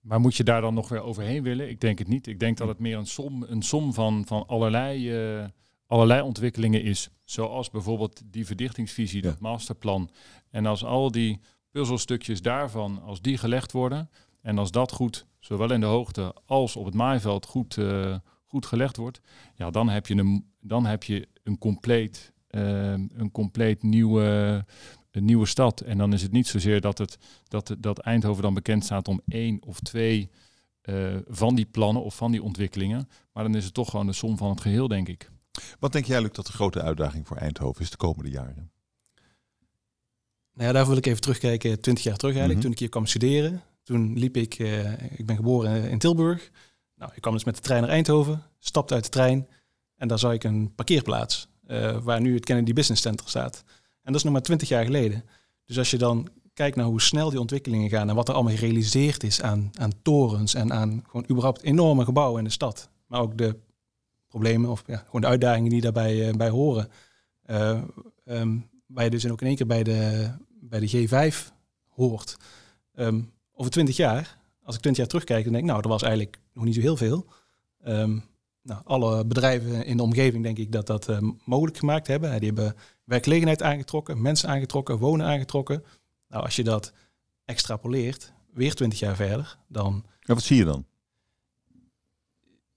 Maar 0.00 0.20
moet 0.20 0.36
je 0.36 0.44
daar 0.44 0.60
dan 0.60 0.74
nog 0.74 0.88
weer 0.88 1.02
overheen 1.02 1.42
willen? 1.42 1.68
Ik 1.68 1.80
denk 1.80 1.98
het 1.98 2.08
niet. 2.08 2.26
Ik 2.26 2.40
denk 2.40 2.56
dat 2.56 2.68
het 2.68 2.78
meer 2.78 2.96
een 2.96 3.06
som, 3.06 3.42
een 3.42 3.62
som 3.62 3.94
van, 3.94 4.26
van 4.26 4.46
allerlei, 4.46 5.10
uh, 5.38 5.44
allerlei 5.86 6.20
ontwikkelingen 6.22 6.82
is. 6.82 7.10
Zoals 7.24 7.70
bijvoorbeeld 7.70 8.22
die 8.24 8.46
verdichtingsvisie, 8.46 9.22
dat 9.22 9.40
masterplan. 9.40 10.10
En 10.50 10.66
als 10.66 10.84
al 10.84 11.10
die 11.10 11.40
puzzelstukjes 11.70 12.42
daarvan, 12.42 13.02
als 13.02 13.20
die 13.20 13.38
gelegd 13.38 13.72
worden... 13.72 14.10
en 14.40 14.58
als 14.58 14.70
dat 14.70 14.92
goed, 14.92 15.26
zowel 15.38 15.72
in 15.72 15.80
de 15.80 15.86
hoogte 15.86 16.34
als 16.46 16.76
op 16.76 16.84
het 16.84 16.94
maaiveld, 16.94 17.46
goed, 17.46 17.76
uh, 17.76 18.16
goed 18.44 18.66
gelegd 18.66 18.96
wordt, 18.96 19.20
ja, 19.54 19.70
dan 19.70 19.88
heb 19.88 20.06
je 20.06 20.14
een, 20.14 20.53
dan 20.66 20.86
heb 20.86 21.02
je 21.02 21.28
een 21.42 21.58
compleet, 21.58 22.32
uh, 22.50 22.90
een 22.92 23.30
compleet 23.32 23.82
nieuwe, 23.82 24.64
een 25.10 25.24
nieuwe 25.24 25.46
stad. 25.46 25.80
En 25.80 25.98
dan 25.98 26.12
is 26.12 26.22
het 26.22 26.32
niet 26.32 26.46
zozeer 26.46 26.80
dat, 26.80 26.98
het, 26.98 27.18
dat, 27.48 27.76
dat 27.78 27.98
Eindhoven 27.98 28.42
dan 28.42 28.54
bekend 28.54 28.84
staat 28.84 29.08
om 29.08 29.20
één 29.28 29.62
of 29.62 29.80
twee 29.80 30.30
uh, 30.84 31.16
van 31.28 31.54
die 31.54 31.66
plannen 31.66 32.02
of 32.02 32.16
van 32.16 32.30
die 32.30 32.42
ontwikkelingen. 32.42 33.08
Maar 33.32 33.44
dan 33.44 33.54
is 33.54 33.64
het 33.64 33.74
toch 33.74 33.90
gewoon 33.90 34.06
de 34.06 34.12
som 34.12 34.36
van 34.36 34.50
het 34.50 34.60
geheel, 34.60 34.88
denk 34.88 35.08
ik. 35.08 35.30
Wat 35.78 35.92
denk 35.92 36.04
jij, 36.04 36.20
Luc, 36.20 36.32
dat 36.32 36.46
de 36.46 36.52
grote 36.52 36.82
uitdaging 36.82 37.26
voor 37.26 37.36
Eindhoven 37.36 37.82
is 37.82 37.90
de 37.90 37.96
komende 37.96 38.30
jaren? 38.30 38.70
Nou 40.52 40.66
ja, 40.66 40.72
daar 40.72 40.86
wil 40.86 40.96
ik 40.96 41.06
even 41.06 41.20
terugkijken, 41.20 41.80
twintig 41.80 42.04
jaar 42.04 42.16
terug 42.16 42.34
eigenlijk, 42.34 42.46
mm 42.46 42.50
-hmm. 42.54 42.62
toen 42.62 42.72
ik 42.72 42.78
hier 42.78 42.88
kwam 42.88 43.06
studeren. 43.06 43.62
Toen 43.82 44.18
liep 44.18 44.36
ik, 44.36 44.58
uh, 44.58 44.92
ik 45.18 45.26
ben 45.26 45.36
geboren 45.36 45.90
in 45.90 45.98
Tilburg. 45.98 46.50
Nou, 46.94 47.12
ik 47.14 47.20
kwam 47.20 47.34
dus 47.34 47.44
met 47.44 47.54
de 47.54 47.60
trein 47.60 47.82
naar 47.82 47.90
Eindhoven, 47.90 48.42
stapte 48.58 48.94
uit 48.94 49.04
de 49.04 49.10
trein 49.10 49.48
en 49.96 50.08
daar 50.08 50.18
zag 50.18 50.32
ik 50.32 50.44
een 50.44 50.74
parkeerplaats 50.74 51.48
uh, 51.66 51.98
waar 52.02 52.20
nu 52.20 52.34
het 52.34 52.44
Kennedy 52.44 52.72
Business 52.72 53.02
Center 53.02 53.28
staat. 53.28 53.64
En 54.02 54.12
dat 54.12 54.14
is 54.14 54.22
nog 54.22 54.32
maar 54.32 54.42
twintig 54.42 54.68
jaar 54.68 54.84
geleden. 54.84 55.24
Dus 55.64 55.78
als 55.78 55.90
je 55.90 55.98
dan 55.98 56.28
kijkt 56.54 56.76
naar 56.76 56.86
hoe 56.86 57.00
snel 57.00 57.30
die 57.30 57.40
ontwikkelingen 57.40 57.88
gaan 57.88 58.08
en 58.08 58.14
wat 58.14 58.28
er 58.28 58.34
allemaal 58.34 58.54
gerealiseerd 58.54 59.22
is 59.22 59.42
aan, 59.42 59.70
aan 59.78 59.92
torens 60.02 60.54
en 60.54 60.72
aan 60.72 61.04
gewoon 61.06 61.26
überhaupt 61.30 61.62
enorme 61.62 62.04
gebouwen 62.04 62.38
in 62.38 62.44
de 62.44 62.50
stad, 62.50 62.88
maar 63.06 63.20
ook 63.20 63.38
de 63.38 63.56
problemen 64.28 64.70
of 64.70 64.82
ja, 64.86 64.96
gewoon 64.96 65.20
de 65.20 65.26
uitdagingen 65.26 65.70
die 65.70 65.80
daarbij 65.80 66.28
uh, 66.28 66.34
bij 66.34 66.48
horen. 66.48 66.88
Uh, 67.46 67.82
um, 68.24 68.68
waar 68.86 69.04
je 69.04 69.10
dus 69.10 69.30
ook 69.30 69.40
in 69.40 69.46
één 69.46 69.56
keer 69.56 69.66
bij 69.66 69.82
de, 69.82 70.30
bij 70.48 70.80
de 70.80 71.08
G5 71.08 71.52
hoort. 71.88 72.36
Um, 72.94 73.32
over 73.52 73.70
twintig 73.70 73.96
jaar, 73.96 74.38
als 74.62 74.74
ik 74.74 74.80
twintig 74.80 74.96
jaar 75.02 75.10
terugkijk, 75.10 75.44
dan 75.44 75.52
denk 75.52 75.64
ik, 75.64 75.70
nou, 75.70 75.82
er 75.82 75.88
was 75.88 76.02
eigenlijk 76.02 76.38
nog 76.52 76.64
niet 76.64 76.74
zo 76.74 76.80
heel 76.80 76.96
veel. 76.96 77.26
Um, 77.86 78.24
nou, 78.64 78.80
alle 78.84 79.24
bedrijven 79.24 79.86
in 79.86 79.96
de 79.96 80.02
omgeving 80.02 80.42
denk 80.42 80.58
ik 80.58 80.72
dat 80.72 80.86
dat 80.86 81.08
uh, 81.08 81.18
mogelijk 81.44 81.78
gemaakt 81.78 82.06
hebben. 82.06 82.40
Die 82.40 82.52
hebben 82.52 82.76
werkgelegenheid 83.04 83.62
aangetrokken, 83.62 84.22
mensen 84.22 84.48
aangetrokken, 84.48 84.98
wonen 84.98 85.26
aangetrokken. 85.26 85.84
Nou, 86.28 86.44
als 86.44 86.56
je 86.56 86.64
dat 86.64 86.92
extrapoleert, 87.44 88.32
weer 88.52 88.74
twintig 88.74 88.98
jaar 88.98 89.16
verder, 89.16 89.58
dan... 89.68 90.04
En 90.20 90.34
wat 90.34 90.42
zie 90.42 90.56
je 90.56 90.64
dan? 90.64 90.84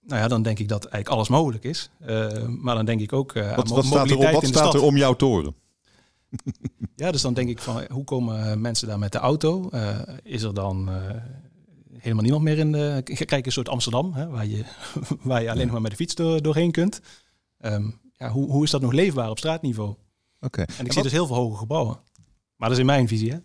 Nou 0.01 0.21
ja, 0.21 0.27
dan 0.27 0.41
denk 0.41 0.59
ik 0.59 0.67
dat 0.67 0.85
eigenlijk 0.85 1.13
alles 1.13 1.27
mogelijk 1.27 1.63
is. 1.63 1.89
Uh, 2.01 2.47
maar 2.47 2.75
dan 2.75 2.85
denk 2.85 3.01
ik 3.01 3.13
ook 3.13 3.33
uh, 3.33 3.55
wat, 3.55 3.69
wat 3.69 3.85
staat, 3.85 4.09
er, 4.09 4.31
wat 4.31 4.45
staat 4.45 4.73
er 4.73 4.81
om 4.81 4.97
jouw 4.97 5.13
toren? 5.13 5.55
ja, 6.95 7.11
dus 7.11 7.21
dan 7.21 7.33
denk 7.33 7.49
ik 7.49 7.59
van 7.59 7.83
hoe 7.91 8.03
komen 8.03 8.61
mensen 8.61 8.87
daar 8.87 8.99
met 8.99 9.11
de 9.11 9.17
auto? 9.17 9.69
Uh, 9.73 9.99
is 10.23 10.43
er 10.43 10.53
dan 10.53 10.89
helemaal 12.09 12.23
niemand 12.23 12.43
meer 12.43 12.57
in 12.57 12.71
de... 12.71 13.25
Kijk, 13.25 13.45
een 13.45 13.51
soort 13.51 13.69
Amsterdam, 13.69 14.13
hè, 14.13 14.27
waar, 14.27 14.45
je, 14.45 14.63
waar 15.21 15.41
je 15.41 15.51
alleen 15.51 15.63
nog 15.63 15.71
maar 15.71 15.81
met 15.81 15.91
de 15.91 15.97
fiets 15.97 16.15
door, 16.15 16.41
doorheen 16.41 16.71
kunt. 16.71 17.01
Um, 17.59 17.99
ja, 18.13 18.29
hoe, 18.29 18.51
hoe 18.51 18.63
is 18.63 18.71
dat 18.71 18.81
nog 18.81 18.91
leefbaar 18.91 19.29
op 19.29 19.37
straatniveau? 19.37 19.95
Oké. 20.39 20.61
En 20.77 20.85
ik 20.85 20.93
zie 20.93 21.01
dus 21.01 21.11
heel 21.11 21.27
veel 21.27 21.35
hoge 21.35 21.57
gebouwen. 21.57 21.99
Maar 22.55 22.69
dat 22.69 22.71
is 22.71 22.83
in 22.83 22.85
mijn 22.85 23.07
visie, 23.07 23.31
hè? 23.31 23.37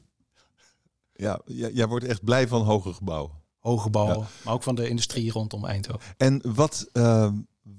Ja, 1.12 1.40
jij 1.44 1.86
wordt 1.86 2.04
echt 2.04 2.24
blij 2.24 2.48
van 2.48 2.62
hoge 2.62 2.92
gebouwen. 2.92 3.40
Hoge 3.58 3.82
gebouwen, 3.82 4.18
ja. 4.18 4.26
maar 4.44 4.54
ook 4.54 4.62
van 4.62 4.74
de 4.74 4.88
industrie 4.88 5.32
rondom 5.32 5.64
Eindhoven. 5.64 6.14
En 6.16 6.54
wat, 6.54 6.88
uh, 6.92 7.32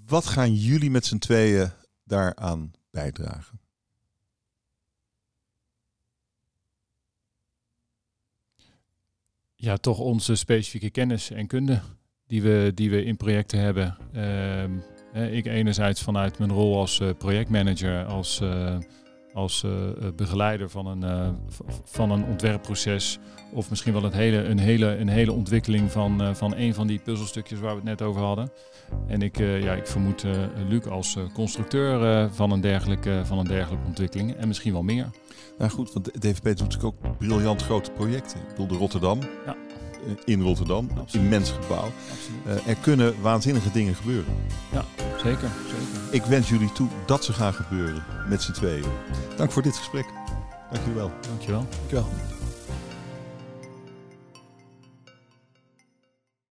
wat 0.06 0.26
gaan 0.26 0.54
jullie 0.54 0.92
met 0.92 1.06
z'n 1.06 1.18
tweeën 1.18 1.72
daaraan 2.04 2.72
bijdragen? 2.92 3.60
Ja, 9.64 9.78
toch 9.78 10.00
onze 10.00 10.36
specifieke 10.36 10.90
kennis 10.90 11.32
en 11.32 11.48
kunde 11.48 11.80
die 12.28 12.42
we, 12.42 12.72
die 12.74 12.90
we 12.90 13.04
in 13.04 13.18
projecten 13.18 13.60
hebben. 13.60 13.98
Uh, 15.16 15.34
ik 15.34 15.46
enerzijds 15.46 16.02
vanuit 16.02 16.40
mijn 16.40 16.52
rol 16.52 16.78
als 16.78 17.00
uh, 17.00 17.10
projectmanager, 17.18 18.06
als, 18.06 18.40
uh, 18.42 18.78
als 19.34 19.66
begeleider 20.16 20.70
van 20.70 20.86
een, 20.86 21.36
van 21.84 22.12
een 22.12 22.26
ontwerpproces. 22.26 23.20
Of 23.54 23.70
misschien 23.70 23.94
wel 23.94 24.04
het 24.04 24.14
hele, 24.14 24.44
een, 24.44 24.60
hele, 24.60 24.98
een 24.98 25.08
hele 25.08 25.32
ontwikkeling 25.32 25.92
van, 25.92 26.36
van 26.36 26.56
een 26.56 26.74
van 26.74 26.88
die 26.88 27.00
puzzelstukjes 27.00 27.60
waar 27.60 27.70
we 27.70 27.76
het 27.76 28.00
net 28.00 28.02
over 28.02 28.22
hadden. 28.22 28.52
En 29.08 29.22
ik, 29.22 29.38
ja, 29.38 29.74
ik 29.74 29.88
vermoed 29.88 30.26
Luc 30.68 30.86
als 30.86 31.18
constructeur 31.34 32.30
van, 32.30 32.52
een 32.52 32.62
dergelijke, 32.62 33.22
van 33.24 33.38
een 33.38 33.48
dergelijke 33.48 33.86
ontwikkeling. 33.88 34.36
En 34.36 34.48
misschien 34.48 34.74
wel 34.74 34.84
meer. 34.84 35.10
Nou 35.58 35.72
goed, 35.72 35.94
want 35.94 36.22
DVP 36.22 36.44
doet 36.44 36.60
natuurlijk 36.60 36.84
ook 37.04 37.18
briljant 37.18 37.64
grote 37.64 37.92
projecten. 37.92 38.40
Ik 38.40 38.48
bedoel 38.48 38.68
de 38.68 38.76
Rotterdam. 38.76 39.20
Ja. 39.46 39.56
Eh, 40.08 40.14
in 40.26 40.42
Rotterdam. 40.42 40.90
Absoluut. 40.98 41.26
Immens 41.26 41.52
gebouw. 41.52 41.92
Uh, 42.48 42.68
er 42.68 42.76
kunnen 42.76 43.22
waanzinnige 43.22 43.72
dingen 43.72 43.96
gebeuren. 43.96 44.34
Ja, 44.72 44.86
zeker, 45.00 45.50
zeker. 45.68 46.14
Ik 46.14 46.24
wens 46.24 46.50
jullie 46.50 46.72
toe 46.72 46.88
dat 47.06 47.24
ze 47.24 47.34
gaan 47.34 47.54
gebeuren 47.54 48.04
met 48.30 48.42
z'n 48.42 48.52
tweeën. 48.52 48.86
Dank 49.36 49.52
voor 49.52 49.62
dit 49.62 49.78
gesprek. 49.78 50.06
Dank 50.72 50.86
jullie 50.86 51.00
wel. 51.00 51.12
Dank 51.28 51.42
je 51.42 51.52
wel. 51.52 51.66
Dank 51.70 51.90
je 51.90 51.96
wel. 51.96 52.33